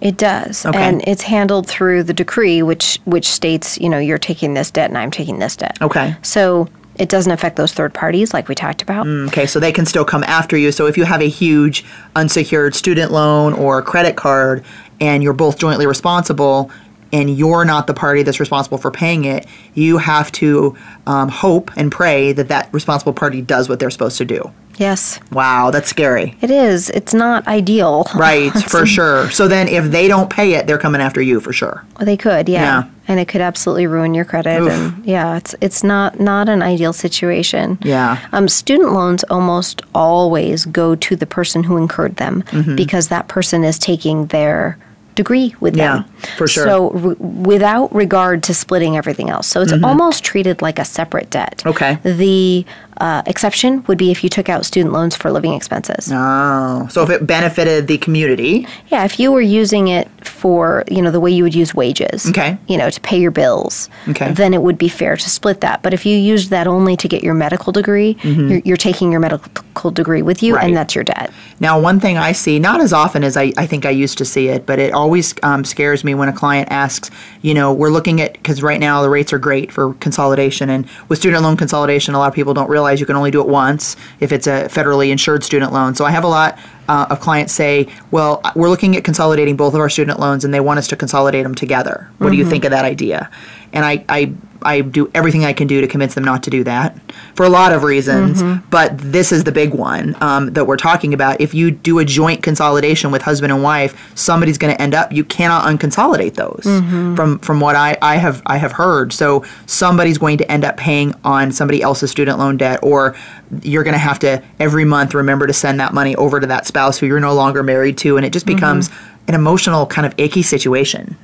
It 0.00 0.16
does, 0.16 0.64
Okay. 0.66 0.78
and 0.82 1.04
it's 1.06 1.22
handled 1.22 1.68
through 1.68 2.02
the 2.04 2.14
decree, 2.14 2.60
which 2.62 2.98
which 3.04 3.28
states, 3.28 3.78
you 3.78 3.88
know, 3.88 3.98
you're 3.98 4.18
taking 4.18 4.54
this 4.54 4.70
debt 4.70 4.88
and 4.90 4.98
I'm 4.98 5.12
taking 5.12 5.38
this 5.38 5.54
debt. 5.56 5.76
Okay. 5.80 6.16
So 6.22 6.68
it 7.02 7.08
doesn't 7.08 7.32
affect 7.32 7.56
those 7.56 7.72
third 7.72 7.92
parties, 7.92 8.32
like 8.32 8.46
we 8.46 8.54
talked 8.54 8.80
about. 8.80 9.08
Okay, 9.08 9.44
so 9.44 9.58
they 9.58 9.72
can 9.72 9.84
still 9.86 10.04
come 10.04 10.22
after 10.22 10.56
you. 10.56 10.70
So 10.70 10.86
if 10.86 10.96
you 10.96 11.02
have 11.02 11.20
a 11.20 11.28
huge 11.28 11.84
unsecured 12.14 12.76
student 12.76 13.10
loan 13.10 13.54
or 13.54 13.82
credit 13.82 14.14
card 14.14 14.64
and 15.00 15.20
you're 15.20 15.32
both 15.32 15.58
jointly 15.58 15.84
responsible 15.84 16.70
and 17.12 17.28
you're 17.36 17.64
not 17.64 17.88
the 17.88 17.92
party 17.92 18.22
that's 18.22 18.38
responsible 18.38 18.78
for 18.78 18.92
paying 18.92 19.24
it, 19.24 19.48
you 19.74 19.98
have 19.98 20.30
to 20.32 20.76
um, 21.08 21.28
hope 21.28 21.72
and 21.76 21.90
pray 21.90 22.32
that 22.32 22.46
that 22.46 22.72
responsible 22.72 23.12
party 23.12 23.42
does 23.42 23.68
what 23.68 23.80
they're 23.80 23.90
supposed 23.90 24.18
to 24.18 24.24
do. 24.24 24.52
Yes, 24.78 25.20
Wow, 25.30 25.70
that's 25.70 25.88
scary. 25.88 26.36
it 26.40 26.50
is. 26.50 26.90
It's 26.90 27.14
not 27.14 27.46
ideal. 27.46 28.06
Right, 28.14 28.50
for 28.68 28.86
sure. 28.86 29.30
So 29.30 29.46
then 29.48 29.68
if 29.68 29.84
they 29.90 30.08
don't 30.08 30.30
pay 30.30 30.54
it, 30.54 30.66
they're 30.66 30.78
coming 30.78 31.00
after 31.00 31.20
you 31.22 31.40
for 31.40 31.52
sure. 31.52 31.84
Well, 31.98 32.06
they 32.06 32.16
could, 32.16 32.48
yeah. 32.48 32.62
Yeah. 32.62 32.88
And 33.08 33.18
it 33.20 33.28
could 33.28 33.40
absolutely 33.40 33.86
ruin 33.86 34.14
your 34.14 34.24
credit. 34.24 34.60
Oof. 34.62 34.70
And 34.72 35.04
yeah, 35.04 35.36
it's 35.36 35.54
it's 35.60 35.82
not 35.84 36.20
not 36.20 36.48
an 36.48 36.62
ideal 36.62 36.92
situation. 36.92 37.78
Yeah. 37.82 38.18
Um, 38.32 38.48
student 38.48 38.92
loans 38.92 39.24
almost 39.24 39.82
always 39.94 40.64
go 40.66 40.94
to 40.94 41.16
the 41.16 41.26
person 41.26 41.64
who 41.64 41.76
incurred 41.76 42.16
them 42.16 42.42
Mm-hmm. 42.52 42.76
because 42.76 43.08
that 43.08 43.26
person 43.28 43.64
is 43.64 43.78
taking 43.78 44.26
their 44.26 44.78
degree 45.14 45.54
with 45.60 45.76
Yeah, 45.76 46.02
them. 46.02 46.04
for 46.38 46.48
sure. 46.48 46.64
So 46.64 46.90
re- 46.90 47.14
without 47.18 47.94
regard 47.94 48.42
to 48.44 48.54
splitting 48.54 48.96
everything 48.96 49.30
else, 49.30 49.46
so 49.46 49.60
it's 49.60 49.72
almost 49.82 50.24
treated 50.24 50.62
like 50.62 50.78
a 50.78 50.84
separate 50.84 51.30
debt. 51.30 51.58
Mm-hmm. 51.58 51.68
Okay. 51.70 51.98
The 52.02 52.64
uh, 52.98 53.22
exception 53.26 53.82
would 53.88 53.98
be 53.98 54.10
if 54.10 54.22
you 54.22 54.30
took 54.30 54.48
out 54.48 54.64
student 54.64 54.92
loans 54.92 55.16
for 55.16 55.32
living 55.32 55.54
expenses. 55.54 56.10
Oh, 56.12 56.86
so 56.90 57.02
if 57.02 57.10
it 57.10 57.26
benefited 57.26 57.88
the 57.88 57.98
community, 57.98 58.66
Yeah, 58.88 59.04
if 59.04 59.18
you 59.18 59.32
were 59.32 59.40
using 59.40 59.88
it 59.88 60.08
for, 60.24 60.84
you 60.90 61.02
know, 61.02 61.10
the 61.10 61.18
way 61.18 61.30
you 61.30 61.42
would 61.42 61.54
use 61.54 61.74
wages, 61.74 62.28
Okay. 62.28 62.56
you 62.68 62.76
know, 62.76 62.90
to 62.90 63.00
pay 63.00 63.18
your 63.18 63.30
bills, 63.32 63.88
Okay. 64.08 64.30
then 64.32 64.54
it 64.54 64.62
would 64.62 64.78
be 64.78 64.88
fair 64.88 65.16
to 65.16 65.30
split 65.30 65.62
that. 65.62 65.82
But 65.82 65.92
if 65.94 66.06
you 66.06 66.16
used 66.16 66.50
that 66.50 66.66
only 66.68 66.96
to 66.96 67.08
get 67.08 67.24
your 67.24 67.34
medical 67.34 67.72
degree, 67.72 68.16
you're, 68.22 68.58
you're 68.64 68.76
taking 68.76 69.10
your 69.10 69.20
medical 69.20 69.90
degree 69.90 70.22
with 70.22 70.42
you, 70.42 70.52
Mm-hmm. 70.52 70.56
Right. 70.58 70.66
and 70.68 70.76
that's 70.76 70.94
your 70.94 71.04
debt. 71.04 71.32
Now, 71.60 71.80
one 71.80 71.98
thing 71.98 72.18
I 72.18 72.32
see, 72.32 72.58
not 72.58 72.80
as 72.80 72.92
often 72.92 73.24
as 73.24 73.36
I, 73.36 73.52
I 73.56 73.66
think 73.66 73.84
I 73.86 73.90
used 73.90 74.18
to 74.18 74.24
see 74.24 74.48
it, 74.48 74.66
but 74.66 74.78
it 74.78 74.92
always 75.02 75.34
um, 75.42 75.64
scares 75.64 76.04
me 76.04 76.14
when 76.14 76.28
a 76.28 76.32
client 76.32 76.68
asks, 76.70 77.10
you 77.42 77.54
know, 77.54 77.72
we're 77.72 77.90
looking 77.90 78.20
at, 78.20 78.34
because 78.34 78.62
right 78.62 78.78
now 78.78 79.02
the 79.02 79.10
rates 79.10 79.32
are 79.32 79.38
great 79.38 79.72
for 79.72 79.94
consolidation. 79.94 80.70
And 80.70 80.88
with 81.08 81.18
student 81.18 81.42
loan 81.42 81.56
consolidation, 81.56 82.14
a 82.14 82.18
lot 82.18 82.28
of 82.28 82.34
people 82.34 82.54
don't 82.54 82.70
realize 82.70 83.00
you 83.00 83.06
can 83.06 83.16
only 83.16 83.32
do 83.32 83.40
it 83.40 83.48
once 83.48 83.96
if 84.20 84.30
it's 84.30 84.46
a 84.46 84.68
federally 84.68 85.10
insured 85.10 85.42
student 85.42 85.72
loan. 85.72 85.96
So 85.96 86.04
I 86.04 86.12
have 86.12 86.22
a 86.22 86.28
lot 86.28 86.56
uh, 86.88 87.06
of 87.10 87.20
clients 87.20 87.52
say, 87.52 87.88
well, 88.10 88.40
we're 88.54 88.68
looking 88.68 88.96
at 88.96 89.02
consolidating 89.02 89.56
both 89.56 89.74
of 89.74 89.80
our 89.80 89.90
student 89.90 90.20
loans 90.20 90.44
and 90.44 90.54
they 90.54 90.60
want 90.60 90.78
us 90.78 90.86
to 90.88 90.96
consolidate 90.96 91.42
them 91.42 91.54
together. 91.54 92.08
What 92.18 92.30
do 92.30 92.36
you 92.36 92.44
think 92.44 92.64
of 92.64 92.70
that 92.70 92.84
idea? 92.84 93.28
And 93.72 93.84
I, 93.84 94.04
I, 94.08 94.32
I 94.62 94.80
do 94.82 95.10
everything 95.14 95.44
I 95.44 95.52
can 95.52 95.66
do 95.66 95.80
to 95.80 95.86
convince 95.86 96.14
them 96.14 96.24
not 96.24 96.42
to 96.44 96.50
do 96.50 96.64
that 96.64 96.96
for 97.34 97.44
a 97.44 97.48
lot 97.48 97.72
of 97.72 97.82
reasons. 97.82 98.42
Mm-hmm. 98.42 98.68
But 98.70 98.98
this 98.98 99.32
is 99.32 99.44
the 99.44 99.52
big 99.52 99.74
one 99.74 100.16
um, 100.20 100.52
that 100.52 100.66
we're 100.66 100.76
talking 100.76 101.14
about. 101.14 101.40
If 101.40 101.54
you 101.54 101.70
do 101.70 101.98
a 101.98 102.04
joint 102.04 102.42
consolidation 102.42 103.10
with 103.10 103.22
husband 103.22 103.52
and 103.52 103.62
wife, 103.62 104.12
somebody's 104.14 104.58
going 104.58 104.74
to 104.74 104.80
end 104.80 104.94
up. 104.94 105.12
You 105.12 105.24
cannot 105.24 105.66
unconsolidate 105.66 106.34
those. 106.34 106.62
Mm-hmm. 106.64 107.14
From 107.14 107.38
from 107.38 107.60
what 107.60 107.76
I, 107.76 107.96
I 108.02 108.16
have 108.16 108.42
I 108.46 108.58
have 108.58 108.72
heard. 108.72 109.12
So 109.12 109.44
somebody's 109.66 110.18
going 110.18 110.38
to 110.38 110.50
end 110.50 110.64
up 110.64 110.76
paying 110.76 111.14
on 111.24 111.52
somebody 111.52 111.82
else's 111.82 112.10
student 112.10 112.38
loan 112.38 112.56
debt, 112.56 112.80
or 112.82 113.16
you're 113.62 113.84
going 113.84 113.94
to 113.94 113.98
have 113.98 114.18
to 114.20 114.42
every 114.58 114.84
month 114.84 115.14
remember 115.14 115.46
to 115.46 115.52
send 115.52 115.80
that 115.80 115.92
money 115.92 116.14
over 116.16 116.40
to 116.40 116.46
that 116.46 116.66
spouse 116.66 116.98
who 116.98 117.06
you're 117.06 117.20
no 117.20 117.34
longer 117.34 117.62
married 117.62 117.98
to, 117.98 118.16
and 118.16 118.24
it 118.24 118.32
just 118.32 118.46
mm-hmm. 118.46 118.56
becomes 118.56 118.90
an 119.28 119.34
emotional 119.34 119.86
kind 119.86 120.04
of 120.04 120.14
icky 120.18 120.42
situation. 120.42 121.16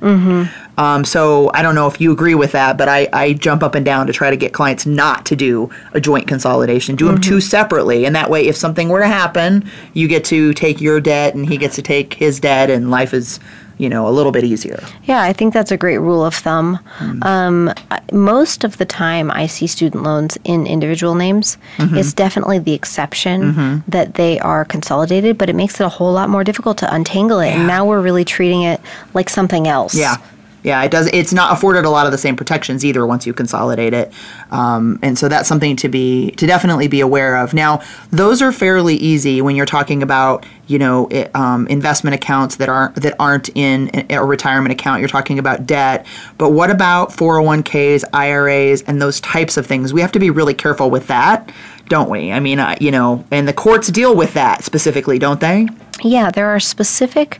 Um, 0.77 1.03
so 1.03 1.51
I 1.53 1.61
don't 1.61 1.75
know 1.75 1.87
if 1.87 1.99
you 1.99 2.13
agree 2.13 2.35
with 2.35 2.53
that, 2.53 2.77
but 2.77 2.87
I, 2.87 3.09
I 3.11 3.33
jump 3.33 3.61
up 3.61 3.75
and 3.75 3.85
down 3.85 4.07
to 4.07 4.13
try 4.13 4.29
to 4.29 4.37
get 4.37 4.53
clients 4.53 4.85
not 4.85 5.25
to 5.25 5.35
do 5.35 5.69
a 5.91 5.99
joint 5.99 6.25
consolidation. 6.25 6.95
Do 6.95 7.07
them 7.07 7.19
two 7.19 7.41
separately, 7.41 8.05
and 8.05 8.15
that 8.15 8.29
way, 8.29 8.47
if 8.47 8.55
something 8.55 8.87
were 8.87 9.01
to 9.01 9.07
happen, 9.07 9.69
you 9.93 10.07
get 10.07 10.23
to 10.25 10.53
take 10.53 10.79
your 10.79 11.01
debt 11.01 11.35
and 11.35 11.49
he 11.49 11.57
gets 11.57 11.75
to 11.75 11.81
take 11.81 12.13
his 12.13 12.39
debt, 12.39 12.69
and 12.69 12.89
life 12.89 13.13
is, 13.13 13.41
you 13.79 13.89
know, 13.89 14.07
a 14.07 14.11
little 14.11 14.31
bit 14.31 14.43
easier. 14.43 14.79
Yeah, 15.05 15.21
I 15.23 15.33
think 15.33 15.53
that's 15.53 15.71
a 15.71 15.77
great 15.77 15.97
rule 15.97 16.23
of 16.23 16.35
thumb. 16.35 16.75
Hmm. 16.97 17.23
Um, 17.23 17.73
most 18.11 18.63
of 18.63 18.77
the 18.77 18.85
time, 18.85 19.31
I 19.31 19.47
see 19.47 19.65
student 19.65 20.03
loans 20.03 20.37
in 20.43 20.67
individual 20.67 21.15
names. 21.15 21.57
Mm-hmm. 21.77 21.97
It's 21.97 22.13
definitely 22.13 22.59
the 22.59 22.73
exception 22.73 23.83
that 23.87 24.15
they 24.15 24.37
are 24.39 24.65
consolidated, 24.65 25.37
but 25.37 25.49
it 25.49 25.55
makes 25.55 25.79
it 25.79 25.85
a 25.85 25.89
whole 25.89 26.11
lot 26.11 26.29
more 26.29 26.43
difficult 26.43 26.77
to 26.79 26.93
untangle 26.93 27.39
it. 27.39 27.51
And 27.51 27.67
now 27.67 27.85
we're 27.85 28.01
really 28.01 28.25
treating 28.25 28.63
it 28.63 28.81
like 29.13 29.29
something 29.29 29.67
else. 29.67 29.95
Yeah. 29.95 30.17
Yeah, 30.63 30.83
it 30.83 30.91
does. 30.91 31.07
It's 31.13 31.31
not 31.31 31.53
afforded 31.53 31.85
a 31.85 31.89
lot 31.89 32.05
of 32.05 32.11
the 32.11 32.17
same 32.17 32.35
protections 32.35 32.83
either 32.83 33.05
once 33.05 33.25
you 33.25 33.33
consolidate 33.33 33.93
it, 33.93 34.11
um, 34.51 34.99
and 35.01 35.17
so 35.17 35.29
that's 35.29 35.47
something 35.47 35.77
to 35.77 35.87
be 35.87 36.31
to 36.31 36.45
definitely 36.45 36.89
be 36.89 36.99
aware 36.99 37.37
of. 37.37 37.53
Now, 37.53 37.81
those 38.11 38.41
are 38.41 38.51
fairly 38.51 38.95
easy 38.95 39.41
when 39.41 39.55
you're 39.55 39.65
talking 39.65 40.03
about 40.03 40.45
you 40.67 40.77
know 40.77 41.07
it, 41.07 41.33
um, 41.33 41.65
investment 41.67 42.13
accounts 42.13 42.57
that 42.57 42.67
aren't 42.67 42.95
that 42.95 43.15
aren't 43.19 43.49
in 43.55 44.05
a 44.09 44.23
retirement 44.23 44.73
account. 44.73 44.99
You're 44.99 45.07
talking 45.07 45.39
about 45.39 45.65
debt, 45.65 46.05
but 46.37 46.51
what 46.51 46.69
about 46.69 47.11
401ks, 47.11 48.03
IRAs, 48.11 48.81
and 48.81 49.01
those 49.01 49.21
types 49.21 49.55
of 49.55 49.65
things? 49.65 49.93
We 49.93 50.01
have 50.01 50.11
to 50.11 50.19
be 50.19 50.29
really 50.29 50.53
careful 50.53 50.89
with 50.89 51.07
that, 51.07 51.51
don't 51.87 52.09
we? 52.09 52.33
I 52.33 52.41
mean, 52.41 52.59
uh, 52.59 52.75
you 52.81 52.91
know, 52.91 53.23
and 53.31 53.47
the 53.47 53.53
courts 53.53 53.87
deal 53.87 54.13
with 54.13 54.33
that 54.33 54.65
specifically, 54.65 55.19
don't 55.19 55.39
they? 55.39 55.69
Yeah, 56.03 56.31
there 56.31 56.47
are 56.47 56.59
specific 56.59 57.39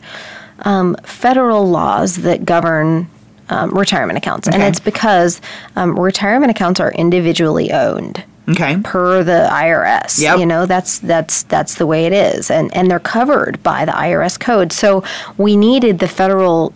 um, 0.61 0.95
federal 1.03 1.69
laws 1.69 2.17
that 2.17 2.45
govern 2.45 3.09
um, 3.49 3.71
retirement 3.71 4.17
accounts, 4.17 4.47
and 4.47 4.61
it's 4.61 4.79
because 4.79 5.41
um, 5.75 5.99
retirement 5.99 6.51
accounts 6.51 6.79
are 6.79 6.91
individually 6.91 7.71
owned. 7.71 8.23
Okay. 8.49 8.79
per 8.83 9.23
the 9.23 9.47
IRS. 9.51 10.19
Yep. 10.19 10.39
You 10.39 10.45
know, 10.47 10.65
that's 10.65 10.97
that's 10.97 11.43
that's 11.43 11.75
the 11.75 11.85
way 11.85 12.07
it 12.07 12.13
is. 12.13 12.49
And 12.49 12.75
and 12.75 12.89
they're 12.89 12.99
covered 12.99 13.61
by 13.61 13.85
the 13.85 13.91
IRS 13.91 14.39
code. 14.39 14.73
So 14.73 15.03
we 15.37 15.55
needed 15.55 15.99
the 15.99 16.07
federal 16.07 16.73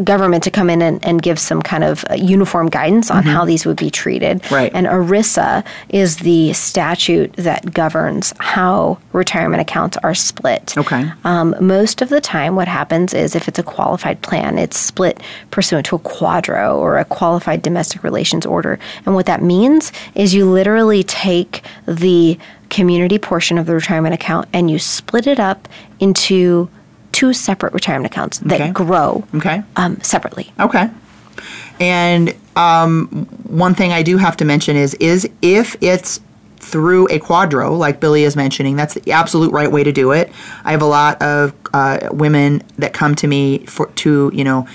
government 0.00 0.42
to 0.44 0.50
come 0.50 0.70
in 0.70 0.82
and, 0.82 1.04
and 1.04 1.22
give 1.22 1.38
some 1.38 1.62
kind 1.62 1.84
of 1.84 2.04
uh, 2.10 2.14
uniform 2.14 2.68
guidance 2.68 3.10
on 3.10 3.22
how 3.22 3.44
these 3.44 3.64
would 3.64 3.76
be 3.76 3.90
treated. 3.90 4.42
Mm-hmm. 4.42 4.54
Right. 4.54 4.72
And 4.74 4.86
ERISA 4.86 5.64
is 5.88 6.18
the 6.18 6.52
statute 6.52 7.32
that 7.34 7.72
governs 7.72 8.32
how 8.38 8.98
retirement 9.12 9.60
accounts 9.60 9.96
are 9.98 10.14
split. 10.14 10.76
Okay. 10.76 11.10
Um, 11.24 11.54
most 11.60 12.02
of 12.02 12.08
the 12.08 12.20
time, 12.20 12.56
what 12.56 12.68
happens 12.68 13.14
is 13.14 13.34
if 13.34 13.48
it's 13.48 13.58
a 13.58 13.62
qualified 13.62 14.20
plan, 14.22 14.58
it's 14.58 14.78
split 14.78 15.22
pursuant 15.50 15.86
to 15.86 15.96
a 15.96 15.98
QDRO 15.98 16.76
or 16.76 16.98
a 16.98 17.04
qualified 17.04 17.62
domestic 17.62 18.02
relations 18.02 18.46
order. 18.46 18.78
And 19.06 19.14
what 19.14 19.26
that 19.26 19.42
means 19.42 19.92
is 20.14 20.34
you 20.34 20.50
literally 20.50 21.02
take 21.02 21.62
the 21.86 22.38
community 22.70 23.18
portion 23.18 23.58
of 23.58 23.66
the 23.66 23.74
retirement 23.74 24.14
account 24.14 24.48
and 24.52 24.70
you 24.70 24.78
split 24.78 25.26
it 25.26 25.38
up 25.38 25.68
into 26.00 26.68
two 27.14 27.32
separate 27.32 27.72
retirement 27.72 28.12
accounts 28.12 28.38
that 28.40 28.60
Okay. 28.60 28.72
grow 28.72 29.24
Okay. 29.34 29.62
um, 29.76 30.00
separately. 30.02 30.52
Okay. 30.60 30.90
And 31.80 32.34
um, 32.56 33.26
one 33.44 33.74
thing 33.74 33.92
I 33.92 34.02
do 34.02 34.16
have 34.18 34.36
to 34.38 34.44
mention 34.44 34.76
is 34.76 34.94
is 34.94 35.28
if 35.42 35.76
it's 35.80 36.20
through 36.58 37.06
a 37.08 37.18
QDRO, 37.18 37.76
like 37.76 38.00
Billie 38.00 38.24
is 38.24 38.36
mentioning, 38.36 38.74
that's 38.76 38.94
the 38.94 39.12
absolute 39.12 39.52
right 39.52 39.70
way 39.70 39.84
to 39.84 39.92
do 39.92 40.12
it. 40.12 40.30
I 40.64 40.70
have 40.70 40.80
a 40.82 40.86
lot 40.86 41.20
of 41.20 41.52
uh, 41.74 42.08
women 42.12 42.62
that 42.78 42.92
come 42.94 43.14
to 43.16 43.26
me 43.26 43.64
for 43.66 43.86
to 43.86 44.30
you 44.34 44.44
know 44.44 44.66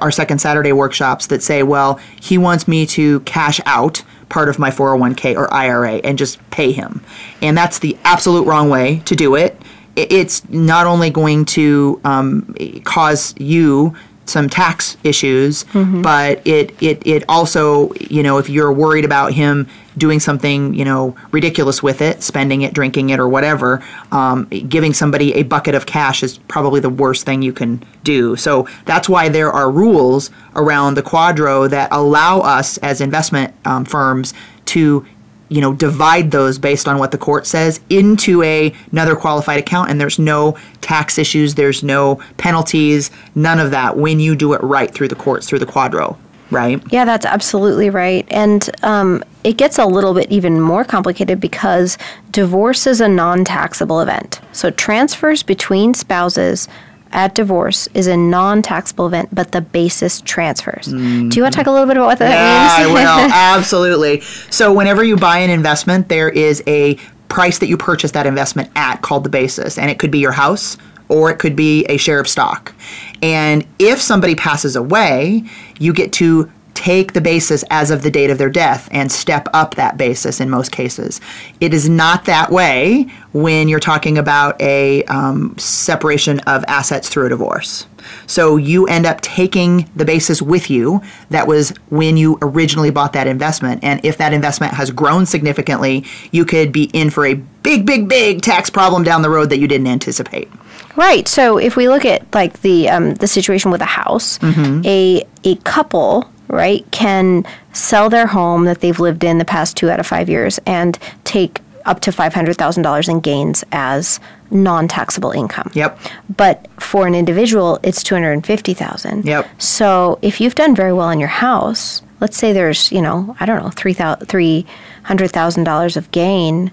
our 0.00 0.10
second 0.10 0.38
Saturday 0.40 0.72
workshops 0.72 1.26
that 1.28 1.42
say, 1.42 1.62
well, 1.62 1.98
he 2.20 2.36
wants 2.36 2.68
me 2.68 2.84
to 2.86 3.20
cash 3.20 3.60
out 3.64 4.02
part 4.28 4.48
of 4.48 4.58
my 4.58 4.70
401k 4.70 5.36
or 5.36 5.52
IRA 5.54 5.94
and 6.04 6.18
just 6.18 6.38
pay 6.50 6.72
him, 6.72 7.00
and 7.42 7.56
that's 7.56 7.78
the 7.78 7.96
absolute 8.04 8.46
wrong 8.46 8.68
way 8.70 9.00
to 9.04 9.14
do 9.14 9.34
it. 9.34 9.60
It's 9.96 10.48
not 10.50 10.86
only 10.86 11.10
going 11.10 11.46
to 11.46 12.00
um, 12.04 12.54
cause 12.84 13.34
you 13.38 13.96
some 14.26 14.48
tax 14.50 14.96
issues, 15.04 15.64
but 16.02 16.44
it, 16.46 16.74
it 16.82 17.06
it 17.06 17.24
also 17.28 17.92
you 17.94 18.22
know 18.22 18.38
if 18.38 18.48
you're 18.48 18.72
worried 18.72 19.04
about 19.04 19.32
him 19.32 19.68
doing 19.96 20.20
something 20.20 20.74
you 20.74 20.84
know 20.84 21.14
ridiculous 21.30 21.82
with 21.82 22.02
it, 22.02 22.22
spending 22.22 22.62
it, 22.62 22.74
drinking 22.74 23.10
it, 23.10 23.20
or 23.20 23.28
whatever, 23.28 23.82
um, 24.12 24.44
giving 24.68 24.92
somebody 24.92 25.32
a 25.34 25.44
bucket 25.44 25.74
of 25.74 25.86
cash 25.86 26.22
is 26.22 26.38
probably 26.48 26.80
the 26.80 26.90
worst 26.90 27.24
thing 27.24 27.40
you 27.40 27.52
can 27.52 27.82
do. 28.02 28.36
So 28.36 28.68
that's 28.84 29.08
why 29.08 29.28
there 29.28 29.52
are 29.52 29.70
rules 29.70 30.30
around 30.56 30.94
the 30.94 31.02
QDRO 31.02 31.70
that 31.70 31.88
allow 31.92 32.40
us 32.40 32.78
as 32.78 33.00
investment 33.00 33.54
um, 33.64 33.84
firms 33.84 34.34
to 34.66 35.06
you 35.48 35.60
know 35.60 35.72
divide 35.72 36.30
those 36.30 36.58
based 36.58 36.88
on 36.88 36.98
what 36.98 37.10
the 37.10 37.18
court 37.18 37.46
says 37.46 37.80
into 37.88 38.42
a 38.42 38.72
another 38.92 39.14
qualified 39.14 39.58
account 39.58 39.90
and 39.90 40.00
there's 40.00 40.18
no 40.18 40.56
tax 40.80 41.18
issues 41.18 41.54
there's 41.54 41.82
no 41.82 42.20
penalties 42.36 43.10
none 43.34 43.58
of 43.58 43.70
that 43.70 43.96
when 43.96 44.18
you 44.20 44.34
do 44.34 44.52
it 44.52 44.62
right 44.62 44.92
through 44.92 45.08
the 45.08 45.14
courts 45.14 45.48
through 45.48 45.58
the 45.58 45.66
QDRO 45.66 46.16
right 46.50 46.80
Yeah, 46.92 47.04
that's 47.04 47.26
absolutely 47.26 47.90
right. 47.90 48.26
And 48.30 48.70
um, 48.82 49.24
it 49.44 49.56
gets 49.56 49.78
a 49.78 49.86
little 49.86 50.14
bit 50.14 50.30
even 50.30 50.60
more 50.60 50.84
complicated 50.84 51.40
because 51.40 51.98
divorce 52.30 52.86
is 52.86 53.00
a 53.00 53.08
non 53.08 53.44
taxable 53.44 54.00
event. 54.00 54.40
So 54.52 54.70
transfers 54.70 55.42
between 55.42 55.94
spouses 55.94 56.68
at 57.12 57.34
divorce 57.34 57.88
is 57.94 58.06
a 58.06 58.16
non 58.16 58.62
taxable 58.62 59.06
event, 59.06 59.34
but 59.34 59.52
the 59.52 59.60
basis 59.60 60.20
transfers. 60.20 60.86
Do 60.86 60.96
you 60.96 61.42
want 61.42 61.52
to 61.54 61.58
talk 61.58 61.66
a 61.66 61.70
little 61.70 61.86
bit 61.86 61.96
about 61.96 62.06
what 62.06 62.18
that 62.18 62.30
yeah 62.30 62.84
i 62.84 62.86
will. 62.86 63.32
Absolutely. 63.32 64.20
So 64.50 64.72
whenever 64.72 65.02
you 65.04 65.16
buy 65.16 65.38
an 65.38 65.50
investment 65.50 66.08
there 66.08 66.28
is 66.28 66.62
a 66.66 66.96
price 67.28 67.58
that 67.58 67.66
you 67.66 67.76
purchase 67.76 68.12
that 68.12 68.26
investment 68.26 68.70
at 68.76 69.02
called 69.02 69.24
the 69.24 69.30
basis 69.30 69.78
and 69.78 69.90
it 69.90 69.98
could 69.98 70.10
be 70.10 70.18
your 70.18 70.32
house 70.32 70.76
or 71.08 71.30
it 71.30 71.38
could 71.38 71.56
be 71.56 71.84
a 71.86 71.96
share 71.96 72.20
of 72.20 72.28
stock. 72.28 72.74
And 73.22 73.66
if 73.78 74.00
somebody 74.00 74.34
passes 74.34 74.76
away 74.76 75.44
you 75.78 75.92
get 75.92 76.12
to 76.14 76.50
take 76.76 77.14
the 77.14 77.20
basis 77.20 77.64
as 77.70 77.90
of 77.90 78.02
the 78.02 78.10
date 78.10 78.30
of 78.30 78.38
their 78.38 78.50
death 78.50 78.88
and 78.92 79.10
step 79.10 79.48
up 79.54 79.74
that 79.74 79.96
basis 79.96 80.40
in 80.40 80.48
most 80.50 80.70
cases. 80.70 81.20
It 81.60 81.72
is 81.74 81.88
not 81.88 82.26
that 82.26 82.52
way 82.52 83.06
when 83.32 83.66
you're 83.68 83.80
talking 83.80 84.18
about 84.18 84.60
a 84.60 85.02
um, 85.04 85.56
separation 85.58 86.38
of 86.40 86.64
assets 86.68 87.08
through 87.08 87.26
a 87.26 87.28
divorce. 87.30 87.86
So 88.26 88.56
you 88.56 88.86
end 88.86 89.06
up 89.06 89.20
taking 89.20 89.90
the 89.96 90.04
basis 90.04 90.40
with 90.40 90.70
you 90.70 91.00
that 91.30 91.48
was 91.48 91.70
when 91.88 92.16
you 92.16 92.38
originally 92.42 92.90
bought 92.90 93.14
that 93.14 93.26
investment. 93.26 93.82
And 93.82 94.04
if 94.04 94.18
that 94.18 94.32
investment 94.32 94.74
has 94.74 94.90
grown 94.90 95.26
significantly, 95.26 96.04
you 96.30 96.44
could 96.44 96.72
be 96.72 96.84
in 96.92 97.10
for 97.10 97.26
a 97.26 97.34
big, 97.34 97.84
big, 97.84 98.08
big 98.08 98.42
tax 98.42 98.70
problem 98.70 99.02
down 99.02 99.22
the 99.22 99.30
road 99.30 99.50
that 99.50 99.58
you 99.58 99.66
didn't 99.66 99.88
anticipate. 99.88 100.48
Right. 100.94 101.26
So 101.26 101.58
if 101.58 101.74
we 101.74 101.88
look 101.88 102.04
at 102.04 102.32
like 102.34 102.60
the 102.60 102.88
um, 102.88 103.14
the 103.14 103.26
situation 103.26 103.70
with 103.70 103.80
a 103.82 103.86
house, 103.86 104.38
a 104.86 105.24
a 105.44 105.56
couple 105.56 106.30
right 106.48 106.88
can 106.90 107.44
sell 107.72 108.08
their 108.08 108.26
home 108.26 108.64
that 108.64 108.80
they've 108.80 109.00
lived 109.00 109.24
in 109.24 109.38
the 109.38 109.44
past 109.44 109.76
two 109.76 109.90
out 109.90 110.00
of 110.00 110.06
five 110.06 110.28
years 110.28 110.58
and 110.66 110.98
take 111.24 111.60
up 111.84 112.00
to 112.00 112.12
five 112.12 112.34
hundred 112.34 112.56
thousand 112.56 112.82
dollars 112.82 113.08
in 113.08 113.20
gains 113.20 113.64
as 113.72 114.20
non-taxable 114.50 115.30
income. 115.32 115.70
Yep. 115.74 115.98
But 116.36 116.68
for 116.80 117.06
an 117.06 117.14
individual, 117.14 117.78
it's 117.82 118.02
two 118.02 118.14
hundred 118.14 118.32
and 118.32 118.46
fifty 118.46 118.74
thousand. 118.74 119.24
Yep. 119.24 119.48
So 119.58 120.18
if 120.22 120.40
you've 120.40 120.54
done 120.54 120.74
very 120.74 120.92
well 120.92 121.10
in 121.10 121.20
your 121.20 121.28
house, 121.28 122.02
let's 122.20 122.36
say 122.36 122.52
there's 122.52 122.90
you 122.92 123.02
know 123.02 123.36
I 123.40 123.46
don't 123.46 123.62
know 123.62 123.70
three 123.70 123.92
thousand 123.92 124.26
three 124.26 124.66
hundred 125.04 125.30
thousand 125.30 125.64
dollars 125.64 125.96
of 125.96 126.10
gain, 126.10 126.72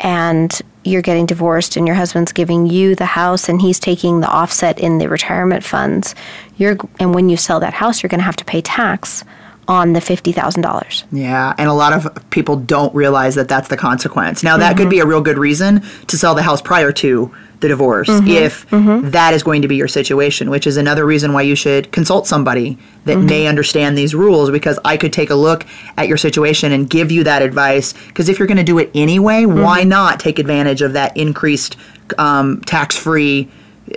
and 0.00 0.60
you're 0.84 1.02
getting 1.02 1.26
divorced 1.26 1.76
and 1.76 1.86
your 1.86 1.96
husband's 1.96 2.32
giving 2.32 2.66
you 2.66 2.94
the 2.94 3.04
house 3.04 3.48
and 3.48 3.60
he's 3.60 3.78
taking 3.78 4.20
the 4.20 4.30
offset 4.30 4.78
in 4.78 4.98
the 4.98 5.08
retirement 5.08 5.64
funds 5.64 6.14
you're 6.56 6.76
and 6.98 7.14
when 7.14 7.28
you 7.28 7.36
sell 7.36 7.60
that 7.60 7.74
house 7.74 8.02
you're 8.02 8.08
going 8.08 8.18
to 8.20 8.24
have 8.24 8.36
to 8.36 8.44
pay 8.44 8.60
tax 8.60 9.24
on 9.70 9.92
the 9.92 10.00
$50,000. 10.00 11.04
Yeah, 11.12 11.54
and 11.56 11.68
a 11.68 11.72
lot 11.72 11.92
of 11.92 12.30
people 12.30 12.56
don't 12.56 12.92
realize 12.92 13.36
that 13.36 13.48
that's 13.48 13.68
the 13.68 13.76
consequence. 13.76 14.42
Now, 14.42 14.56
that 14.56 14.76
could 14.76 14.90
be 14.90 14.98
a 14.98 15.06
real 15.06 15.20
good 15.20 15.38
reason 15.38 15.82
to 16.08 16.18
sell 16.18 16.34
the 16.34 16.42
house 16.42 16.60
prior 16.60 16.90
to 16.90 17.32
the 17.60 17.68
divorce 17.68 18.08
mm-hmm, 18.08 18.26
if 18.26 18.68
mm-hmm. 18.70 19.10
that 19.10 19.32
is 19.32 19.44
going 19.44 19.62
to 19.62 19.68
be 19.68 19.76
your 19.76 19.86
situation, 19.86 20.50
which 20.50 20.66
is 20.66 20.76
another 20.76 21.06
reason 21.06 21.32
why 21.32 21.42
you 21.42 21.54
should 21.54 21.92
consult 21.92 22.26
somebody 22.26 22.78
that 23.04 23.18
mm-hmm. 23.18 23.26
may 23.26 23.46
understand 23.46 23.96
these 23.96 24.12
rules 24.12 24.50
because 24.50 24.78
I 24.84 24.96
could 24.96 25.12
take 25.12 25.30
a 25.30 25.34
look 25.36 25.64
at 25.96 26.08
your 26.08 26.16
situation 26.16 26.72
and 26.72 26.90
give 26.90 27.12
you 27.12 27.22
that 27.24 27.42
advice. 27.42 27.92
Because 28.08 28.28
if 28.28 28.40
you're 28.40 28.48
going 28.48 28.56
to 28.56 28.64
do 28.64 28.78
it 28.78 28.90
anyway, 28.92 29.44
why 29.44 29.84
not 29.84 30.18
take 30.18 30.40
advantage 30.40 30.82
of 30.82 30.94
that 30.94 31.16
increased 31.16 31.76
um, 32.18 32.60
tax 32.62 32.96
free? 32.96 33.48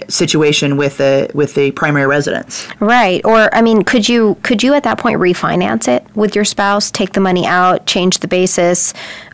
Situation 0.08 0.78
with 0.78 0.98
the 0.98 1.30
with 1.34 1.56
the 1.56 1.72
primary 1.72 2.08
residence. 2.08 2.68
Right. 2.80 3.24
Or 3.26 3.54
I 3.54 3.62
mean, 3.62 3.84
could 3.84 4.08
you 4.08 4.38
could 4.44 4.64
you 4.64 4.74
at 4.74 4.84
that 4.84 4.98
point 4.98 5.20
refinance 5.20 5.88
it 5.88 6.06
with 6.16 6.36
your 6.36 6.46
spouse, 6.46 6.92
take 6.92 7.14
the 7.14 7.20
money 7.20 7.46
out, 7.46 7.86
change 7.86 8.20
the 8.20 8.28
basis, 8.28 8.94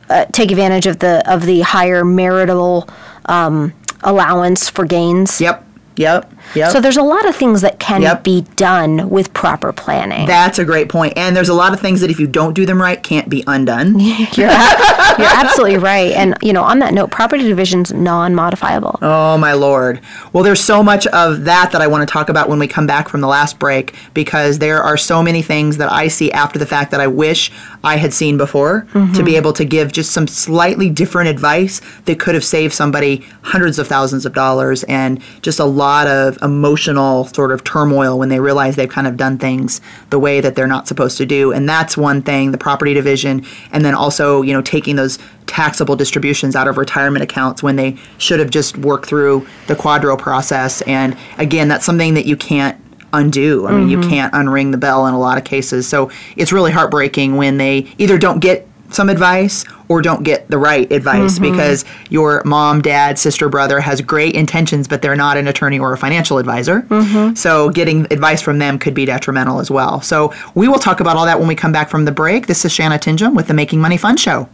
uh, 0.09 0.25
take 0.31 0.51
advantage 0.51 0.87
of 0.87 0.99
the 0.99 1.23
of 1.31 1.45
the 1.45 1.61
higher 1.61 2.03
marital 2.03 2.89
um, 3.25 3.73
allowance 4.03 4.69
for 4.69 4.85
gains? 4.85 5.39
Yep. 5.41 5.65
Yep. 5.95 6.33
Yep. 6.55 6.71
So 6.71 6.81
there's 6.81 6.97
a 6.97 7.03
lot 7.03 7.27
of 7.27 7.35
things 7.35 7.61
that 7.61 7.79
can 7.79 8.01
Yep. 8.01 8.23
be 8.23 8.41
done 8.55 9.09
with 9.09 9.33
proper 9.33 9.71
planning. 9.71 10.27
That's 10.27 10.59
a 10.59 10.65
great 10.65 10.89
point. 10.89 11.13
And 11.17 11.35
there's 11.35 11.49
a 11.49 11.53
lot 11.53 11.73
of 11.73 11.79
things 11.79 12.01
that 12.01 12.09
if 12.09 12.19
you 12.19 12.27
don't 12.27 12.53
do 12.53 12.65
them 12.65 12.81
right 12.81 13.01
can't 13.01 13.29
be 13.29 13.43
undone. 13.47 13.99
you're, 13.99 14.49
ab- 14.49 15.19
you're 15.19 15.27
absolutely 15.27 15.77
right. 15.77 16.11
And 16.13 16.35
you 16.41 16.53
know, 16.53 16.63
on 16.63 16.79
that 16.79 16.93
note, 16.93 17.11
property 17.11 17.43
division's 17.43 17.93
non-modifiable. 17.93 18.99
Oh 19.01 19.37
my 19.37 19.53
lord. 19.53 20.01
Well, 20.33 20.43
there's 20.43 20.61
so 20.61 20.81
much 20.83 21.07
of 21.07 21.45
that 21.45 21.71
that 21.71 21.81
I 21.81 21.87
want 21.87 22.07
to 22.07 22.11
talk 22.11 22.29
about 22.29 22.49
when 22.49 22.59
we 22.59 22.67
come 22.67 22.87
back 22.87 23.09
from 23.09 23.21
the 23.21 23.27
last 23.27 23.59
break 23.59 23.95
because 24.13 24.59
there 24.59 24.81
are 24.81 24.97
so 24.97 25.21
many 25.21 25.41
things 25.41 25.77
that 25.77 25.91
I 25.91 26.07
see 26.07 26.31
after 26.31 26.57
the 26.57 26.65
fact 26.65 26.91
that 26.91 27.01
I 27.01 27.07
wish 27.07 27.51
I 27.83 27.97
had 27.97 28.13
seen 28.13 28.37
before 28.37 28.87
mm-hmm. 28.93 29.13
to 29.13 29.23
be 29.23 29.35
able 29.35 29.53
to 29.53 29.65
give 29.65 29.91
just 29.91 30.11
some 30.11 30.27
slightly 30.27 30.89
different 30.89 31.29
advice 31.29 31.81
that 32.05 32.19
could 32.19 32.35
have 32.35 32.43
saved 32.43 32.73
somebody 32.73 33.25
hundreds 33.41 33.79
of 33.79 33.87
thousands 33.87 34.25
of 34.25 34.33
dollars 34.33 34.83
and 34.83 35.21
just 35.41 35.59
a 35.59 35.65
lot 35.65 36.07
of 36.07 36.37
emotional 36.41 37.25
sort 37.25 37.51
of 37.51 37.63
turmoil 37.63 38.17
when 38.17 38.29
they 38.29 38.39
realize 38.39 38.75
they've 38.75 38.89
kind 38.89 39.07
of 39.07 39.17
done 39.17 39.37
things 39.37 39.81
the 40.09 40.19
way 40.19 40.41
that 40.41 40.55
they're 40.55 40.67
not 40.67 40.87
supposed 40.87 41.17
to 41.17 41.25
do. 41.25 41.51
And 41.51 41.67
that's 41.67 41.97
one 41.97 42.21
thing, 42.21 42.51
the 42.51 42.57
property 42.57 42.93
division, 42.93 43.45
and 43.71 43.83
then 43.83 43.93
also, 43.93 44.41
you 44.41 44.53
know, 44.53 44.61
taking 44.61 44.95
those 44.95 45.19
taxable 45.45 45.95
distributions 45.95 46.55
out 46.55 46.67
of 46.67 46.77
retirement 46.77 47.23
accounts 47.23 47.63
when 47.63 47.75
they 47.75 47.97
should 48.17 48.39
have 48.39 48.49
just 48.49 48.77
worked 48.77 49.07
through 49.07 49.47
the 49.67 49.75
QDRO 49.75 50.17
process. 50.17 50.81
And 50.83 51.17
again, 51.37 51.67
that's 51.67 51.85
something 51.85 52.13
that 52.13 52.25
you 52.25 52.37
can't 52.37 52.79
undo. 53.11 53.67
I 53.67 53.71
mean, 53.71 53.89
you 53.89 53.97
mm-hmm. 53.97 54.09
can't 54.09 54.33
unring 54.33 54.71
the 54.71 54.77
bell 54.77 55.07
in 55.07 55.13
a 55.13 55.19
lot 55.19 55.37
of 55.37 55.43
cases. 55.43 55.87
So 55.87 56.11
it's 56.35 56.51
really 56.51 56.71
heartbreaking 56.71 57.37
when 57.37 57.57
they 57.57 57.87
either 57.97 58.17
don't 58.17 58.39
get 58.39 58.68
some 58.91 59.09
advice 59.09 59.65
or 59.87 60.01
don't 60.01 60.23
get 60.23 60.49
the 60.49 60.57
right 60.57 60.91
advice 60.91 61.39
mm-hmm. 61.39 61.51
because 61.51 61.85
your 62.09 62.43
mom, 62.45 62.81
dad, 62.81 63.17
sister, 63.17 63.49
brother 63.49 63.79
has 63.79 64.01
great 64.01 64.35
intentions, 64.35 64.87
but 64.87 65.01
they're 65.01 65.15
not 65.15 65.37
an 65.37 65.47
attorney 65.47 65.79
or 65.79 65.93
a 65.93 65.97
financial 65.97 66.37
advisor. 66.37 66.81
Mm-hmm. 66.81 67.35
So 67.35 67.69
getting 67.69 68.05
advice 68.11 68.41
from 68.41 68.59
them 68.59 68.79
could 68.79 68.93
be 68.93 69.05
detrimental 69.05 69.59
as 69.59 69.71
well. 69.71 70.01
So 70.01 70.33
we 70.55 70.67
will 70.67 70.79
talk 70.79 70.99
about 70.99 71.17
all 71.17 71.25
that 71.25 71.39
when 71.39 71.47
we 71.47 71.55
come 71.55 71.71
back 71.71 71.89
from 71.89 72.05
the 72.05 72.11
break. 72.11 72.47
This 72.47 72.65
is 72.65 72.71
Shanna 72.71 72.99
Tinjum 72.99 73.35
with 73.35 73.47
the 73.47 73.53
Making 73.53 73.81
Money 73.81 73.97
Fun 73.97 74.17
Show. 74.17 74.47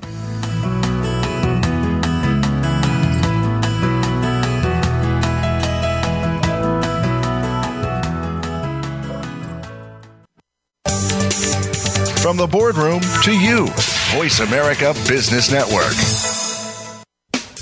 From 12.35 12.51
the 12.51 12.57
boardroom 12.57 12.99
to 13.23 13.31
you, 13.31 13.67
Voice 14.11 14.41
America 14.41 14.93
Business 15.07 15.49
Network. 15.49 15.93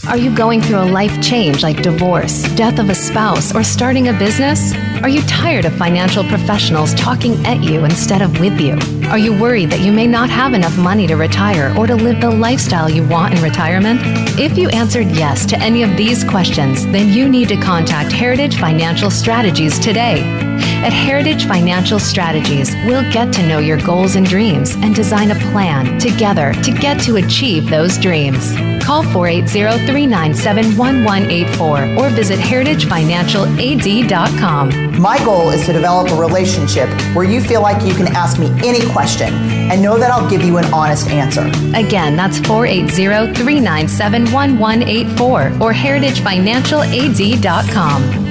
Are 0.07 0.17
you 0.17 0.35
going 0.35 0.61
through 0.61 0.79
a 0.79 0.89
life 0.89 1.21
change 1.21 1.61
like 1.61 1.83
divorce, 1.83 2.41
death 2.55 2.79
of 2.79 2.89
a 2.89 2.95
spouse, 2.95 3.53
or 3.53 3.63
starting 3.63 4.07
a 4.07 4.13
business? 4.13 4.73
Are 5.03 5.09
you 5.09 5.21
tired 5.23 5.65
of 5.65 5.75
financial 5.75 6.23
professionals 6.23 6.95
talking 6.95 7.33
at 7.45 7.61
you 7.61 7.85
instead 7.85 8.23
of 8.23 8.39
with 8.39 8.59
you? 8.59 8.73
Are 9.09 9.17
you 9.19 9.39
worried 9.39 9.69
that 9.69 9.81
you 9.81 9.91
may 9.91 10.07
not 10.07 10.31
have 10.31 10.55
enough 10.55 10.75
money 10.75 11.05
to 11.05 11.17
retire 11.17 11.71
or 11.77 11.85
to 11.85 11.95
live 11.95 12.19
the 12.19 12.31
lifestyle 12.31 12.89
you 12.89 13.07
want 13.07 13.35
in 13.35 13.43
retirement? 13.43 13.99
If 14.39 14.57
you 14.57 14.69
answered 14.69 15.11
yes 15.11 15.45
to 15.47 15.59
any 15.59 15.83
of 15.83 15.95
these 15.95 16.23
questions, 16.23 16.87
then 16.87 17.09
you 17.09 17.29
need 17.29 17.47
to 17.49 17.57
contact 17.57 18.11
Heritage 18.11 18.57
Financial 18.57 19.11
Strategies 19.11 19.77
today. 19.77 20.42
At 20.83 20.91
Heritage 20.91 21.47
Financial 21.47 21.99
Strategies, 21.99 22.75
we'll 22.85 23.09
get 23.11 23.31
to 23.33 23.47
know 23.47 23.59
your 23.59 23.79
goals 23.81 24.15
and 24.15 24.25
dreams 24.25 24.75
and 24.75 24.93
design 24.93 25.31
a 25.31 25.35
plan 25.51 25.97
together 25.99 26.53
to 26.63 26.71
get 26.71 26.99
to 27.03 27.15
achieve 27.17 27.69
those 27.69 27.97
dreams. 27.97 28.53
Call 28.83 29.03
480 29.03 29.85
397 29.85 30.77
1184 30.77 31.97
or 31.97 32.09
visit 32.09 32.39
heritagefinancialaz.com. 32.39 34.99
My 34.99 35.17
goal 35.23 35.51
is 35.51 35.65
to 35.65 35.73
develop 35.73 36.11
a 36.11 36.15
relationship 36.15 36.89
where 37.15 37.25
you 37.25 37.41
feel 37.41 37.61
like 37.61 37.85
you 37.85 37.93
can 37.93 38.07
ask 38.15 38.39
me 38.39 38.47
any 38.67 38.85
question 38.91 39.31
and 39.33 39.81
know 39.81 39.97
that 39.97 40.11
I'll 40.11 40.29
give 40.29 40.43
you 40.43 40.57
an 40.57 40.65
honest 40.73 41.07
answer. 41.07 41.47
Again, 41.75 42.17
that's 42.17 42.39
480 42.39 43.33
397 43.33 44.31
1184 44.31 45.41
or 45.61 45.73
heritagefinancialaz.com. 45.73 48.22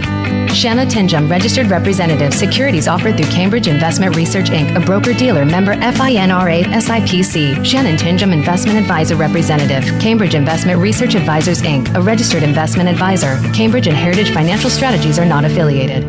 Shanna 0.55 0.85
Tinjum, 0.85 1.31
registered 1.31 1.69
representative, 1.69 2.35
securities 2.35 2.87
offered 2.87 3.17
through 3.17 3.31
Cambridge 3.31 3.69
Investment 3.69 4.15
Research 4.15 4.51
Inc., 4.51 4.77
a 4.77 4.81
broker 4.85 5.15
dealer 5.15 5.45
member 5.45 5.75
FINRA 5.75 6.65
SIPC. 6.65 7.65
Shanna 7.65 7.97
Tinjum, 7.97 8.33
investment 8.33 8.79
advisor 8.79 9.17
representative, 9.17 9.83
Cambridge 10.01 10.35
Investment 10.35 10.79
Research 10.79 11.15
Advisors 11.15 11.63
Inc., 11.63 11.95
a 11.95 12.03
registered 12.03 12.43
investment 12.43 12.89
advisor. 12.89 13.41
Cambridge 13.55 13.87
and 13.87 13.97
Heritage 13.97 14.33
Financial 14.33 14.69
Strategies 14.69 15.19
are 15.19 15.25
not 15.25 15.45
affiliated. 15.45 16.03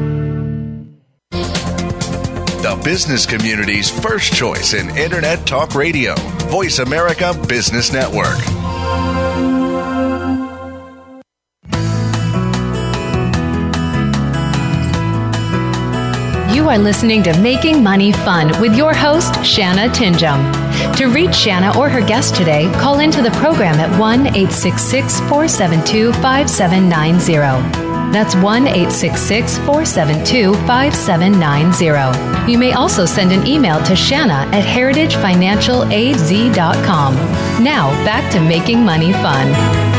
The 2.62 2.80
business 2.84 3.26
community's 3.26 3.90
first 3.90 4.34
choice 4.34 4.74
in 4.74 4.96
Internet 4.98 5.46
Talk 5.48 5.74
Radio, 5.74 6.16
Voice 6.50 6.80
America 6.80 7.34
Business 7.48 7.92
Network. 7.92 8.38
You 16.64 16.70
are 16.70 16.80
listening 16.80 17.22
to 17.24 17.38
Making 17.42 17.84
Money 17.84 18.14
Fun 18.14 18.48
with 18.62 18.74
your 18.74 18.94
host, 18.94 19.44
Shanna 19.44 19.90
Tinjum. 19.90 20.96
To 20.96 21.08
reach 21.08 21.36
Shanna 21.36 21.78
or 21.78 21.90
her 21.90 22.00
guest 22.00 22.36
today, 22.36 22.72
call 22.76 23.00
into 23.00 23.22
the 23.22 23.32
program 23.32 23.82
at 23.82 23.90
1 24.00 24.28
866 24.28 25.20
472 25.20 26.14
5790. 26.14 28.14
That's 28.14 28.36
1 28.36 28.68
866 28.68 29.58
472 29.58 30.54
5790. 30.66 32.50
You 32.50 32.58
may 32.58 32.72
also 32.72 33.06
send 33.06 33.34
an 33.34 33.46
email 33.46 33.84
to 33.84 33.94
Shanna 33.94 34.50
at 34.54 34.64
heritagefinancialaz.com. 34.64 37.16
Now, 37.62 37.92
back 38.06 38.32
to 38.32 38.40
Making 38.40 38.86
Money 38.86 39.12
Fun. 39.12 39.93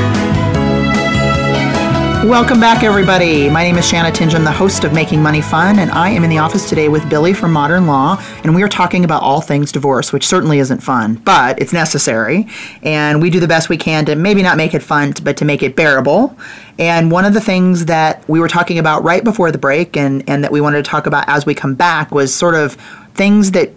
Welcome 2.24 2.58
back, 2.58 2.82
everybody. 2.82 3.50
My 3.50 3.62
name 3.64 3.76
is 3.76 3.86
Shanna 3.86 4.10
Tinjum, 4.10 4.44
the 4.44 4.50
host 4.50 4.84
of 4.84 4.94
Making 4.94 5.22
Money 5.22 5.42
Fun, 5.42 5.78
and 5.78 5.90
I 5.90 6.08
am 6.08 6.24
in 6.24 6.30
the 6.30 6.38
office 6.38 6.66
today 6.66 6.88
with 6.88 7.06
Billie 7.10 7.34
from 7.34 7.52
Modern 7.52 7.86
Law, 7.86 8.16
and 8.42 8.54
we 8.54 8.62
are 8.62 8.68
talking 8.68 9.04
about 9.04 9.22
all 9.22 9.42
things 9.42 9.70
divorce, 9.70 10.10
which 10.10 10.26
certainly 10.26 10.58
isn't 10.58 10.80
fun, 10.80 11.16
but 11.16 11.60
it's 11.60 11.74
necessary, 11.74 12.48
and 12.82 13.20
we 13.20 13.28
do 13.28 13.40
the 13.40 13.46
best 13.46 13.68
we 13.68 13.76
can 13.76 14.06
to 14.06 14.16
maybe 14.16 14.42
not 14.42 14.56
make 14.56 14.72
it 14.72 14.82
fun, 14.82 15.12
but 15.22 15.36
to 15.36 15.44
make 15.44 15.62
it 15.62 15.76
bearable. 15.76 16.34
And 16.78 17.10
one 17.10 17.26
of 17.26 17.34
the 17.34 17.42
things 17.42 17.84
that 17.84 18.26
we 18.26 18.40
were 18.40 18.48
talking 18.48 18.78
about 18.78 19.04
right 19.04 19.22
before 19.22 19.52
the 19.52 19.58
break, 19.58 19.94
and, 19.94 20.26
and 20.26 20.42
that 20.44 20.50
we 20.50 20.62
wanted 20.62 20.82
to 20.82 20.90
talk 20.90 21.06
about 21.06 21.28
as 21.28 21.44
we 21.44 21.54
come 21.54 21.74
back, 21.74 22.10
was 22.10 22.34
sort 22.34 22.54
of 22.54 22.78
things 23.14 23.52
that 23.52 23.70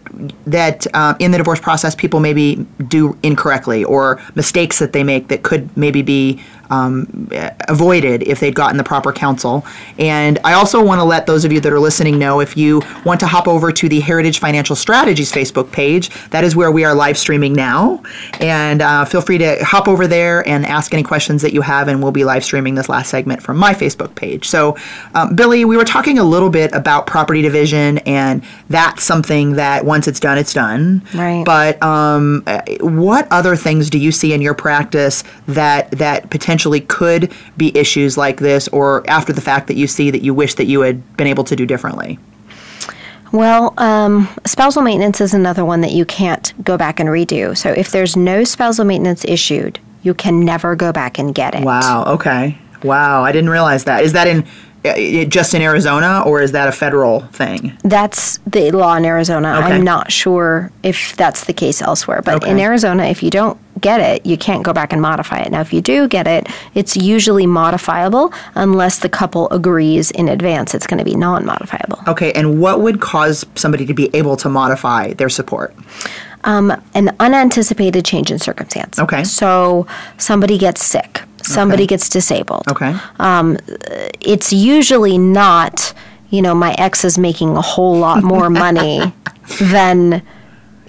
that 0.48 0.88
uh, 0.96 1.14
in 1.20 1.32
the 1.32 1.38
divorce 1.38 1.60
process 1.60 1.94
people 1.94 2.20
maybe 2.20 2.66
do 2.88 3.16
incorrectly 3.22 3.84
or 3.84 4.20
mistakes 4.34 4.80
that 4.80 4.92
they 4.94 5.04
make 5.04 5.28
that 5.28 5.44
could 5.44 5.76
maybe 5.78 6.02
be 6.02 6.42
um, 6.70 7.30
avoided 7.68 8.24
if 8.24 8.40
they'd 8.40 8.56
gotten 8.56 8.78
the 8.78 8.84
proper 8.84 9.12
counsel. 9.12 9.66
And 9.98 10.40
I 10.44 10.54
also 10.54 10.84
want 10.84 11.00
to 11.00 11.04
let 11.04 11.26
those 11.26 11.46
of 11.46 11.52
you 11.52 11.60
that 11.62 11.72
are 11.72 11.80
listening 11.80 12.20
know 12.20 12.40
if 12.40 12.58
you 12.58 12.82
want 13.06 13.20
to 13.22 13.28
hop 13.28 13.48
over 13.48 13.72
to 13.72 13.90
the 13.90 14.00
Heritage 14.00 14.40
Financial 14.40 14.76
Strategies 14.76 15.32
Facebook 15.32 15.72
page, 15.72 16.10
that 16.30 16.44
is 16.44 16.56
where 16.56 16.72
we 16.72 16.84
are 16.84 16.94
live 16.94 17.18
streaming 17.18 17.54
now. 17.54 18.02
And 18.40 18.82
uh, 18.82 19.06
feel 19.06 19.22
free 19.22 19.38
to 19.38 19.64
hop 19.64 19.88
over 19.88 20.08
there 20.08 20.48
and 20.48 20.66
ask 20.66 20.94
any 20.94 21.04
questions 21.04 21.42
that 21.42 21.54
you 21.54 21.62
have, 21.62 21.88
and 21.88 22.02
we'll 22.02 22.12
be 22.12 22.24
live 22.24 22.44
streaming 22.44 22.76
this 22.76 22.90
last 22.90 23.10
segment 23.10 23.42
from 23.42 23.58
my 23.58 23.74
Facebook 23.74 24.16
page. 24.16 24.48
So, 24.48 24.78
um, 25.14 25.36
Billie, 25.36 25.66
we 25.66 25.78
were 25.78 25.86
talking 25.86 26.20
a 26.20 26.24
little 26.24 26.50
bit 26.50 26.74
about 26.74 27.08
property 27.08 27.42
division, 27.42 28.00
and 28.00 28.44
that's 28.70 29.04
something 29.04 29.54
that 29.54 29.86
once 29.86 30.08
it's 30.08 30.20
done, 30.20 30.38
it's 30.38 30.54
done. 30.54 31.04
Right. 31.14 31.44
But 31.46 31.82
um, 31.82 32.44
what 32.80 33.28
other 33.32 33.56
things 33.56 33.90
do 33.90 33.98
you 33.98 34.12
see 34.12 34.34
in 34.34 34.42
your 34.42 34.54
practice 34.54 35.24
that 35.48 35.92
that 35.92 36.30
potentially 36.30 36.57
could 36.82 37.32
be 37.56 37.76
issues 37.78 38.18
like 38.18 38.40
this, 38.40 38.68
or 38.70 39.08
after 39.10 39.34
the 39.34 39.42
fact 39.42 39.68
that 39.68 39.76
you 39.76 39.88
see 39.88 40.12
that 40.12 40.22
you 40.22 40.34
wish 40.34 40.56
that 40.56 40.66
you 40.66 40.82
had 40.82 41.18
been 41.18 41.28
able 41.28 41.44
to 41.46 41.56
do 41.56 41.66
differently? 41.66 42.20
Well, 43.32 43.74
um, 43.78 44.30
spousal 44.46 44.82
maintenance 44.82 45.20
is 45.20 45.34
another 45.34 45.66
one 45.66 45.82
that 45.82 45.92
you 45.92 46.06
can't 46.06 46.54
go 46.64 46.78
back 46.78 47.00
and 47.00 47.10
redo. 47.10 47.58
So 47.58 47.72
if 47.72 47.92
there's 47.92 48.16
no 48.16 48.44
spousal 48.44 48.86
maintenance 48.86 49.26
issued, 49.26 49.80
you 50.04 50.14
can 50.14 50.46
never 50.46 50.76
go 50.76 50.94
back 50.94 51.20
and 51.20 51.36
get 51.36 51.54
it. 51.54 51.64
Wow. 51.64 52.06
Okay. 52.08 52.58
Wow. 52.84 53.24
I 53.24 53.32
didn't 53.32 53.50
realize 53.50 53.84
that. 53.86 54.04
Is 54.04 54.14
that 54.14 54.28
in 54.28 54.46
uh, 54.86 55.26
just 55.26 55.54
in 55.54 55.62
Arizona, 55.62 56.24
or 56.26 56.42
is 56.42 56.52
that 56.54 56.68
a 56.68 56.72
federal 56.72 57.22
thing? 57.34 57.78
That's 57.84 58.38
the 58.46 58.72
law 58.72 58.96
in 58.96 59.06
Arizona. 59.06 59.56
Okay. 59.58 59.74
I'm 59.74 59.82
not 59.82 60.12
sure 60.12 60.72
if 60.84 61.16
that's 61.18 61.46
the 61.46 61.54
case 61.54 61.82
elsewhere, 61.82 62.22
but 62.24 62.36
Okay. 62.36 62.52
in 62.52 62.60
Arizona, 62.60 63.04
if 63.06 63.22
you 63.24 63.30
don't 63.30 63.58
get 63.82 64.00
it, 64.00 64.26
you 64.26 64.38
can't 64.38 64.64
go 64.64 64.74
back 64.74 64.94
and 64.94 65.02
modify 65.02 65.40
it. 65.40 65.52
Now, 65.52 65.62
if 65.62 65.74
you 65.74 65.82
do 65.82 66.08
get 66.08 66.28
it, 66.28 66.48
it's 66.74 66.96
usually 66.96 67.46
modifiable 67.48 68.32
unless 68.56 69.00
the 69.00 69.10
couple 69.10 69.50
agrees 69.50 70.10
in 70.12 70.30
advance 70.30 70.74
it's 70.74 70.88
going 70.88 71.00
to 71.00 71.04
be 71.06 71.16
non 71.16 71.44
modifiable. 71.46 72.00
Okay. 72.08 72.32
And 72.34 72.62
what 72.62 72.82
would 72.82 73.02
cause 73.02 73.46
somebody 73.56 73.86
to 73.88 73.94
be 73.94 74.10
able 74.16 74.38
to 74.38 74.48
modify 74.50 75.14
their 75.14 75.30
support? 75.30 75.76
Um, 76.44 76.72
an 76.94 77.16
unanticipated 77.20 78.06
change 78.06 78.32
in 78.32 78.40
circumstance. 78.40 79.00
Okay. 79.00 79.24
So 79.24 79.86
somebody 80.18 80.58
gets 80.58 80.86
sick, 80.86 81.24
somebody 81.48 81.84
Okay. 81.84 81.88
gets 81.96 82.10
disabled. 82.10 82.64
Okay. 82.70 82.96
Um, 83.20 83.58
it's 84.22 84.52
usually 84.54 85.18
not, 85.18 85.94
you 86.30 86.42
know, 86.42 86.54
my 86.56 86.74
ex 86.78 87.04
is 87.06 87.18
making 87.18 87.56
a 87.58 87.62
whole 87.62 87.98
lot 87.98 88.24
more 88.24 88.50
money 88.50 89.00
than 89.60 90.22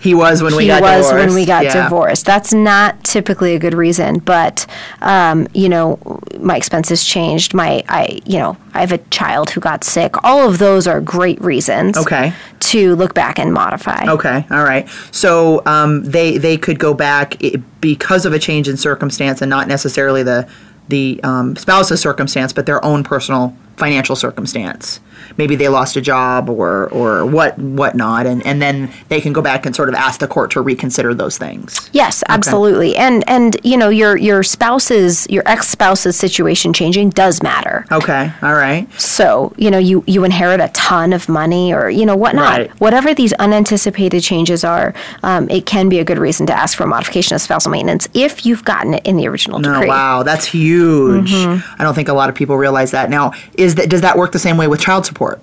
He 0.01 0.14
was 0.14 0.42
when 0.42 0.55
we 0.57 0.64
he 0.64 0.68
got 0.68 0.82
was 0.82 1.07
divorced. 1.07 1.26
when 1.26 1.34
we 1.34 1.44
got 1.46 1.64
Yeah. 1.64 1.84
divorced. 1.84 2.24
That's 2.26 2.53
not 2.53 3.03
typically 3.05 3.55
a 3.55 3.59
good 3.59 3.74
reason, 3.74 4.18
but 4.18 4.66
um, 5.03 5.46
you 5.55 5.68
know, 5.68 5.99
my 6.40 6.57
expenses 6.57 7.05
changed. 7.05 7.55
My 7.55 7.82
I 7.88 8.20
you 8.24 8.38
know 8.38 8.57
I 8.74 8.80
have 8.80 8.92
a 8.92 8.99
child 9.11 9.51
who 9.51 9.61
got 9.61 9.84
sick. 9.84 10.14
All 10.24 10.49
of 10.49 10.59
those 10.59 10.86
are 10.86 11.01
great 11.01 11.40
reasons. 11.40 11.96
Okay. 11.96 12.32
To 12.61 12.94
look 12.96 13.14
back 13.14 13.38
and 13.38 13.53
modify. 13.53 14.07
Okay, 14.09 14.44
all 14.51 14.62
right. 14.64 14.86
So 15.11 15.62
um, 15.66 16.05
they 16.05 16.36
they 16.38 16.57
could 16.59 16.78
go 16.78 16.92
back 16.92 17.36
because 17.80 18.26
of 18.26 18.32
a 18.32 18.38
change 18.38 18.68
in 18.68 18.76
circumstance, 18.76 19.40
and 19.40 19.49
not 19.49 19.68
necessarily 19.68 20.22
the 20.22 20.46
the 20.88 21.20
um, 21.22 21.57
spouse's 21.57 22.01
circumstance, 22.01 22.53
but 22.53 22.66
their 22.66 22.84
own 22.84 23.05
personal 23.05 23.55
financial 23.78 24.16
circumstance. 24.16 25.00
Maybe 25.36 25.56
they 25.56 25.68
lost 25.68 25.96
a 25.96 26.00
job 26.00 26.48
or 26.48 26.88
or 26.88 27.26
what 27.26 27.58
whatnot, 27.58 28.26
and 28.26 28.44
and 28.46 28.62
then 28.62 28.90
they 29.08 29.20
can 29.20 29.32
go 29.32 29.42
back 29.42 29.66
and 29.66 29.74
sort 29.74 29.88
of 29.88 29.94
ask 29.94 30.20
the 30.20 30.28
court 30.28 30.50
to 30.52 30.60
reconsider 30.60 31.14
those 31.14 31.38
things. 31.38 31.90
Yes, 31.92 32.22
absolutely. 32.28 32.96
And 32.96 33.28
and 33.28 33.56
you 33.62 33.76
know 33.76 33.88
your 33.88 34.16
your 34.16 34.42
spouse's 34.42 35.28
your 35.28 35.42
ex 35.46 35.68
spouse's 35.68 36.16
situation 36.16 36.72
changing 36.72 37.10
does 37.10 37.42
matter. 37.42 37.84
Okay, 37.90 38.32
all 38.42 38.54
right. 38.54 38.88
So 39.00 39.52
you 39.56 39.70
know 39.70 39.78
you 39.78 40.04
you 40.06 40.24
inherit 40.24 40.60
a 40.60 40.68
ton 40.68 41.12
of 41.12 41.28
money 41.28 41.72
or 41.72 41.90
you 41.90 42.06
know 42.06 42.16
whatnot. 42.16 42.58
Right. 42.58 42.80
Whatever 42.80 43.14
these 43.14 43.32
unanticipated 43.34 44.22
changes 44.22 44.64
are, 44.64 44.94
um, 45.22 45.48
it 45.50 45.66
can 45.66 45.88
be 45.88 45.98
a 45.98 46.04
good 46.04 46.18
reason 46.18 46.46
to 46.46 46.52
ask 46.52 46.76
for 46.76 46.84
a 46.84 46.86
modification 46.86 47.34
of 47.34 47.40
spousal 47.40 47.70
maintenance 47.70 48.08
if 48.14 48.46
you've 48.46 48.64
gotten 48.64 48.94
it 48.94 49.06
in 49.06 49.16
the 49.16 49.28
original 49.28 49.58
decree. 49.60 49.88
wow, 49.88 50.22
that's 50.22 50.46
huge. 50.46 51.32
I 51.32 51.62
don't 51.78 51.94
think 51.94 52.08
a 52.08 52.14
lot 52.14 52.28
of 52.28 52.34
people 52.34 52.56
realize 52.56 52.92
that. 52.92 53.10
Now, 53.10 53.32
is 53.54 53.67
that 53.76 53.88
does 53.88 54.00
that 54.02 54.16
work 54.16 54.32
the 54.32 54.38
same 54.38 54.56
way 54.56 54.68
with 54.68 54.80
child 54.80 55.06
support? 55.06 55.40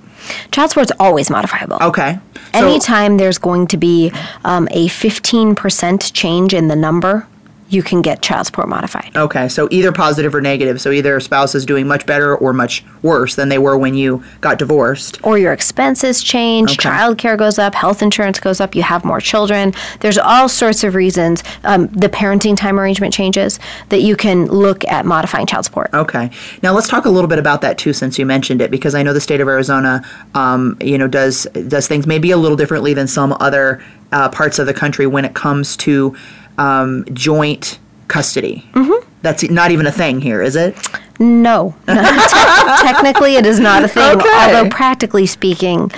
Child 0.51 0.69
support's 0.71 0.91
always 0.99 1.29
modifiable. 1.29 1.77
Okay. 1.81 2.19
So- 2.53 2.67
Anytime 2.67 3.17
there's 3.17 3.37
going 3.37 3.67
to 3.67 3.77
be 3.77 4.11
um, 4.43 4.67
a 4.71 4.87
15% 4.87 6.13
change 6.13 6.53
in 6.53 6.67
the 6.67 6.75
number 6.75 7.27
you 7.67 7.81
can 7.81 8.01
get 8.01 8.21
child 8.21 8.45
support 8.45 8.69
modified. 8.69 9.11
Okay, 9.15 9.47
so 9.49 9.67
either 9.71 9.91
positive 9.91 10.35
or 10.35 10.41
negative. 10.41 10.79
So 10.79 10.91
either 10.91 11.17
a 11.17 11.21
spouse 11.21 11.55
is 11.55 11.65
doing 11.65 11.87
much 11.87 12.05
better 12.05 12.35
or 12.35 12.53
much 12.53 12.83
worse 13.01 13.33
than 13.35 13.49
they 13.49 13.57
were 13.57 13.75
when 13.75 13.95
you 13.95 14.23
got 14.39 14.59
divorced. 14.59 15.19
Or 15.23 15.39
your 15.39 15.51
expenses 15.51 16.21
change, 16.21 16.71
Okay. 16.73 16.83
child 16.89 17.17
care 17.17 17.35
goes 17.35 17.57
up, 17.57 17.73
health 17.73 18.03
insurance 18.03 18.39
goes 18.39 18.61
up, 18.61 18.75
you 18.75 18.83
have 18.83 19.03
more 19.03 19.19
children. 19.19 19.73
There's 20.01 20.19
all 20.19 20.47
sorts 20.47 20.83
of 20.83 20.93
reasons. 20.93 21.43
Um, 21.63 21.87
the 21.87 22.07
parenting 22.07 22.55
time 22.55 22.79
arrangement 22.79 23.13
changes 23.13 23.59
that 23.89 24.01
you 24.01 24.15
can 24.15 24.45
look 24.45 24.85
at 24.85 25.05
modifying 25.05 25.47
child 25.47 25.65
support. 25.65 25.89
Okay. 25.93 26.29
Now 26.61 26.71
let's 26.73 26.87
talk 26.87 27.05
a 27.05 27.09
little 27.09 27.27
bit 27.27 27.39
about 27.39 27.61
that 27.61 27.79
too, 27.79 27.93
since 27.93 28.19
you 28.19 28.27
mentioned 28.27 28.61
it, 28.61 28.69
because 28.69 28.93
I 28.93 29.01
know 29.01 29.11
the 29.13 29.21
state 29.21 29.41
of 29.41 29.47
Arizona, 29.47 30.03
um, 30.35 30.77
you 30.81 30.97
know, 30.99 31.07
does 31.07 31.45
does 31.67 31.87
things 31.87 32.05
maybe 32.05 32.29
a 32.29 32.37
little 32.37 32.57
differently 32.57 32.93
than 32.93 33.07
some 33.07 33.35
other 33.39 33.83
uh, 34.11 34.29
parts 34.29 34.59
of 34.59 34.67
the 34.67 34.73
country 34.73 35.07
when 35.07 35.25
it 35.25 35.33
comes 35.33 35.75
to 35.77 36.15
um, 36.57 37.05
joint 37.13 37.79
custody. 38.07 38.67
Mm-hmm. 38.73 39.07
That's 39.21 39.43
not 39.49 39.71
even 39.71 39.87
a 39.87 39.91
thing 39.91 40.21
here, 40.21 40.41
is 40.41 40.55
it? 40.55 40.75
No, 41.19 41.75
Te- 41.87 41.93
technically 41.93 43.35
it 43.37 43.45
is 43.45 43.59
not 43.59 43.83
a 43.83 43.87
thing. 43.87 44.17
Okay. 44.17 44.29
Although 44.55 44.69
practically 44.69 45.25
speaking, 45.25 45.91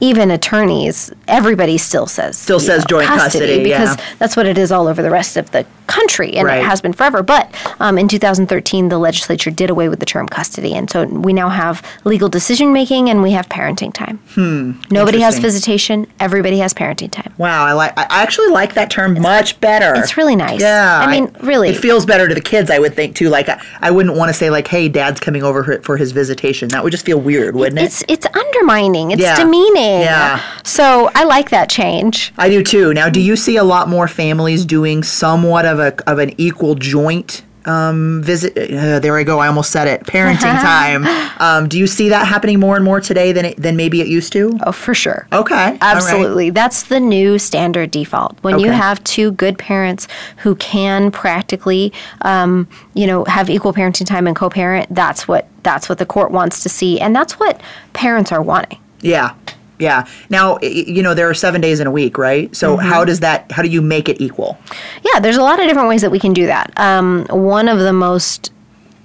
even 0.00 0.30
attorneys, 0.30 1.12
everybody 1.28 1.76
still 1.78 2.06
says 2.06 2.36
Still 2.38 2.60
says 2.60 2.84
joint 2.86 3.06
custody, 3.06 3.62
because 3.62 3.96
yeah. 3.96 4.04
that's 4.18 4.36
what 4.36 4.46
it 4.46 4.58
is 4.58 4.72
all 4.72 4.86
over 4.86 5.02
the 5.02 5.10
rest 5.10 5.36
of 5.36 5.50
the 5.52 5.66
country, 5.86 6.34
and 6.34 6.46
Right. 6.46 6.58
it 6.60 6.64
has 6.64 6.80
been 6.80 6.92
forever. 6.92 7.22
But 7.22 7.52
um, 7.80 7.98
in 7.98 8.06
2013, 8.08 8.88
the 8.88 8.98
legislature 8.98 9.50
did 9.50 9.70
away 9.70 9.88
with 9.88 9.98
the 10.00 10.06
term 10.06 10.28
custody, 10.28 10.74
and 10.74 10.88
so 10.90 11.04
we 11.04 11.32
now 11.32 11.48
have 11.48 11.84
legal 12.04 12.28
decision 12.28 12.72
making 12.72 13.08
and 13.10 13.22
we 13.22 13.32
have 13.32 13.48
parenting 13.48 13.92
time. 13.92 14.18
Hmm. 14.34 14.72
Nobody 14.90 15.20
has 15.20 15.38
visitation. 15.38 16.06
Everybody 16.20 16.58
has 16.58 16.72
parenting 16.72 17.10
time. 17.10 17.32
Wow, 17.38 17.64
I 17.66 17.72
like. 17.72 17.92
I 17.98 18.06
actually 18.22 18.48
like 18.50 18.74
that 18.74 18.90
term 18.90 19.20
much 19.20 19.60
better. 19.60 19.94
It's 19.96 20.16
really 20.16 20.36
nice. 20.36 20.60
Yeah, 20.60 21.00
I 21.04 21.10
mean, 21.10 21.34
really. 21.42 21.70
it 21.70 21.76
feels 21.76 22.06
better 22.06 22.28
to 22.28 22.34
the 22.34 22.40
kids. 22.40 22.70
I 22.70 22.78
would 22.78 22.94
think 22.94 23.16
too. 23.16 23.28
Like 23.28 23.48
I, 23.48 23.60
I 23.80 23.90
wouldn't 23.90 24.16
want 24.16 24.28
to 24.28 24.34
say 24.34 24.48
like, 24.50 24.68
"Hey, 24.68 24.88
Dad's 24.88 25.18
coming 25.20 25.42
over 25.42 25.64
for- 25.64 25.82
for 25.82 25.96
his 25.96 26.12
visitation." 26.12 26.68
That 26.68 26.84
would 26.84 26.90
just 26.92 27.04
feel 27.04 27.20
weird, 27.20 27.56
wouldn't 27.56 27.80
it? 27.80 27.84
It's 27.84 28.04
it's 28.08 28.26
undermining. 28.34 29.10
It's 29.10 29.20
Yeah. 29.22 29.36
demeaning. 29.36 29.89
Yeah. 29.98 30.42
So 30.62 31.10
I 31.14 31.24
like 31.24 31.50
that 31.50 31.68
change. 31.68 32.32
I 32.38 32.48
do 32.48 32.62
too. 32.62 32.94
Now, 32.94 33.08
do 33.08 33.20
you 33.20 33.36
see 33.36 33.56
a 33.56 33.64
lot 33.64 33.88
more 33.88 34.08
families 34.08 34.64
doing 34.64 35.02
somewhat 35.02 35.66
of 35.66 35.78
a 35.78 35.94
of 36.08 36.18
an 36.18 36.34
equal 36.38 36.74
joint 36.74 37.42
um, 37.64 38.22
visit? 38.22 38.56
Uh, 38.56 38.98
there 38.98 39.16
I 39.16 39.24
go. 39.24 39.38
I 39.38 39.46
almost 39.46 39.70
said 39.70 39.88
it. 39.88 40.02
Parenting 40.06 40.38
time. 40.60 41.06
Um, 41.40 41.68
do 41.68 41.78
you 41.78 41.86
see 41.86 42.08
that 42.10 42.26
happening 42.26 42.60
more 42.60 42.76
and 42.76 42.84
more 42.84 43.00
today 43.00 43.32
than 43.32 43.46
it, 43.46 43.56
than 43.56 43.76
maybe 43.76 44.00
it 44.00 44.06
used 44.06 44.32
to? 44.34 44.58
Oh, 44.64 44.72
for 44.72 44.94
sure. 44.94 45.26
Okay. 45.32 45.54
all 45.54 45.60
right. 45.60 45.78
Absolutely. 45.80 46.50
That's 46.50 46.84
the 46.84 47.00
new 47.00 47.38
standard 47.38 47.90
default. 47.90 48.38
When 48.42 48.58
you 48.58 48.70
have 48.70 49.02
two 49.04 49.32
good 49.32 49.58
parents 49.58 50.08
who 50.38 50.54
can 50.56 51.10
practically, 51.10 51.92
um, 52.22 52.68
you 52.94 53.06
know, 53.06 53.24
have 53.24 53.50
equal 53.50 53.72
parenting 53.72 54.06
time 54.06 54.26
and 54.26 54.36
co-parent, 54.36 54.94
that's 54.94 55.26
what 55.28 55.48
that's 55.62 55.88
what 55.88 55.98
the 55.98 56.06
court 56.06 56.30
wants 56.30 56.62
to 56.62 56.68
see, 56.68 56.98
and 57.00 57.14
that's 57.14 57.38
what 57.38 57.60
parents 57.92 58.32
are 58.32 58.42
wanting. 58.42 58.78
Yeah. 59.00 59.34
Yeah. 59.80 60.06
Now, 60.28 60.58
you 60.62 61.02
know, 61.02 61.14
there 61.14 61.28
are 61.28 61.34
seven 61.34 61.60
days 61.60 61.80
in 61.80 61.86
a 61.86 61.90
week, 61.90 62.18
right? 62.18 62.54
So 62.54 62.76
Mm-hmm. 62.76 62.88
how 62.88 63.04
does 63.04 63.20
that? 63.20 63.50
How 63.50 63.62
do 63.62 63.68
you 63.68 63.82
make 63.82 64.08
it 64.08 64.20
equal? 64.20 64.58
Yeah, 65.02 65.18
there's 65.20 65.36
a 65.38 65.42
lot 65.42 65.58
of 65.60 65.66
different 65.66 65.88
ways 65.88 66.02
that 66.02 66.10
we 66.10 66.18
can 66.20 66.32
do 66.32 66.46
that. 66.46 66.72
Um, 66.78 67.26
one 67.30 67.66
of 67.68 67.78
the 67.78 67.92
most 67.92 68.52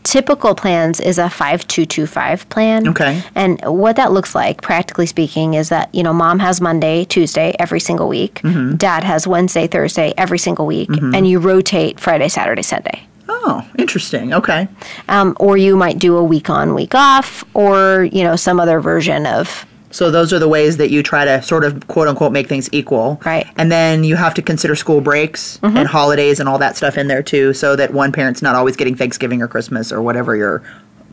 typical 0.03 0.53
plans 0.53 0.99
is 0.99 1.17
a 1.17 1.29
5225 1.29 2.47
plan. 2.49 2.87
Okay. 2.89 3.23
And 3.33 3.59
what 3.65 3.95
that 3.95 4.11
looks 4.11 4.35
like, 4.35 4.61
practically 4.61 5.07
speaking, 5.07 5.55
is 5.55 5.69
that, 5.69 5.93
you 5.95 6.03
know, 6.03 6.13
mom 6.13 6.37
has 6.39 6.61
Monday, 6.61 7.05
Tuesday 7.05 7.55
every 7.57 7.79
single 7.79 8.07
week, 8.07 8.35
Mm-hmm. 8.43 8.75
dad 8.75 9.03
has 9.03 9.25
Wednesday, 9.27 9.65
Thursday 9.67 10.13
every 10.17 10.37
single 10.37 10.67
week, 10.67 10.89
and 10.91 11.27
you 11.27 11.39
rotate 11.39 11.99
Friday, 11.99 12.27
Saturday, 12.29 12.61
Sunday. 12.61 13.07
Oh, 13.27 13.67
interesting. 13.79 14.33
Okay. 14.33 14.67
Um, 15.09 15.35
or 15.39 15.57
you 15.57 15.75
might 15.75 15.97
do 15.97 16.15
a 16.17 16.23
week 16.23 16.49
on, 16.51 16.75
week 16.75 16.93
off, 16.93 17.43
or, 17.55 18.03
you 18.11 18.23
know, 18.23 18.35
some 18.35 18.59
other 18.59 18.79
version 18.79 19.25
of 19.25 19.65
So 19.95 20.11
those 20.11 20.33
are 20.33 20.39
the 20.39 20.49
ways 20.49 20.75
that 20.75 20.89
you 20.91 21.01
try 21.01 21.23
to 21.23 21.41
sort 21.41 21.63
of 21.63 21.87
quote 21.87 22.09
unquote 22.09 22.33
make 22.33 22.49
things 22.49 22.67
equal. 22.73 23.21
Right. 23.25 23.47
And 23.55 23.71
then 23.71 24.03
you 24.03 24.17
have 24.17 24.33
to 24.33 24.41
consider 24.41 24.75
school 24.75 24.99
breaks 24.99 25.57
and 25.63 25.87
holidays 25.87 26.41
and 26.41 26.49
all 26.49 26.57
that 26.57 26.75
stuff 26.75 26.97
in 26.97 27.07
there 27.07 27.23
too, 27.23 27.53
so 27.53 27.77
that 27.77 27.93
one 27.93 28.11
parent's 28.11 28.41
not 28.41 28.55
always 28.55 28.75
getting 28.75 28.93
Thanksgiving 28.95 29.41
or 29.41 29.47
Christmas 29.47 29.93
or 29.93 30.01
whatever 30.01 30.35
your 30.35 30.61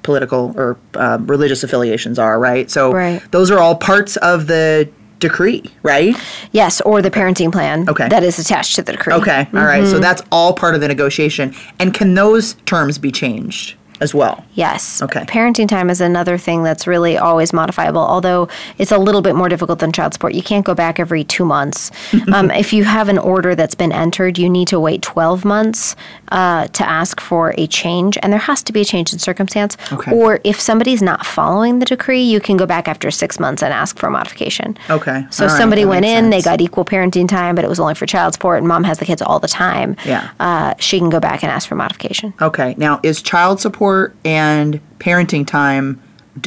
political 0.03 0.53
or 0.57 0.77
uh, 0.95 1.19
religious 1.21 1.63
affiliations 1.63 2.19
are, 2.19 2.41
right? 2.41 2.69
So 2.73 2.93
Right. 2.93 3.23
those 3.31 3.53
are 3.53 3.61
all 3.61 3.77
parts 3.77 4.17
of 4.17 4.49
the 4.49 4.89
decree, 5.21 5.63
right? 5.85 6.17
Yes, 6.51 6.81
or 6.81 7.01
the 7.01 7.11
parenting 7.11 7.53
plan 7.53 7.89
Okay. 7.89 8.09
that 8.09 8.25
is 8.25 8.41
attached 8.41 8.75
to 8.75 8.83
the 8.83 8.91
decree. 8.91 9.15
Okay. 9.15 9.47
all 9.55 9.61
right. 9.65 9.83
Mm-hmm. 9.85 9.93
So 9.93 10.01
that's 10.01 10.23
all 10.33 10.53
part 10.55 10.75
of 10.75 10.81
the 10.81 10.89
negotiation. 10.89 11.55
And 11.79 11.95
can 11.95 12.15
those 12.15 12.55
terms 12.67 12.99
be 12.99 13.13
changed 13.13 13.77
as 14.03 14.13
well? 14.13 14.45
Yes. 14.55 15.01
Okay. 15.01 15.21
Parenting 15.21 15.69
time 15.69 15.89
is 15.89 16.01
another 16.01 16.37
thing 16.37 16.65
that's 16.65 16.87
really 16.87 17.17
always 17.17 17.53
modifiable, 17.53 18.01
although 18.01 18.49
it's 18.77 18.91
a 18.91 18.99
little 18.99 19.23
bit 19.23 19.37
more 19.37 19.49
difficult 19.49 19.79
than 19.79 19.93
child 19.93 20.13
support. 20.13 20.35
You 20.35 20.43
can't 20.43 20.67
go 20.67 20.75
back 20.75 20.99
every 20.99 21.23
two 21.23 21.45
months. 21.45 21.91
um, 22.35 22.51
if 22.51 22.73
you 22.73 22.83
have 22.85 23.09
an 23.09 23.17
order 23.17 23.55
that's 23.55 23.77
been 23.77 23.93
entered, 23.93 24.39
you 24.39 24.51
need 24.51 24.69
to 24.69 24.81
wait 24.81 25.03
12 25.03 25.45
months 25.45 25.95
uh, 26.33 26.67
to 26.69 26.89
ask 26.89 27.21
for 27.21 27.55
a 27.57 27.67
change, 27.69 28.19
and 28.23 28.33
there 28.33 28.41
has 28.41 28.63
to 28.65 28.73
be 28.73 28.81
a 28.81 28.85
change 28.85 29.13
in 29.13 29.21
circumstance. 29.21 29.77
Okay. 29.93 30.13
Or 30.13 30.41
if 30.43 30.61
somebody's 30.61 31.01
not 31.01 31.25
following 31.25 31.79
the 31.79 31.87
decree, 31.87 32.23
you 32.23 32.41
can 32.41 32.57
go 32.57 32.67
back 32.67 32.89
after 32.89 33.11
six 33.11 33.39
months 33.39 33.63
and 33.63 33.73
ask 33.73 33.97
for 33.99 34.09
a 34.09 34.11
modification. 34.11 34.77
Okay. 34.91 35.25
So 35.31 35.47
right. 35.47 35.57
somebody 35.57 35.85
went 35.85 36.05
in, 36.05 36.31
they 36.31 36.43
got 36.43 36.61
equal 36.61 36.85
parenting 36.85 37.29
time, 37.29 37.55
but 37.55 37.65
it 37.65 37.69
was 37.69 37.79
only 37.79 37.95
for 37.95 38.07
child 38.07 38.35
support, 38.35 38.59
and 38.59 38.67
mom 38.67 38.83
has 38.83 38.99
the 38.99 39.05
kids 39.05 39.23
all 39.23 39.39
the 39.39 39.49
time. 39.49 39.97
Yeah. 40.05 40.31
Uh, 40.41 40.75
she 40.79 40.99
can 40.99 41.09
go 41.09 41.21
back 41.21 41.45
and 41.45 41.53
ask 41.53 41.69
for 41.69 41.77
modification. 41.77 42.35
Okay. 42.43 42.75
Now, 42.77 42.99
is 43.05 43.23
child 43.23 43.61
support 43.61 43.92
and 44.25 44.81
parenting 44.99 45.47
time 45.47 46.01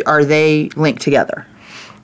are 0.05 0.25
they 0.25 0.69
linked 0.75 1.01
together? 1.01 1.45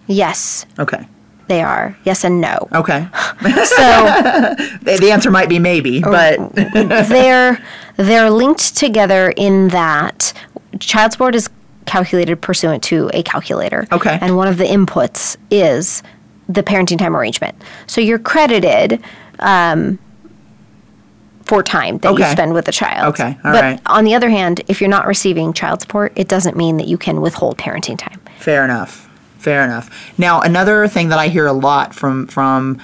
Yes, 0.08 0.66
Okay. 0.78 1.08
they 1.48 1.62
are. 1.62 1.98
Yes 2.04 2.24
and 2.24 2.40
no. 2.42 2.68
Okay. 2.74 3.08
So 3.42 3.48
the, 4.84 4.98
the 5.02 5.10
answer 5.12 5.32
might 5.32 5.50
be 5.50 5.58
maybe, 5.60 6.04
Oh. 6.06 6.12
but 6.12 6.38
they're 7.10 7.62
they're 7.98 8.30
linked 8.30 8.76
together 8.78 9.34
in 9.36 9.70
that 9.70 10.34
child 10.80 11.12
support 11.14 11.34
is 11.36 11.50
calculated 11.86 12.40
pursuant 12.42 12.84
to 12.84 13.10
a 13.14 13.24
calculator. 13.24 13.88
Okay. 13.92 14.18
And 14.22 14.38
one 14.38 14.48
of 14.48 14.58
the 14.58 14.66
inputs 14.66 15.38
is 15.50 16.04
the 16.48 16.62
parenting 16.64 16.98
time 17.00 17.16
arrangement. 17.16 17.56
So 17.88 18.00
you're 18.02 18.20
credited 18.20 19.02
um, 19.40 19.98
for 21.52 21.62
time 21.62 21.98
that 21.98 22.18
you 22.18 22.24
spend 22.28 22.54
with 22.54 22.64
the 22.64 22.72
child. 22.72 23.10
Okay, 23.10 23.38
all 23.44 23.52
but 23.52 23.62
right. 23.62 23.82
on 23.88 24.06
the 24.06 24.16
other 24.16 24.30
hand, 24.30 24.62
if 24.70 24.80
you're 24.80 24.90
not 24.90 25.06
receiving 25.06 25.52
child 25.52 25.82
support, 25.82 26.14
it 26.16 26.30
doesn't 26.30 26.56
mean 26.56 26.78
that 26.78 26.88
you 26.88 26.98
can 26.98 27.20
withhold 27.20 27.58
parenting 27.58 27.98
time. 27.98 28.22
fair 28.40 28.64
enough. 28.64 29.10
Fair 29.38 29.62
enough. 29.66 29.90
Now, 30.18 30.40
another 30.40 30.88
thing 30.88 31.10
that 31.10 31.20
I 31.20 31.28
hear 31.28 31.48
a 31.48 31.52
lot 31.52 31.94
from 31.94 32.28
from 32.28 32.80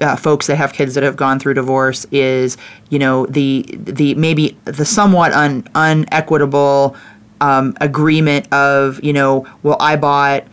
uh, 0.00 0.14
folks 0.14 0.46
that 0.46 0.54
have 0.54 0.72
kids 0.72 0.94
that 0.94 1.02
have 1.02 1.16
gone 1.16 1.40
through 1.40 1.54
divorce 1.54 2.06
is, 2.12 2.56
you 2.90 3.00
know, 3.00 3.26
the 3.26 3.64
the 3.72 4.14
maybe 4.14 4.56
the 4.66 4.84
somewhat 4.84 5.32
un, 5.32 5.66
unequitable 5.74 6.94
um, 7.40 7.74
agreement 7.80 8.52
of, 8.52 9.02
you 9.02 9.12
know, 9.12 9.48
well, 9.64 9.78
I 9.80 9.96
bought, 9.96 10.44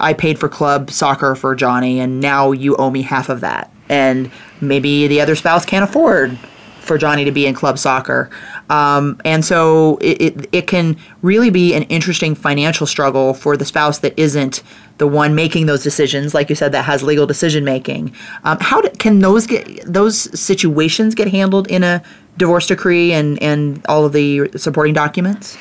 I 0.00 0.12
paid 0.12 0.40
for 0.40 0.48
club 0.48 0.90
soccer 0.90 1.36
for 1.36 1.54
Johnny, 1.54 2.00
and 2.00 2.18
now 2.18 2.50
you 2.50 2.74
owe 2.76 2.90
me 2.90 3.02
half 3.02 3.28
of 3.28 3.42
that, 3.42 3.70
and 3.88 4.28
maybe 4.60 5.06
the 5.06 5.20
other 5.20 5.36
spouse 5.36 5.64
can't 5.64 5.84
afford 5.84 6.36
for 6.82 6.98
Johnny 6.98 7.24
to 7.24 7.32
be 7.32 7.46
in 7.46 7.54
club 7.54 7.78
soccer. 7.78 8.28
Um, 8.68 9.20
and 9.24 9.44
so 9.44 9.98
it, 10.00 10.20
it, 10.20 10.48
it 10.52 10.66
can 10.66 10.96
really 11.22 11.50
be 11.50 11.74
an 11.74 11.84
interesting 11.84 12.34
financial 12.34 12.86
struggle 12.86 13.34
for 13.34 13.56
the 13.56 13.64
spouse 13.64 13.98
that 14.00 14.18
isn't 14.18 14.62
the 14.98 15.06
one 15.06 15.34
making 15.34 15.66
those 15.66 15.82
decisions, 15.82 16.34
like 16.34 16.48
you 16.50 16.54
said, 16.56 16.72
that 16.72 16.84
has 16.84 17.02
legal 17.02 17.26
decision 17.26 17.64
making. 17.64 18.14
Um, 18.44 18.58
how 18.60 18.80
do, 18.80 18.90
can 18.98 19.20
those 19.20 19.46
get 19.46 19.82
those 19.84 20.38
situations 20.38 21.14
get 21.14 21.28
handled 21.28 21.66
in 21.68 21.82
a 21.82 22.02
divorce 22.36 22.66
decree 22.66 23.12
and, 23.12 23.42
and 23.42 23.84
all 23.86 24.04
of 24.04 24.12
the 24.12 24.50
supporting 24.56 24.94
documents? 24.94 25.56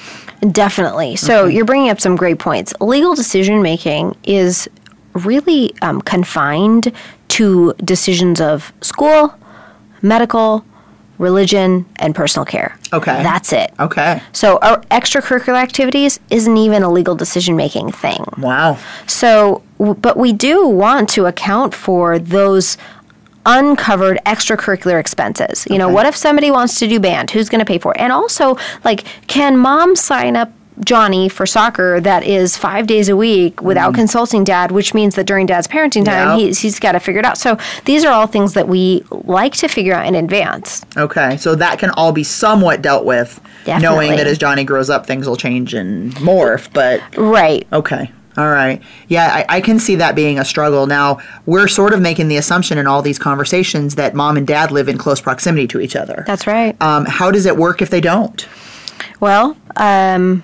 Definitely. 0.51 1.15
So 1.15 1.45
you're 1.45 1.65
bringing 1.65 1.89
up 1.89 2.01
some 2.01 2.15
great 2.15 2.39
points. 2.39 2.73
Legal 2.81 3.13
decision 3.13 3.61
making 3.61 4.15
is 4.23 4.69
really 5.13 5.73
um, 5.81 6.01
confined 6.01 6.91
to 7.29 7.73
decisions 7.83 8.41
of 8.41 8.73
school, 8.81 9.33
medical, 10.01 10.65
religion, 11.21 11.85
and 11.97 12.13
personal 12.13 12.45
care. 12.45 12.77
Okay. 12.91 13.23
That's 13.23 13.53
it. 13.53 13.71
Okay. 13.79 14.21
So 14.33 14.57
our 14.61 14.81
extracurricular 14.91 15.55
activities 15.55 16.19
isn't 16.29 16.57
even 16.57 16.83
a 16.83 16.89
legal 16.91 17.15
decision 17.15 17.55
making 17.55 17.91
thing. 17.91 18.25
Wow. 18.37 18.77
So, 19.07 19.61
w- 19.77 19.93
but 19.93 20.17
we 20.17 20.33
do 20.33 20.67
want 20.67 21.07
to 21.09 21.27
account 21.27 21.73
for 21.75 22.19
those 22.19 22.77
uncovered 23.45 24.19
extracurricular 24.25 24.99
expenses. 24.99 25.65
You 25.69 25.77
know, 25.77 25.89
what 25.89 26.05
if 26.05 26.15
somebody 26.15 26.51
wants 26.51 26.77
to 26.79 26.87
do 26.87 26.99
band? 26.99 27.31
Who's 27.31 27.49
going 27.49 27.59
to 27.59 27.65
pay 27.65 27.79
for 27.79 27.93
it? 27.93 27.99
And 27.99 28.11
also, 28.11 28.57
like, 28.83 29.03
can 29.27 29.57
mom 29.57 29.95
sign 29.95 30.35
up 30.35 30.51
Johnny 30.83 31.29
for 31.29 31.45
soccer 31.45 31.99
that 32.01 32.23
is 32.23 32.57
five 32.57 32.87
days 32.87 33.09
a 33.09 33.15
week 33.15 33.61
without 33.61 33.93
consulting 33.93 34.43
dad, 34.43 34.71
which 34.71 34.93
means 34.93 35.15
that 35.15 35.25
during 35.25 35.45
dad's 35.45 35.67
parenting 35.67 36.05
time, 36.05 36.11
Mm. 36.29 36.39
Yeah. 36.39 36.45
he's, 36.45 36.59
he's 36.59 36.79
got 36.79 36.93
to 36.93 36.99
figure 36.99 37.19
it 37.19 37.25
out. 37.25 37.37
So 37.37 37.57
these 37.85 38.03
are 38.05 38.11
all 38.11 38.25
things 38.27 38.53
that 38.53 38.67
we 38.67 39.03
like 39.11 39.53
to 39.55 39.67
figure 39.67 39.93
out 39.93 40.05
in 40.07 40.15
advance. 40.15 40.83
Okay, 40.97 41.37
so 41.37 41.55
that 41.55 41.77
can 41.79 41.89
all 41.91 42.11
be 42.11 42.23
somewhat 42.23 42.81
dealt 42.81 43.05
with, 43.05 43.39
knowing 43.67 44.11
that 44.15 44.27
as 44.27 44.37
Johnny 44.37 44.63
grows 44.63 44.89
up, 44.89 45.05
things 45.05 45.27
will 45.27 45.35
change 45.35 45.73
and 45.73 46.13
morph. 46.15 46.69
But 46.73 47.01
Right. 47.17 47.67
okay, 47.73 48.11
all 48.37 48.49
right, 48.49 48.81
yeah, 49.09 49.27
I, 49.49 49.57
I 49.57 49.61
can 49.61 49.77
see 49.77 49.95
that 49.97 50.15
being 50.15 50.39
a 50.39 50.45
struggle. 50.45 50.87
Now 50.87 51.19
we're 51.45 51.67
sort 51.67 51.93
of 51.93 52.01
making 52.01 52.29
the 52.29 52.37
assumption 52.37 52.77
in 52.77 52.87
all 52.87 53.01
these 53.01 53.19
conversations 53.19 53.95
that 53.95 54.15
mom 54.15 54.37
and 54.37 54.47
dad 54.47 54.71
live 54.71 54.87
in 54.87 54.97
close 54.97 55.19
proximity 55.21 55.67
to 55.67 55.79
each 55.81 55.95
other. 55.97 56.23
That's 56.25 56.47
right. 56.47 56.81
um, 56.81 57.05
how 57.05 57.29
does 57.29 57.45
it 57.45 57.57
work 57.57 57.81
if 57.81 57.89
they 57.89 58.01
don't? 58.01 58.47
well, 59.19 59.55
um, 59.75 60.43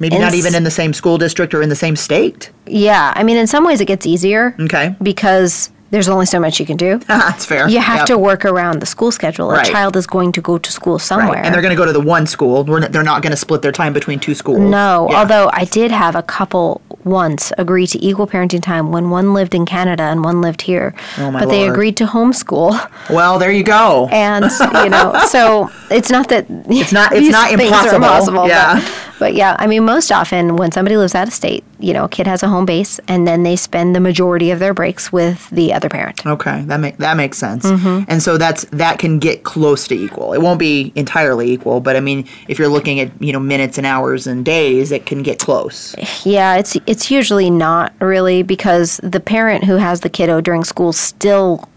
Maybe 0.00 0.16
And 0.16 0.24
not 0.24 0.34
even 0.34 0.54
in 0.54 0.64
the 0.64 0.70
same 0.70 0.92
school 0.92 1.18
district 1.18 1.54
or 1.54 1.62
in 1.62 1.68
the 1.68 1.76
same 1.76 1.94
state. 1.94 2.50
yeah. 2.66 3.12
I 3.14 3.22
mean, 3.22 3.36
in 3.36 3.46
some 3.46 3.64
ways, 3.64 3.80
it 3.80 3.86
gets 3.86 4.06
easier. 4.06 4.56
Okay. 4.58 4.96
Because 5.02 5.70
there's 5.90 6.08
only 6.08 6.24
so 6.26 6.38
much 6.40 6.58
you 6.58 6.64
can 6.66 6.76
do. 6.78 6.98
That's 7.06 7.44
fair. 7.44 7.68
You 7.68 7.80
have 7.80 7.98
Yep. 7.98 8.06
to 8.06 8.18
work 8.18 8.44
around 8.44 8.80
the 8.80 8.86
school 8.86 9.12
schedule. 9.12 9.50
Right. 9.50 9.66
A 9.66 9.70
child 9.70 9.96
is 9.96 10.06
going 10.06 10.32
to 10.32 10.40
go 10.40 10.56
to 10.56 10.72
school 10.72 10.98
somewhere. 10.98 11.36
Right. 11.36 11.44
And 11.44 11.54
they're 11.54 11.60
going 11.62 11.76
to 11.76 11.76
go 11.76 11.84
to 11.84 11.92
the 11.92 12.00
one 12.00 12.26
school. 12.26 12.64
Not, 12.64 12.92
they're 12.92 13.02
not 13.02 13.22
going 13.22 13.32
to 13.32 13.36
split 13.36 13.60
their 13.62 13.72
time 13.72 13.92
between 13.92 14.18
two 14.20 14.34
schools. 14.34 14.60
No, 14.60 15.08
Yeah. 15.10 15.18
although 15.18 15.50
I 15.52 15.64
did 15.64 15.90
have 15.90 16.14
a 16.16 16.22
couple 16.22 16.80
once 17.04 17.50
agree 17.58 17.86
to 17.88 17.98
equal 18.04 18.26
parenting 18.26 18.62
time 18.62 18.92
when 18.92 19.10
one 19.10 19.34
lived 19.34 19.54
in 19.54 19.64
Canada 19.66 20.04
and 20.04 20.22
one 20.24 20.40
lived 20.40 20.62
here. 20.62 20.94
Oh, 21.18 21.30
my 21.30 21.40
but 21.40 21.48
they 21.50 21.66
agreed 21.68 21.96
to 21.98 22.04
homeschool. 22.06 22.70
Well, 23.10 23.38
there 23.38 23.50
you 23.52 23.64
go. 23.64 24.08
And, 24.12 24.44
you 24.84 24.90
know, 24.90 25.14
so 25.28 25.70
it's 25.90 26.10
not 26.10 26.28
that 26.28 26.46
it's 26.68 26.92
not- 26.92 27.12
it's 27.12 27.30
not 27.30 27.52
impossible. 27.52 28.46
Yeah. 28.48 28.80
But, 29.20 29.34
yeah, 29.34 29.54
I 29.58 29.66
mean, 29.66 29.84
most 29.84 30.10
often 30.10 30.56
when 30.56 30.72
somebody 30.72 30.96
lives 30.96 31.14
out 31.14 31.28
of 31.28 31.34
state, 31.34 31.62
you 31.78 31.92
know, 31.92 32.04
a 32.04 32.08
kid 32.08 32.26
has 32.26 32.42
a 32.42 32.48
home 32.48 32.66
base 32.66 32.98
and 33.06 33.26
then 33.26 33.42
they 33.42 33.54
spend 33.54 33.94
the 33.94 34.00
majority 34.00 34.50
of 34.50 34.58
their 34.58 34.74
breaks 34.74 35.12
with 35.12 35.48
the 35.50 35.72
other 35.72 35.88
parent. 35.88 36.24
Okay, 36.26 36.62
that 36.62 36.80
make 36.80 36.96
that 36.98 37.16
makes 37.16 37.38
sense. 37.38 37.64
Mm-hmm. 37.64 38.04
And 38.08 38.22
so 38.22 38.36
that's 38.36 38.64
that 38.66 38.98
can 38.98 39.18
get 39.18 39.42
close 39.42 39.86
to 39.88 39.94
equal. 39.94 40.32
It 40.32 40.40
won't 40.40 40.58
be 40.58 40.92
entirely 40.94 41.50
equal, 41.50 41.80
but 41.80 41.96
I 41.96 42.00
mean, 42.00 42.26
if 42.48 42.58
you're 42.58 42.68
looking 42.68 43.00
at 43.00 43.10
you 43.22 43.32
know 43.32 43.40
minutes 43.40 43.78
and 43.78 43.86
hours 43.86 44.26
and 44.26 44.44
days, 44.44 44.92
it 44.92 45.06
can 45.06 45.22
get 45.22 45.38
close. 45.38 45.94
Yeah, 46.24 46.56
it's 46.56 46.76
it's 46.86 47.10
usually 47.10 47.50
not 47.50 47.92
really 48.00 48.42
because 48.42 49.00
the 49.02 49.20
parent 49.20 49.64
who 49.64 49.76
has 49.76 50.00
the 50.00 50.10
kiddo 50.10 50.40
during 50.40 50.64
school 50.64 50.92
still 50.92 51.68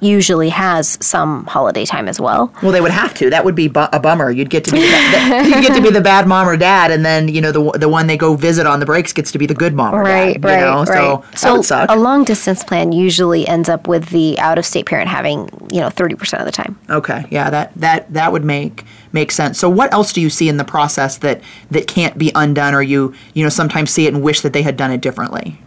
usually 0.00 0.48
has 0.50 0.98
some 1.00 1.44
holiday 1.46 1.84
time 1.84 2.08
as 2.08 2.20
well. 2.20 2.52
Well, 2.62 2.72
they 2.72 2.80
would 2.80 2.90
have 2.90 3.14
to. 3.14 3.30
That 3.30 3.44
would 3.44 3.54
be 3.54 3.68
bu- 3.68 3.86
a 3.92 3.98
bummer. 4.00 4.30
You'd 4.30 4.50
get 4.50 4.64
to 4.64 4.70
be 4.72 4.80
the, 4.80 4.86
the, 4.86 5.48
you'd 5.48 5.62
get 5.66 5.74
to 5.76 5.82
be 5.82 5.90
the 5.90 6.00
bad 6.00 6.26
mom 6.26 6.48
or 6.48 6.56
dad, 6.56 6.90
and 6.90 7.04
then 7.04 7.28
you 7.28 7.40
know 7.40 7.52
the 7.52 7.78
the 7.78 7.88
one 7.88 8.06
they 8.06 8.16
go 8.16 8.34
visit 8.36 8.66
on 8.66 8.80
the 8.80 8.86
breaks 8.86 9.12
gets 9.12 9.32
to 9.32 9.38
be 9.38 9.46
the 9.46 9.54
good 9.54 9.74
mom 9.74 9.94
or 9.94 10.02
Right, 10.02 10.40
dad. 10.40 10.44
right, 10.44 10.58
you 10.58 10.64
know? 10.64 10.84
right. 10.84 11.38
So 11.38 11.62
So 11.62 11.86
a 11.88 11.96
long 11.96 12.24
distance 12.24 12.62
plan 12.62 12.92
usually 12.92 13.46
ends 13.48 13.68
up 13.68 13.88
with 13.88 14.10
the 14.10 14.38
out 14.38 14.58
of 14.58 14.66
state 14.66 14.86
parent 14.86 15.08
having, 15.08 15.48
you 15.72 15.80
know, 15.80 15.88
30% 15.88 16.38
of 16.38 16.44
the 16.44 16.52
time. 16.52 16.78
Okay, 16.90 17.24
yeah, 17.30 17.48
that 17.50 17.72
that 17.76 18.12
that 18.12 18.32
would 18.32 18.44
make 18.44 18.84
make 19.12 19.32
sense. 19.32 19.58
So 19.58 19.68
what 19.70 19.92
else 19.94 20.12
do 20.12 20.20
you 20.20 20.28
see 20.30 20.48
in 20.48 20.56
the 20.58 20.64
process 20.64 21.18
that 21.18 21.40
that 21.70 21.86
can't 21.86 22.18
be 22.18 22.32
undone, 22.34 22.74
or 22.74 22.82
you 22.82 23.14
you 23.34 23.42
know 23.42 23.48
sometimes 23.50 23.90
see 23.90 24.06
it 24.06 24.12
and 24.14 24.22
wish 24.22 24.42
that 24.42 24.52
they 24.52 24.62
had 24.62 24.76
done 24.76 24.90
it 24.90 25.00
differently? 25.00 25.58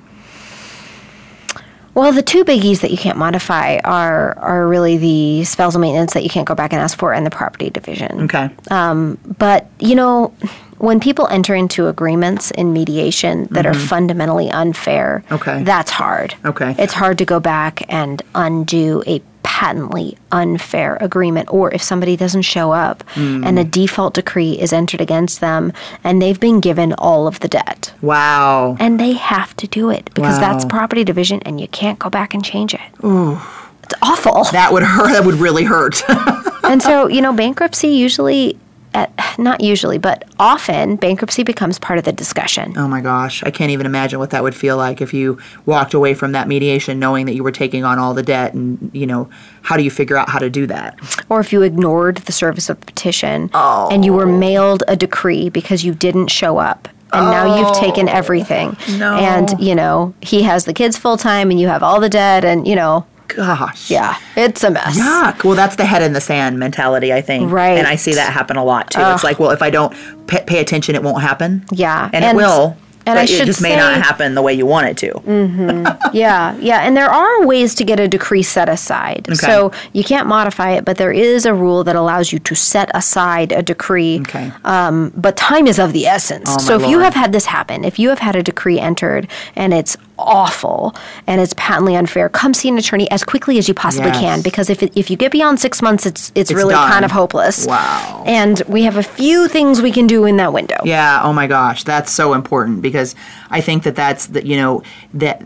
Well, 1.96 2.12
the 2.14 2.22
two 2.22 2.46
biggies 2.46 2.82
that 2.82 2.92
you 2.92 2.98
can't 2.98 3.18
modify 3.18 3.78
are 3.84 4.38
are 4.40 4.68
really 4.68 4.98
the 4.98 5.44
spousal 5.44 5.82
maintenance 5.82 6.14
that 6.14 6.24
you 6.24 6.30
can't 6.30 6.48
go 6.48 6.56
back 6.56 6.72
and 6.74 6.82
ask 6.82 6.98
for 6.98 7.14
and 7.14 7.26
the 7.26 7.30
property 7.32 7.70
division. 7.70 8.22
Okay, 8.24 8.50
But, 8.70 9.68
you 9.80 9.96
know, 9.96 10.34
when 10.78 11.00
people 11.02 11.28
enter 11.28 11.54
into 11.56 11.88
agreements 11.88 12.52
in 12.52 12.72
mediation 12.72 13.48
that 13.52 13.66
are 13.66 13.74
fundamentally 13.74 14.50
unfair, 14.52 15.24
Mm-hmm. 15.26 15.34
Okay. 15.36 15.64
that's 15.64 15.92
hard. 15.92 16.36
Okay. 16.46 16.74
It's 16.80 16.94
hard 16.94 17.18
to 17.18 17.26
go 17.26 17.40
back 17.40 17.84
and 17.90 18.22
undo 18.36 19.04
a 19.06 19.22
patently 19.60 20.18
unfair 20.32 20.97
agreement 21.01 21.51
or 21.51 21.70
if 21.74 21.84
somebody 21.84 22.16
doesn't 22.16 22.43
show 22.43 22.72
up 22.72 23.03
Mm. 23.16 23.45
and 23.45 23.60
a 23.60 23.66
default 23.66 24.14
decree 24.14 24.53
is 24.53 24.72
entered 24.72 25.01
against 25.01 25.41
them 25.41 25.74
and 26.01 26.22
they've 26.22 26.39
been 26.39 26.62
given 26.62 26.93
all 26.93 27.28
of 27.28 27.41
the 27.41 27.49
debt 27.49 27.91
wow. 28.01 28.78
and 28.80 29.01
they 29.01 29.12
have 29.12 29.53
to 29.57 29.68
do 29.68 29.89
it 29.89 30.10
because 30.14 30.39
that's 30.39 30.64
property 30.64 31.03
division 31.03 31.41
and 31.45 31.60
you 31.60 31.68
can't 31.68 31.99
go 31.99 32.10
back 32.10 32.34
and 32.34 32.41
change 32.45 32.74
it. 32.74 32.89
Ooh. 33.03 33.38
It's 33.84 33.95
awful. 34.01 34.45
That 34.53 34.72
would 34.72 34.84
hurt. 34.84 35.12
That 35.12 35.26
would 35.26 35.36
really 35.36 35.66
hurt. 35.66 36.03
and 36.64 36.82
so, 36.82 37.07
you 37.07 37.22
know, 37.22 37.34
bankruptcy 37.34 37.89
usually, 37.89 38.57
at, 38.94 39.12
not 39.38 39.62
usually, 39.62 39.98
but 39.98 40.24
often 40.40 40.96
bankruptcy 40.96 41.44
becomes 41.44 41.78
part 41.80 42.00
of 42.00 42.06
the 42.06 42.12
discussion. 42.12 42.74
oh 42.78 42.88
my 42.88 43.02
gosh, 43.02 43.44
I 43.44 43.52
can't 43.52 43.72
even 43.72 43.86
imagine 43.86 44.20
what 44.20 44.32
that 44.32 44.44
would 44.44 44.56
feel 44.56 44.78
like 44.78 45.02
if 45.02 45.14
you 45.14 45.38
walked 45.66 45.94
away 45.94 46.14
from 46.14 46.32
that 46.32 46.48
mediation 46.48 47.00
knowing 47.00 47.26
that 47.28 47.34
you 47.34 47.44
were 47.44 47.52
taking 47.52 47.84
on 47.84 48.00
all 48.00 48.14
the 48.14 48.24
debt, 48.24 48.54
and 48.54 48.90
you 48.94 49.06
know 49.06 49.30
how 49.62 49.78
do 49.78 49.84
you 49.84 49.92
figure 49.92 50.18
out 50.18 50.30
how 50.30 50.40
to 50.40 50.50
do 50.50 50.66
that? 50.68 50.98
Or 51.30 51.40
if 51.40 51.54
you 51.54 51.62
ignored 51.62 52.18
the 52.18 52.32
service 52.32 52.70
of 52.70 52.80
the 52.80 52.86
petition 52.86 53.50
Oh. 53.54 53.90
and 53.92 54.04
you 54.04 54.14
were 54.14 54.28
oh. 54.28 54.38
mailed 54.38 54.84
a 54.88 54.96
decree 54.96 55.50
because 55.50 55.84
you 55.84 55.94
didn't 55.94 56.28
show 56.28 56.58
up. 56.58 56.88
And 57.12 57.26
now 57.32 57.58
you've 57.58 57.76
taken 57.76 58.08
oh, 58.08 58.14
everything. 58.14 58.78
Oh, 58.88 58.98
No. 58.98 59.18
And, 59.18 59.60
you 59.60 59.74
know, 59.74 60.14
he 60.22 60.44
has 60.44 60.66
the 60.66 60.74
kids 60.74 60.96
full 60.96 61.18
time 61.18 61.50
and 61.50 61.60
you 61.60 61.68
have 61.68 61.82
all 61.82 62.00
the 62.00 62.10
debt 62.10 62.46
and, 62.46 62.68
you 62.68 62.76
know, 62.76 63.06
Gosh. 63.36 63.90
yeah, 63.90 64.18
it's 64.36 64.64
a 64.64 64.72
mess. 64.72 64.98
Yuck. 64.98 65.44
Well, 65.44 65.56
that's 65.56 65.76
the 65.76 65.86
head 65.86 66.02
in 66.02 66.14
the 66.14 66.22
sand 66.22 66.60
mentality, 66.60 67.14
I 67.14 67.22
think. 67.22 67.52
Right. 67.52 67.78
And 67.78 67.88
I 67.88 67.96
see 67.96 68.14
that 68.14 68.34
happen 68.34 68.58
a 68.58 68.64
lot 68.64 68.92
too. 68.92 69.02
It's 69.02 69.24
like, 69.24 69.40
well, 69.40 69.52
if 69.52 69.62
I 69.62 69.70
don't 69.70 69.96
pay, 70.28 70.44
pay 70.46 70.60
attention, 70.60 70.96
it 70.96 71.04
won't 71.04 71.22
happen. 71.22 71.66
Yeah. 71.72 72.10
And, 72.14 72.26
it 72.26 72.36
will. 72.36 72.78
And 73.06 73.16
but 73.16 73.22
I 73.22 73.24
it 73.24 73.28
should 73.28 73.46
just 73.46 73.62
may 73.62 73.76
not 73.76 73.94
happen 73.96 74.36
the 74.36 74.42
way 74.42 74.54
you 74.54 74.66
want 74.66 74.88
it 74.88 74.98
to. 74.98 75.14
Mm-hmm. 75.14 76.10
yeah, 76.14 76.56
yeah, 76.58 76.82
and 76.82 76.96
there 76.96 77.10
are 77.10 77.46
ways 77.46 77.74
to 77.76 77.84
get 77.84 78.00
a 78.00 78.08
decree 78.08 78.44
set 78.44 78.70
aside. 78.70 79.26
Okay. 79.28 79.36
So 79.36 79.72
you 79.94 80.04
can't 80.04 80.28
modify 80.28 80.72
it, 80.72 80.86
but 80.86 80.98
there 80.98 81.12
is 81.12 81.46
a 81.46 81.54
rule 81.54 81.84
that 81.86 81.96
allows 81.96 82.32
you 82.32 82.40
to 82.40 82.56
set 82.56 82.92
aside 82.94 83.52
a 83.52 83.64
decree. 83.64 84.20
Okay. 84.22 84.52
Um, 84.64 85.12
but 85.16 85.38
time 85.38 85.66
is 85.66 85.80
of 85.80 85.94
the 85.94 86.06
essence. 86.06 86.50
Oh, 86.50 86.58
so 86.60 86.80
if 86.80 86.88
you 86.88 87.00
have 87.00 87.14
had 87.14 87.32
this 87.32 87.46
happen, 87.46 87.84
if 87.84 87.98
you 87.98 88.10
have 88.10 88.20
had 88.20 88.36
a 88.36 88.44
decree 88.44 88.80
entered 88.80 89.28
and 89.56 89.74
it's 89.74 89.98
awful 90.20 90.93
and 91.28 91.41
it's 91.41 91.53
patently 91.55 91.95
unfair, 91.95 92.30
come 92.30 92.53
see 92.53 92.70
an 92.70 92.78
attorney 92.78 93.09
as 93.11 93.24
quickly 93.24 93.57
as 93.57 93.67
you 93.67 93.74
possibly 93.74 94.09
Yes. 94.11 94.20
can 94.20 94.41
because 94.41 94.70
if 94.70 94.84
it, 94.84 94.91
if 94.95 95.09
you 95.09 95.17
get 95.17 95.32
beyond 95.32 95.59
six 95.59 95.82
months, 95.82 96.05
it's 96.05 96.30
it's, 96.36 96.51
It's 96.51 96.53
really 96.53 96.74
done. 96.74 96.89
kind 96.91 97.05
of 97.05 97.11
hopeless. 97.11 97.65
Wow. 97.65 98.24
And 98.26 98.61
we 98.67 98.84
have 98.84 98.97
a 98.97 99.03
few 99.03 99.47
things 99.47 99.82
we 99.82 99.91
can 99.91 100.07
do 100.07 100.26
in 100.26 100.38
that 100.38 100.53
window. 100.53 100.78
Yeah. 100.84 101.22
Oh 101.24 101.34
my 101.34 101.47
gosh, 101.47 101.84
that's 101.84 102.11
so 102.11 102.34
important 102.34 102.82
because 102.82 103.15
I 103.49 103.61
think 103.61 103.84
that 103.84 103.95
that's 103.95 104.28
that 104.28 104.45
you 104.45 104.57
know 104.57 104.84
that 105.13 105.41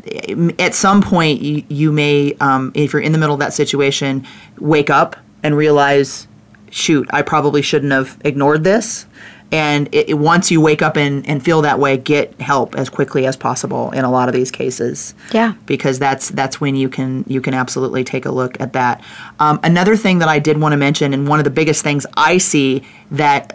at 0.59 0.74
some 0.74 1.01
point 1.01 1.41
you, 1.41 1.63
you 1.69 1.91
may, 1.91 2.34
um, 2.39 2.71
if 2.76 2.93
you're 2.93 3.01
in 3.01 3.11
the 3.11 3.17
middle 3.17 3.34
of 3.36 3.39
that 3.39 3.53
situation, 3.53 4.26
wake 4.59 4.89
up 4.89 5.15
and 5.43 5.55
realize, 5.57 6.28
shoot, 6.71 7.07
I 7.11 7.21
probably 7.21 7.61
shouldn't 7.61 7.91
have 7.91 8.17
ignored 8.24 8.63
this. 8.63 9.05
And 9.54 9.88
it, 9.93 10.10
it- 10.10 10.14
once 10.16 10.49
you 10.51 10.60
wake 10.62 10.82
up 10.82 10.97
and, 10.97 11.28
and 11.28 11.43
feel 11.43 11.62
that 11.62 11.78
way, 11.80 11.95
get 11.97 12.39
help 12.41 12.76
as 12.76 12.89
quickly 12.89 13.26
as 13.26 13.38
possible 13.38 13.91
in 13.91 14.04
a 14.04 14.12
lot 14.12 14.28
of 14.28 14.34
these 14.34 14.49
cases. 14.51 15.14
Yeah. 15.32 15.54
because 15.66 15.99
that's 15.99 16.30
that's 16.30 16.60
when 16.60 16.76
you 16.76 16.89
can 16.89 17.24
you 17.28 17.39
can 17.41 17.54
absolutely 17.54 18.04
take 18.04 18.26
a 18.26 18.32
look 18.32 18.60
at 18.60 18.74
that. 18.74 19.04
Um, 19.39 19.60
another 19.64 19.95
thing 19.95 20.20
that 20.20 20.28
I 20.30 20.39
did 20.39 20.60
want 20.60 20.74
to 20.74 20.78
mention, 20.78 21.14
and 21.14 21.28
one 21.28 21.39
of 21.39 21.43
the 21.45 21.51
biggest 21.51 21.84
things 21.84 22.06
I 22.18 22.38
see 22.39 22.84
that, 23.12 23.54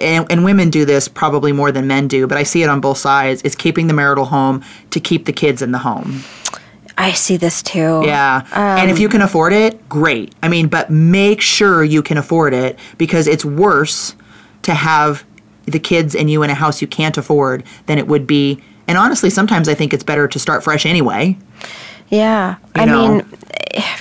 and, 0.00 0.30
and 0.30 0.44
women 0.44 0.70
do 0.70 0.84
this 0.84 1.08
probably 1.08 1.52
more 1.52 1.72
than 1.72 1.86
men 1.86 2.06
do, 2.08 2.26
but 2.26 2.38
I 2.38 2.44
see 2.44 2.62
it 2.62 2.68
on 2.68 2.80
both 2.80 2.98
sides, 2.98 3.42
is 3.42 3.54
keeping 3.56 3.86
the 3.88 3.94
marital 3.94 4.26
home 4.26 4.62
to 4.90 5.00
keep 5.00 5.24
the 5.26 5.32
kids 5.32 5.62
in 5.62 5.72
the 5.72 5.78
home. 5.78 6.22
I 6.98 7.12
see 7.12 7.36
this 7.38 7.62
too. 7.62 8.02
Yeah. 8.04 8.46
and 8.52 8.90
if 8.90 8.98
you 8.98 9.08
can 9.08 9.22
afford 9.22 9.52
it, 9.52 9.88
great. 9.88 10.34
I 10.42 10.48
mean, 10.48 10.68
but 10.68 10.90
make 10.90 11.40
sure 11.40 11.82
you 11.82 12.02
can 12.02 12.18
afford 12.18 12.52
it 12.54 12.78
because 12.98 13.26
it's 13.26 13.44
worse 13.44 14.14
to 14.62 14.74
have 14.74 15.24
the 15.66 15.78
kids 15.78 16.14
and 16.14 16.30
you 16.30 16.42
in 16.42 16.50
a 16.50 16.54
house 16.54 16.80
you 16.80 16.88
can't 16.88 17.16
afford 17.16 17.64
than 17.86 17.98
it 17.98 18.06
would 18.06 18.26
be. 18.26 18.62
And 18.88 18.98
honestly, 18.98 19.30
sometimes 19.30 19.68
I 19.68 19.74
think 19.74 19.92
it's 19.94 20.04
better 20.04 20.26
to 20.28 20.38
start 20.38 20.64
fresh 20.64 20.84
anyway. 20.84 21.36
Yeah. 22.08 22.56
You 22.74 22.82
I 22.82 22.84
know. 22.86 23.08
mean, 23.08 23.26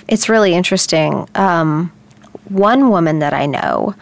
it's 0.08 0.30
really 0.30 0.54
interesting. 0.54 1.28
Um, 1.36 1.92
one 2.46 2.90
woman 2.90 3.20
that 3.20 3.34
I 3.34 3.46
know 3.46 3.94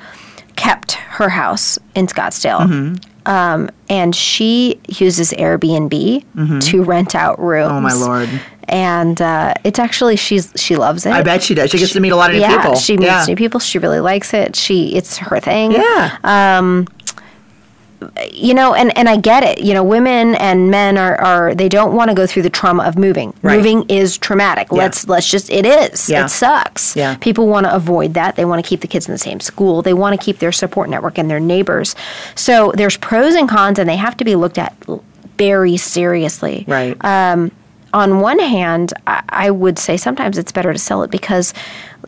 kept 0.55 0.93
her 0.93 1.29
house 1.29 1.77
in 1.95 2.07
Scottsdale. 2.07 2.59
Mm-hmm. 2.59 2.95
Um, 3.29 3.69
and 3.89 4.15
she 4.15 4.79
uses 4.87 5.31
Airbnb 5.33 6.61
to 6.69 6.83
rent 6.83 7.13
out 7.13 7.39
rooms. 7.39 7.71
Mm-hmm. 7.71 7.77
Oh, 7.77 7.81
my 7.81 7.93
Lord. 7.93 8.41
And 8.69 9.21
uh, 9.21 9.53
it's 9.63 9.79
actually 9.79 10.15
she's 10.15 10.51
she 10.57 10.75
loves 10.75 11.05
it. 11.05 11.13
I 11.13 11.23
bet 11.23 11.43
she 11.43 11.53
does. 11.53 11.69
She 11.69 11.77
gets 11.77 11.93
to 11.93 12.01
meet 12.01 12.11
a 12.11 12.17
lot 12.17 12.31
of 12.31 12.35
new 12.35 12.41
yeah, 12.41 12.57
people. 12.57 12.75
she 12.75 12.97
meets 12.97 13.05
yeah. 13.05 13.25
new 13.25 13.35
people. 13.35 13.61
She 13.61 13.79
really 13.79 14.01
likes 14.01 14.33
it. 14.33 14.57
She 14.57 14.95
it's 14.95 15.17
her 15.17 15.39
thing. 15.39 15.71
Yeah. 15.71 16.17
You 18.31 18.53
know, 18.53 18.73
and, 18.73 18.95
and 18.97 19.09
I 19.09 19.17
get 19.17 19.43
it. 19.43 19.63
You 19.63 19.73
know, 19.73 19.83
women 19.83 20.35
and 20.35 20.69
men 20.69 20.97
are, 20.97 21.19
are 21.19 21.55
they 21.55 21.69
don't 21.69 21.93
want 21.93 22.09
to 22.09 22.15
go 22.15 22.27
through 22.27 22.43
the 22.43 22.49
trauma 22.49 22.83
of 22.83 22.97
moving. 22.97 23.33
Right. 23.41 23.57
Moving 23.57 23.89
is 23.89 24.17
traumatic. 24.17 24.71
Let's 24.71 25.07
let's 25.07 25.29
just 25.29 25.49
it 25.49 25.65
is. 25.65 26.09
Yeah. 26.09 26.25
It 26.25 26.29
sucks. 26.29 26.95
Yeah. 26.95 27.15
People 27.17 27.47
want 27.47 27.65
to 27.65 27.75
avoid 27.75 28.13
that. 28.13 28.35
They 28.35 28.45
want 28.45 28.63
to 28.63 28.67
keep 28.67 28.81
the 28.81 28.87
kids 28.87 29.07
in 29.07 29.13
the 29.13 29.17
same 29.17 29.39
school. 29.39 29.81
They 29.81 29.93
want 29.93 30.19
to 30.19 30.23
keep 30.23 30.39
their 30.39 30.51
support 30.51 30.89
network 30.89 31.17
and 31.17 31.29
their 31.29 31.39
neighbors. 31.39 31.95
So 32.35 32.71
there's 32.75 32.97
pros 32.97 33.33
and 33.35 33.49
cons, 33.49 33.79
and 33.79 33.89
they 33.89 33.97
have 33.97 34.15
to 34.17 34.25
be 34.25 34.35
looked 34.35 34.57
at 34.57 34.75
very 35.37 35.77
seriously. 35.77 36.65
Right. 36.67 37.03
Um, 37.03 37.51
on 37.93 38.19
one 38.19 38.39
hand, 38.39 38.93
I, 39.07 39.23
I 39.29 39.51
would 39.51 39.79
say 39.79 39.97
sometimes 39.97 40.37
it's 40.37 40.51
better 40.51 40.73
to 40.73 40.79
sell 40.79 41.03
it 41.03 41.09
because, 41.09 41.53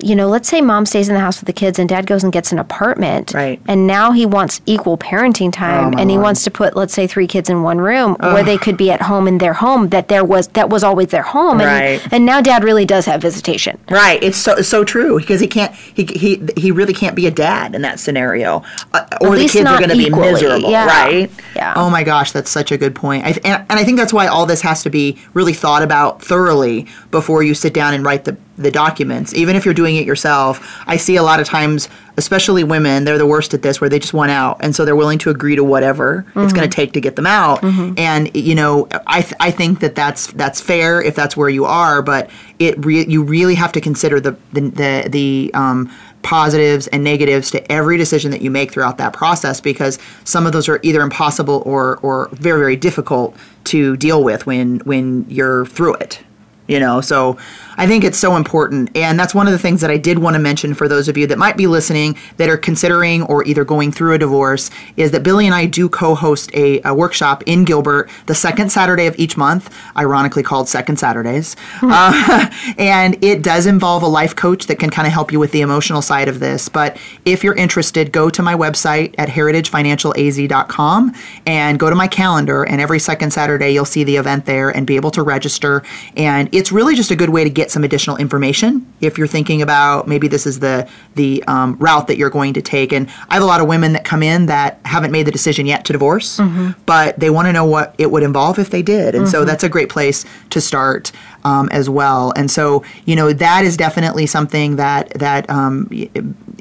you 0.02 0.16
know, 0.16 0.28
let's 0.28 0.48
say 0.48 0.62
mom 0.62 0.86
stays 0.86 1.10
in 1.10 1.16
the 1.16 1.20
house 1.20 1.40
with 1.40 1.48
the 1.48 1.54
kids 1.54 1.78
and 1.80 1.90
dad 1.90 2.06
goes 2.08 2.24
and 2.24 2.32
gets 2.32 2.52
an 2.52 2.60
apartment. 2.60 3.34
Right. 3.34 3.60
And 3.68 3.86
now 3.88 4.12
he 4.12 4.26
wants 4.26 4.62
equal 4.66 4.98
parenting 4.98 5.52
time 5.52 5.94
Oh, 5.94 5.98
and 6.00 6.10
he 6.10 6.16
Lord. 6.16 6.24
wants 6.24 6.44
to 6.46 6.52
put, 6.52 6.76
let's 6.76 6.94
say, 6.94 7.08
three 7.08 7.28
kids 7.28 7.50
in 7.50 7.64
one 7.64 7.80
room 7.80 8.16
where 8.20 8.44
they 8.44 8.58
could 8.58 8.78
be 8.78 8.92
at 8.92 9.02
home 9.02 9.28
in 9.28 9.40
their 9.40 9.54
home 9.54 9.90
that 9.90 10.08
there 10.08 10.24
was 10.24 10.48
that 10.50 10.70
was 10.70 10.84
always 10.84 11.08
their 11.08 11.24
home. 11.24 11.60
And, 11.60 11.68
Right. 12.02 12.14
and 12.14 12.26
now 12.26 12.40
dad 12.42 12.64
really 12.64 12.86
does 12.86 13.06
have 13.06 13.22
visitation. 13.22 13.78
Right, 13.90 14.22
it's 14.24 14.38
so 14.38 14.62
so 14.62 14.84
true 14.84 15.20
because 15.20 15.40
he 15.42 15.48
can't 15.48 15.74
he 15.76 16.06
he 16.06 16.42
he 16.56 16.72
really 16.72 16.94
can't 16.94 17.16
be 17.16 17.28
a 17.28 17.32
dad 17.32 17.76
in 17.76 17.82
that 17.82 18.00
scenario, 18.00 18.64
uh, 18.94 19.06
or 19.22 19.36
the 19.36 19.48
kids 19.48 19.68
are 19.68 19.78
going 19.78 19.90
to 19.90 19.98
be 19.98 20.10
miserable, 20.10 20.70
yeah. 20.72 20.86
right? 20.86 21.30
Yeah. 21.56 21.74
Oh 21.76 21.90
my 21.90 22.04
gosh, 22.04 22.32
that's 22.32 22.50
such 22.50 22.72
a 22.72 22.78
good 22.78 22.96
point. 22.96 23.26
I 23.26 23.32
th- 23.34 23.46
and, 23.46 23.66
and 23.70 23.80
I 23.80 23.84
think 23.84 23.98
that's 23.98 24.14
why 24.14 24.28
all 24.28 24.46
this 24.46 24.62
has 24.62 24.84
to 24.84 24.90
be 24.90 25.18
really 25.34 25.54
thought 25.54 25.84
about 25.84 26.22
thoroughly 26.22 26.88
before 27.12 27.44
you 27.44 27.54
sit 27.54 27.74
down 27.74 27.94
and 27.94 28.04
write 28.06 28.26
the 28.26 28.38
the 28.60 28.72
documents. 28.72 29.34
Even 29.34 29.56
if 29.56 29.66
you're 29.66 29.74
doing 29.74 29.96
it 29.96 30.06
yourself, 30.06 30.82
I 30.86 30.98
see 30.98 31.16
a 31.16 31.24
lot 31.24 31.40
of 31.40 31.48
times, 31.48 31.90
especially 32.18 32.64
women, 32.64 33.06
they're 33.06 33.18
the 33.18 33.26
worst 33.26 33.54
at 33.54 33.62
this, 33.62 33.80
where 33.80 33.90
they 33.90 34.00
just 34.00 34.14
want 34.14 34.32
out, 34.32 34.58
and 34.62 34.76
so 34.76 34.86
they're 34.86 34.96
willing 34.96 35.20
to 35.20 35.30
agree 35.30 35.56
to 35.56 35.64
whatever 35.64 36.26
it's 36.36 36.54
going 36.54 36.70
to 36.70 36.76
take 36.76 36.92
to 36.94 37.02
get 37.02 37.16
them 37.16 37.26
out. 37.28 37.64
And 37.98 38.36
you 38.36 38.56
know, 38.56 38.88
I 39.08 39.22
th- 39.22 39.36
I 39.40 39.52
think 39.52 39.80
that 39.80 39.96
that's 39.96 40.28
that's 40.34 40.60
fair 40.62 41.02
if 41.02 41.16
that's 41.16 41.36
where 41.38 41.50
you 41.50 41.66
are, 41.66 42.02
but 42.02 42.30
it 42.60 42.84
re- 42.86 43.06
you 43.08 43.24
really 43.24 43.56
have 43.56 43.72
to 43.74 43.82
consider 43.82 44.20
the 44.20 44.36
the 44.54 44.62
the, 44.62 45.08
the 45.10 45.52
um, 45.54 45.90
positives 46.22 46.88
and 46.88 47.02
negatives 47.04 47.50
to 47.52 47.72
every 47.72 47.98
decision 47.98 48.30
that 48.32 48.42
you 48.42 48.52
make 48.52 48.72
throughout 48.74 48.98
that 48.98 49.14
process 49.14 49.62
because 49.62 49.98
some 50.26 50.46
of 50.46 50.52
those 50.52 50.68
are 50.68 50.80
either 50.84 51.02
impossible 51.02 51.64
or 51.66 51.98
or 52.02 52.28
very 52.34 52.60
very 52.60 52.76
difficult 52.76 53.36
to 53.64 53.96
deal 53.96 54.22
with 54.22 54.46
when 54.46 54.80
when 54.80 55.26
you're 55.30 55.66
through 55.68 55.94
it 55.96 56.20
you 56.68 56.78
know 56.78 57.00
so 57.00 57.38
i 57.80 57.88
think 57.88 58.04
it's 58.04 58.20
so 58.20 58.36
important 58.36 58.96
and 58.96 59.20
that's 59.20 59.34
one 59.34 59.48
of 59.48 59.54
the 59.54 59.58
things 59.58 59.82
that 59.82 59.90
i 59.90 59.98
did 59.98 60.20
want 60.20 60.36
to 60.36 60.40
mention 60.40 60.74
for 60.74 60.88
those 60.88 61.08
of 61.08 61.18
you 61.18 61.26
that 61.26 61.38
might 61.38 61.58
be 61.58 61.66
listening 61.66 62.16
that 62.38 62.50
are 62.50 62.58
considering 62.58 63.24
or 63.24 63.44
either 63.46 63.64
going 63.64 63.92
through 63.92 64.14
a 64.14 64.18
divorce 64.18 64.70
is 64.98 65.12
that 65.12 65.24
billie 65.24 65.46
and 65.46 65.56
i 65.56 65.66
do 65.66 65.90
co-host 65.90 66.54
a, 66.54 66.82
a 66.84 66.94
workshop 66.94 67.42
in 67.46 67.64
gilbert 67.64 68.10
the 68.28 68.36
second 68.36 68.70
saturday 68.70 69.08
of 69.08 69.18
each 69.18 69.38
month 69.38 69.74
ironically 69.98 70.44
called 70.44 70.68
second 70.70 70.98
saturdays. 70.98 71.56
Uh, 71.92 72.50
and 72.78 73.22
it 73.24 73.42
does 73.42 73.66
involve 73.66 74.04
a 74.04 74.08
life 74.08 74.36
coach 74.36 74.68
that 74.68 74.78
can 74.78 74.90
kind 74.90 75.08
of 75.08 75.14
help 75.14 75.32
you 75.32 75.40
with 75.40 75.52
the 75.52 75.62
emotional 75.62 76.02
side 76.02 76.28
of 76.28 76.40
this 76.40 76.70
but 76.70 76.98
if 77.26 77.44
you're 77.44 77.56
interested 77.56 78.12
go 78.12 78.30
to 78.30 78.44
my 78.44 78.54
website 78.54 79.16
at 79.18 79.28
heritagefinancialaz.com 79.30 81.14
and 81.48 81.80
go 81.80 81.90
to 81.90 81.96
my 81.96 82.08
calendar 82.08 82.64
and 82.64 82.80
every 82.82 83.00
second 83.00 83.32
saturday 83.32 83.72
you'll 83.72 83.86
see 83.86 84.04
the 84.04 84.18
event 84.18 84.46
there 84.46 84.70
and 84.70 84.86
be 84.86 84.96
able 84.98 85.10
to 85.10 85.24
register 85.24 85.82
and 86.16 86.50
it's 86.54 86.72
really 86.72 86.96
just 86.96 87.12
a 87.12 87.16
good 87.16 87.30
way 87.30 87.44
to 87.44 87.50
get 87.50 87.69
some 87.72 87.84
additional 87.84 88.18
information 88.18 88.86
if 89.02 89.18
you're 89.18 89.28
thinking 89.28 89.62
about 89.62 90.08
maybe 90.08 90.28
this 90.28 90.46
is 90.46 90.60
the 90.60 90.88
the 91.16 91.44
um, 91.48 91.76
route 91.78 92.08
that 92.08 92.18
you're 92.18 92.30
going 92.30 92.54
to 92.54 92.62
take. 92.62 92.92
And 92.92 93.08
i 93.30 93.34
have 93.36 93.44
a 93.44 93.46
lot 93.46 93.62
of 93.62 93.68
women 93.68 93.94
that 93.94 94.04
come 94.06 94.24
in 94.24 94.48
that 94.48 94.80
haven't 94.86 95.12
made 95.12 95.26
the 95.28 95.32
decision 95.32 95.66
yet 95.66 95.86
to 95.86 95.94
divorce 95.94 96.40
but 96.86 97.20
they 97.20 97.30
want 97.30 97.48
to 97.48 97.54
know 97.54 97.66
what 97.66 97.94
it 97.98 98.12
would 98.12 98.24
involve 98.24 98.60
if 98.60 98.70
they 98.70 98.82
did. 98.82 99.16
And 99.16 99.28
so 99.30 99.46
that's 99.46 99.64
a 99.64 99.70
great 99.70 99.90
place 99.90 100.26
to 100.50 100.60
start 100.62 101.12
um, 101.44 101.70
as 101.72 101.90
well 101.90 102.34
and 102.36 102.50
so 102.52 102.84
you 103.06 103.16
know 103.16 103.32
that 103.34 103.64
is 103.66 103.78
definitely 103.78 104.26
something 104.26 104.76
that 104.76 105.10
that 105.12 105.50
um, 105.50 105.88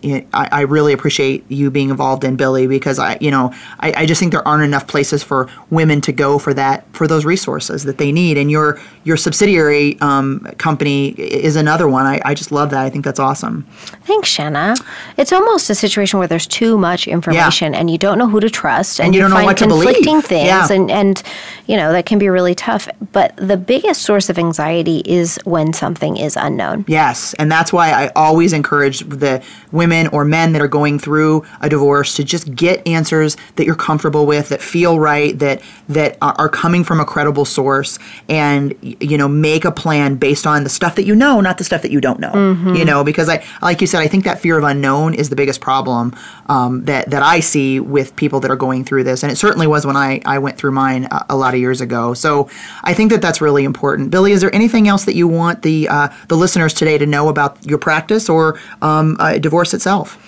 I, 0.05 0.25
I 0.33 0.61
really 0.63 0.93
appreciate 0.93 1.45
you 1.49 1.71
being 1.71 1.91
involved 1.91 2.25
in 2.25 2.37
billie 2.37 2.67
because 2.67 2.99
i 2.99 3.19
you 3.21 3.31
know 3.31 3.53
I, 3.81 3.93
I 4.03 4.07
just 4.07 4.21
think 4.21 4.33
there 4.33 4.47
aren't 4.47 4.63
enough 4.65 4.87
places 4.87 5.23
for 5.23 5.49
women 5.71 6.01
to 6.03 6.13
go 6.13 6.39
for 6.39 6.55
that 6.55 6.85
for 6.95 7.07
those 7.07 7.25
resources 7.25 7.85
that 7.85 7.99
they 7.99 8.13
need 8.13 8.39
and 8.39 8.51
your 8.51 8.81
your 9.05 9.17
subsidiary 9.17 9.99
um, 10.01 10.41
company 10.59 11.09
is 11.11 11.57
another 11.57 11.89
one 11.89 12.07
I, 12.07 12.21
I 12.25 12.35
just 12.35 12.53
love 12.53 12.71
that 12.71 12.85
i 12.85 12.91
think 12.91 13.05
that's 13.05 13.21
awesome 13.21 13.67
Thanks, 14.05 14.29
Shanna. 14.31 14.75
It's 15.19 15.33
almost 15.33 15.69
a 15.69 15.75
situation 15.75 16.19
where 16.19 16.27
there's 16.29 16.47
too 16.47 16.79
much 16.79 17.07
information 17.07 17.75
and 17.75 17.91
you 17.91 17.99
don't 17.99 18.17
know 18.19 18.27
who 18.29 18.41
to 18.41 18.49
trust 18.49 19.01
and, 19.01 19.15
you 19.15 19.21
don't 19.21 19.29
know 19.31 19.37
find 19.37 19.47
what 19.47 19.57
to 19.59 19.67
believe. 19.67 19.95
conflicting 19.97 20.23
things 20.23 20.47
Yeah. 20.47 20.67
and, 20.71 20.91
and 20.91 21.23
you 21.67 21.77
know 21.77 21.93
that 21.93 22.07
can 22.07 22.19
be 22.19 22.29
really 22.31 22.55
tough. 22.55 22.89
But 23.13 23.37
the 23.37 23.57
biggest 23.59 24.03
source 24.03 24.31
of 24.31 24.39
anxiety 24.39 24.68
is 24.77 25.39
when 25.45 25.73
something 25.73 26.17
is 26.17 26.37
unknown. 26.37 26.85
Yes, 26.89 27.35
and 27.35 27.51
that's 27.51 27.73
why 27.73 27.91
I 27.91 28.11
always 28.15 28.53
encourage 28.53 29.01
the 29.01 29.43
women 29.73 30.09
or 30.09 30.25
men 30.25 30.53
that 30.53 30.63
are 30.63 30.69
going 30.69 30.99
through 30.99 31.45
a 31.61 31.69
divorce 31.69 32.15
to 32.15 32.25
just 32.25 32.55
get 32.55 32.87
answers 32.87 33.37
that 33.57 33.65
you're 33.65 33.75
comfortable 33.75 34.27
with, 34.27 34.49
that 34.51 34.63
feel 34.63 34.99
right, 34.99 35.39
that 35.39 35.63
that 35.89 36.17
are 36.21 36.49
coming 36.49 36.85
from 36.85 37.01
a 37.01 37.05
credible 37.05 37.45
source, 37.45 37.99
and 38.29 38.75
you 38.83 39.19
know 39.19 39.29
make 39.29 39.65
a 39.65 39.73
plan 39.73 40.17
based 40.17 40.47
on 40.47 40.65
the 40.65 40.71
stuff 40.71 40.97
that 40.97 41.05
you 41.05 41.15
know, 41.15 41.41
not 41.41 41.59
the 41.59 41.65
stuff 41.65 41.83
that 41.83 41.91
you 41.91 42.01
don't 42.01 42.21
know. 42.21 42.33
You 42.75 42.85
know, 42.85 43.05
because 43.05 43.29
I, 43.29 43.45
like 43.63 43.81
you 43.81 43.87
said, 43.87 44.01
I 44.01 44.09
think 44.09 44.25
that 44.25 44.41
fear 44.41 44.59
of 44.59 44.65
unknown 44.65 45.15
is 45.15 45.31
the 45.31 45.37
biggest 45.37 45.61
problem 45.61 46.15
um, 46.47 46.85
that 46.85 47.11
that 47.11 47.23
I 47.23 47.41
see 47.41 47.81
with 47.81 48.15
people 48.17 48.41
that 48.41 48.51
are 48.51 48.57
going 48.57 48.85
through 48.85 49.05
this, 49.05 49.23
and 49.23 49.33
it 49.33 49.37
certainly 49.37 49.67
was 49.67 49.87
when 49.87 49.97
I 49.97 50.21
I 50.25 50.39
went 50.39 50.59
through 50.59 50.73
mine 50.73 51.09
a, 51.11 51.27
a 51.31 51.37
lot 51.37 51.55
of 51.55 51.61
years 51.61 51.81
ago. 51.81 52.15
So 52.15 52.49
I 52.83 52.95
think 52.95 53.11
that 53.11 53.23
that's 53.23 53.41
really 53.41 53.65
important. 53.65 54.11
Billie, 54.11 54.33
is 54.33 54.41
there 54.41 54.51
anything 54.59 54.89
else 54.89 55.05
that 55.05 55.15
you 55.15 55.29
want 55.29 55.63
the 55.63 55.89
uh, 55.89 56.09
the 56.29 56.37
listeners 56.37 56.75
today 56.75 56.99
to 56.99 57.07
know 57.07 57.29
about 57.29 57.65
your 57.65 57.79
practice 57.79 58.29
or 58.29 58.59
um, 58.83 59.17
uh, 59.21 59.39
divorce 59.39 59.73
itself? 59.73 60.19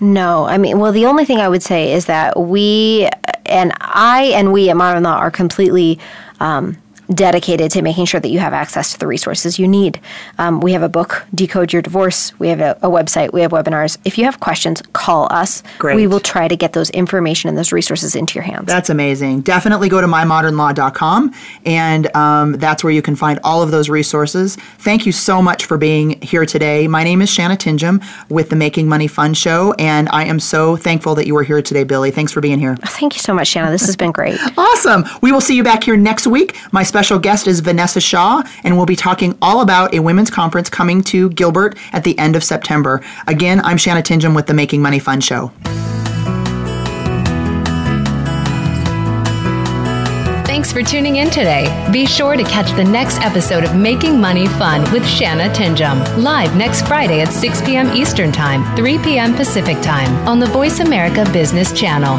No, 0.00 0.46
I 0.46 0.56
mean, 0.56 0.78
well, 0.78 0.92
the 0.92 1.06
only 1.06 1.24
thing 1.24 1.38
I 1.38 1.48
would 1.48 1.62
say 1.62 1.92
is 1.92 2.06
that 2.06 2.38
we 2.38 3.08
and 3.46 3.72
I 3.80 4.32
and 4.34 4.52
we 4.52 4.70
at 4.70 4.76
Modern 4.76 5.02
Law 5.02 5.16
are 5.16 5.30
completely 5.30 5.98
um, 6.40 6.76
dedicated 7.14 7.70
to 7.72 7.82
making 7.82 8.06
sure 8.06 8.20
that 8.20 8.28
you 8.28 8.38
have 8.38 8.52
access 8.52 8.92
to 8.92 8.98
the 8.98 9.06
resources 9.06 9.58
you 9.58 9.66
need. 9.66 10.00
Um, 10.38 10.60
we 10.60 10.72
have 10.72 10.82
a 10.82 10.88
book, 10.88 11.24
Decode 11.34 11.72
Your 11.72 11.82
Divorce. 11.82 12.38
We 12.38 12.48
have 12.48 12.60
a, 12.60 12.78
a 12.82 12.88
website. 12.88 13.32
We 13.32 13.40
have 13.42 13.50
webinars. 13.50 13.98
If 14.04 14.18
you 14.18 14.24
have 14.24 14.40
questions, 14.40 14.82
call 14.92 15.26
us. 15.32 15.62
Great. 15.78 15.96
We 15.96 16.06
will 16.06 16.20
try 16.20 16.48
to 16.48 16.56
get 16.56 16.72
those 16.72 16.90
information 16.90 17.48
and 17.48 17.58
those 17.58 17.72
resources 17.72 18.14
into 18.14 18.34
your 18.34 18.44
hands. 18.44 18.66
That's 18.66 18.90
amazing. 18.90 19.42
Definitely 19.42 19.88
go 19.88 20.00
to 20.00 20.06
mymodernlaw.com, 20.06 21.34
and 21.66 22.16
um, 22.16 22.52
that's 22.52 22.84
where 22.84 22.92
you 22.92 23.02
can 23.02 23.16
find 23.16 23.38
all 23.44 23.62
of 23.62 23.70
those 23.70 23.88
resources. 23.88 24.56
Thank 24.78 25.06
you 25.06 25.12
so 25.12 25.42
much 25.42 25.64
for 25.64 25.76
being 25.76 26.20
here 26.22 26.46
today. 26.46 26.86
My 26.86 27.04
name 27.04 27.22
is 27.22 27.30
Shanna 27.30 27.56
Tinjum 27.56 28.02
with 28.28 28.50
the 28.50 28.56
Making 28.56 28.88
Money 28.88 29.06
Fun 29.06 29.34
Show, 29.34 29.74
and 29.78 30.08
I 30.10 30.24
am 30.24 30.40
so 30.40 30.76
thankful 30.76 31.14
that 31.16 31.26
you 31.26 31.34
were 31.34 31.42
here 31.42 31.62
today, 31.62 31.84
Billie. 31.84 32.10
Thanks 32.10 32.32
for 32.32 32.40
being 32.40 32.58
here. 32.58 32.76
Thank 32.76 33.14
you 33.14 33.20
so 33.20 33.34
much, 33.34 33.48
Shanna. 33.48 33.70
This 33.70 33.86
has 33.86 33.96
been 33.96 34.12
great. 34.12 34.38
Awesome. 34.60 35.04
We 35.22 35.32
will 35.32 35.40
see 35.40 35.56
you 35.56 35.64
back 35.64 35.84
here 35.84 35.96
next 35.96 36.26
week. 36.26 36.56
My 36.70 36.82
special 37.00 37.18
guest 37.18 37.46
is 37.46 37.60
Vanessa 37.60 37.98
Shaw, 37.98 38.42
and 38.62 38.76
we'll 38.76 38.84
be 38.84 38.94
talking 38.94 39.34
all 39.40 39.62
about 39.62 39.94
a 39.94 40.00
women's 40.00 40.28
conference 40.28 40.68
coming 40.68 41.02
to 41.04 41.30
Gilbert 41.30 41.78
at 41.94 42.04
the 42.04 42.18
end 42.18 42.36
of 42.36 42.44
September. 42.44 43.02
Again, 43.26 43.58
I'm 43.64 43.78
Shanna 43.78 44.02
Tinjum 44.02 44.36
with 44.36 44.46
the 44.46 44.52
Making 44.52 44.82
Money 44.82 44.98
Fun 44.98 45.22
Show. 45.22 45.50
Thanks 50.44 50.70
for 50.70 50.82
tuning 50.82 51.16
in 51.16 51.30
today. 51.30 51.88
Be 51.90 52.04
sure 52.04 52.36
to 52.36 52.44
catch 52.44 52.70
the 52.76 52.84
next 52.84 53.18
episode 53.22 53.64
of 53.64 53.74
Making 53.74 54.20
Money 54.20 54.46
Fun 54.46 54.82
with 54.92 55.08
Shanna 55.08 55.48
Tinjum, 55.54 56.22
live 56.22 56.54
next 56.54 56.86
Friday 56.86 57.22
at 57.22 57.32
6 57.32 57.62
p.m. 57.62 57.96
Eastern 57.96 58.30
Time, 58.30 58.76
3 58.76 58.98
p.m. 58.98 59.34
Pacific 59.34 59.80
Time 59.80 60.14
on 60.28 60.38
the 60.38 60.44
Voice 60.44 60.80
America 60.80 61.24
Business 61.32 61.72
Channel. 61.72 62.18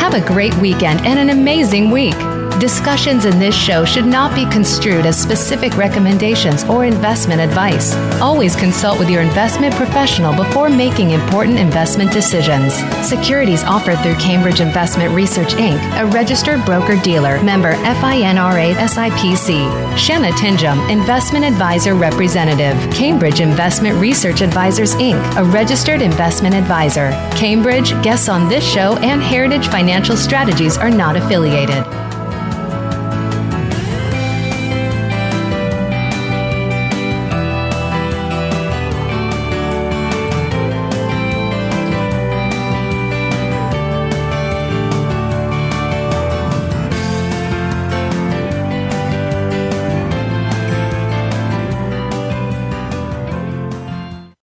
Have 0.00 0.14
a 0.14 0.26
great 0.26 0.54
weekend 0.56 1.06
and 1.06 1.20
an 1.20 1.30
amazing 1.30 1.92
week. 1.92 2.16
Discussions 2.58 3.26
in 3.26 3.38
this 3.38 3.54
show 3.54 3.84
should 3.84 4.06
not 4.06 4.34
be 4.34 4.46
construed 4.46 5.04
as 5.04 5.20
specific 5.20 5.76
recommendations 5.76 6.64
or 6.64 6.86
investment 6.86 7.38
advice. 7.38 7.94
Always 8.18 8.56
consult 8.56 8.98
with 8.98 9.10
your 9.10 9.20
investment 9.20 9.74
professional 9.74 10.34
before 10.34 10.70
making 10.70 11.10
important 11.10 11.58
investment 11.58 12.12
decisions. 12.12 12.72
Securities 13.06 13.62
offered 13.62 13.98
through 13.98 14.14
Cambridge 14.14 14.62
Investment 14.62 15.14
Research 15.14 15.52
Inc., 15.54 15.78
a 16.00 16.06
registered 16.06 16.64
broker 16.64 16.96
dealer, 17.02 17.42
member 17.42 17.74
FINRA 17.74 18.74
SIPC. 18.74 19.98
Shanna 19.98 20.30
Tinjum, 20.30 20.90
investment 20.90 21.44
advisor 21.44 21.94
representative. 21.94 22.74
Cambridge 22.90 23.40
Investment 23.40 24.00
Research 24.00 24.40
Advisors 24.40 24.94
Inc., 24.94 25.36
a 25.36 25.44
registered 25.44 26.00
investment 26.00 26.54
advisor. 26.54 27.10
Cambridge, 27.36 27.90
guests 28.02 28.30
on 28.30 28.48
this 28.48 28.66
show, 28.66 28.96
and 29.02 29.22
Heritage 29.22 29.68
Financial 29.68 30.16
Strategies 30.16 30.78
are 30.78 30.90
not 30.90 31.16
affiliated. 31.16 31.84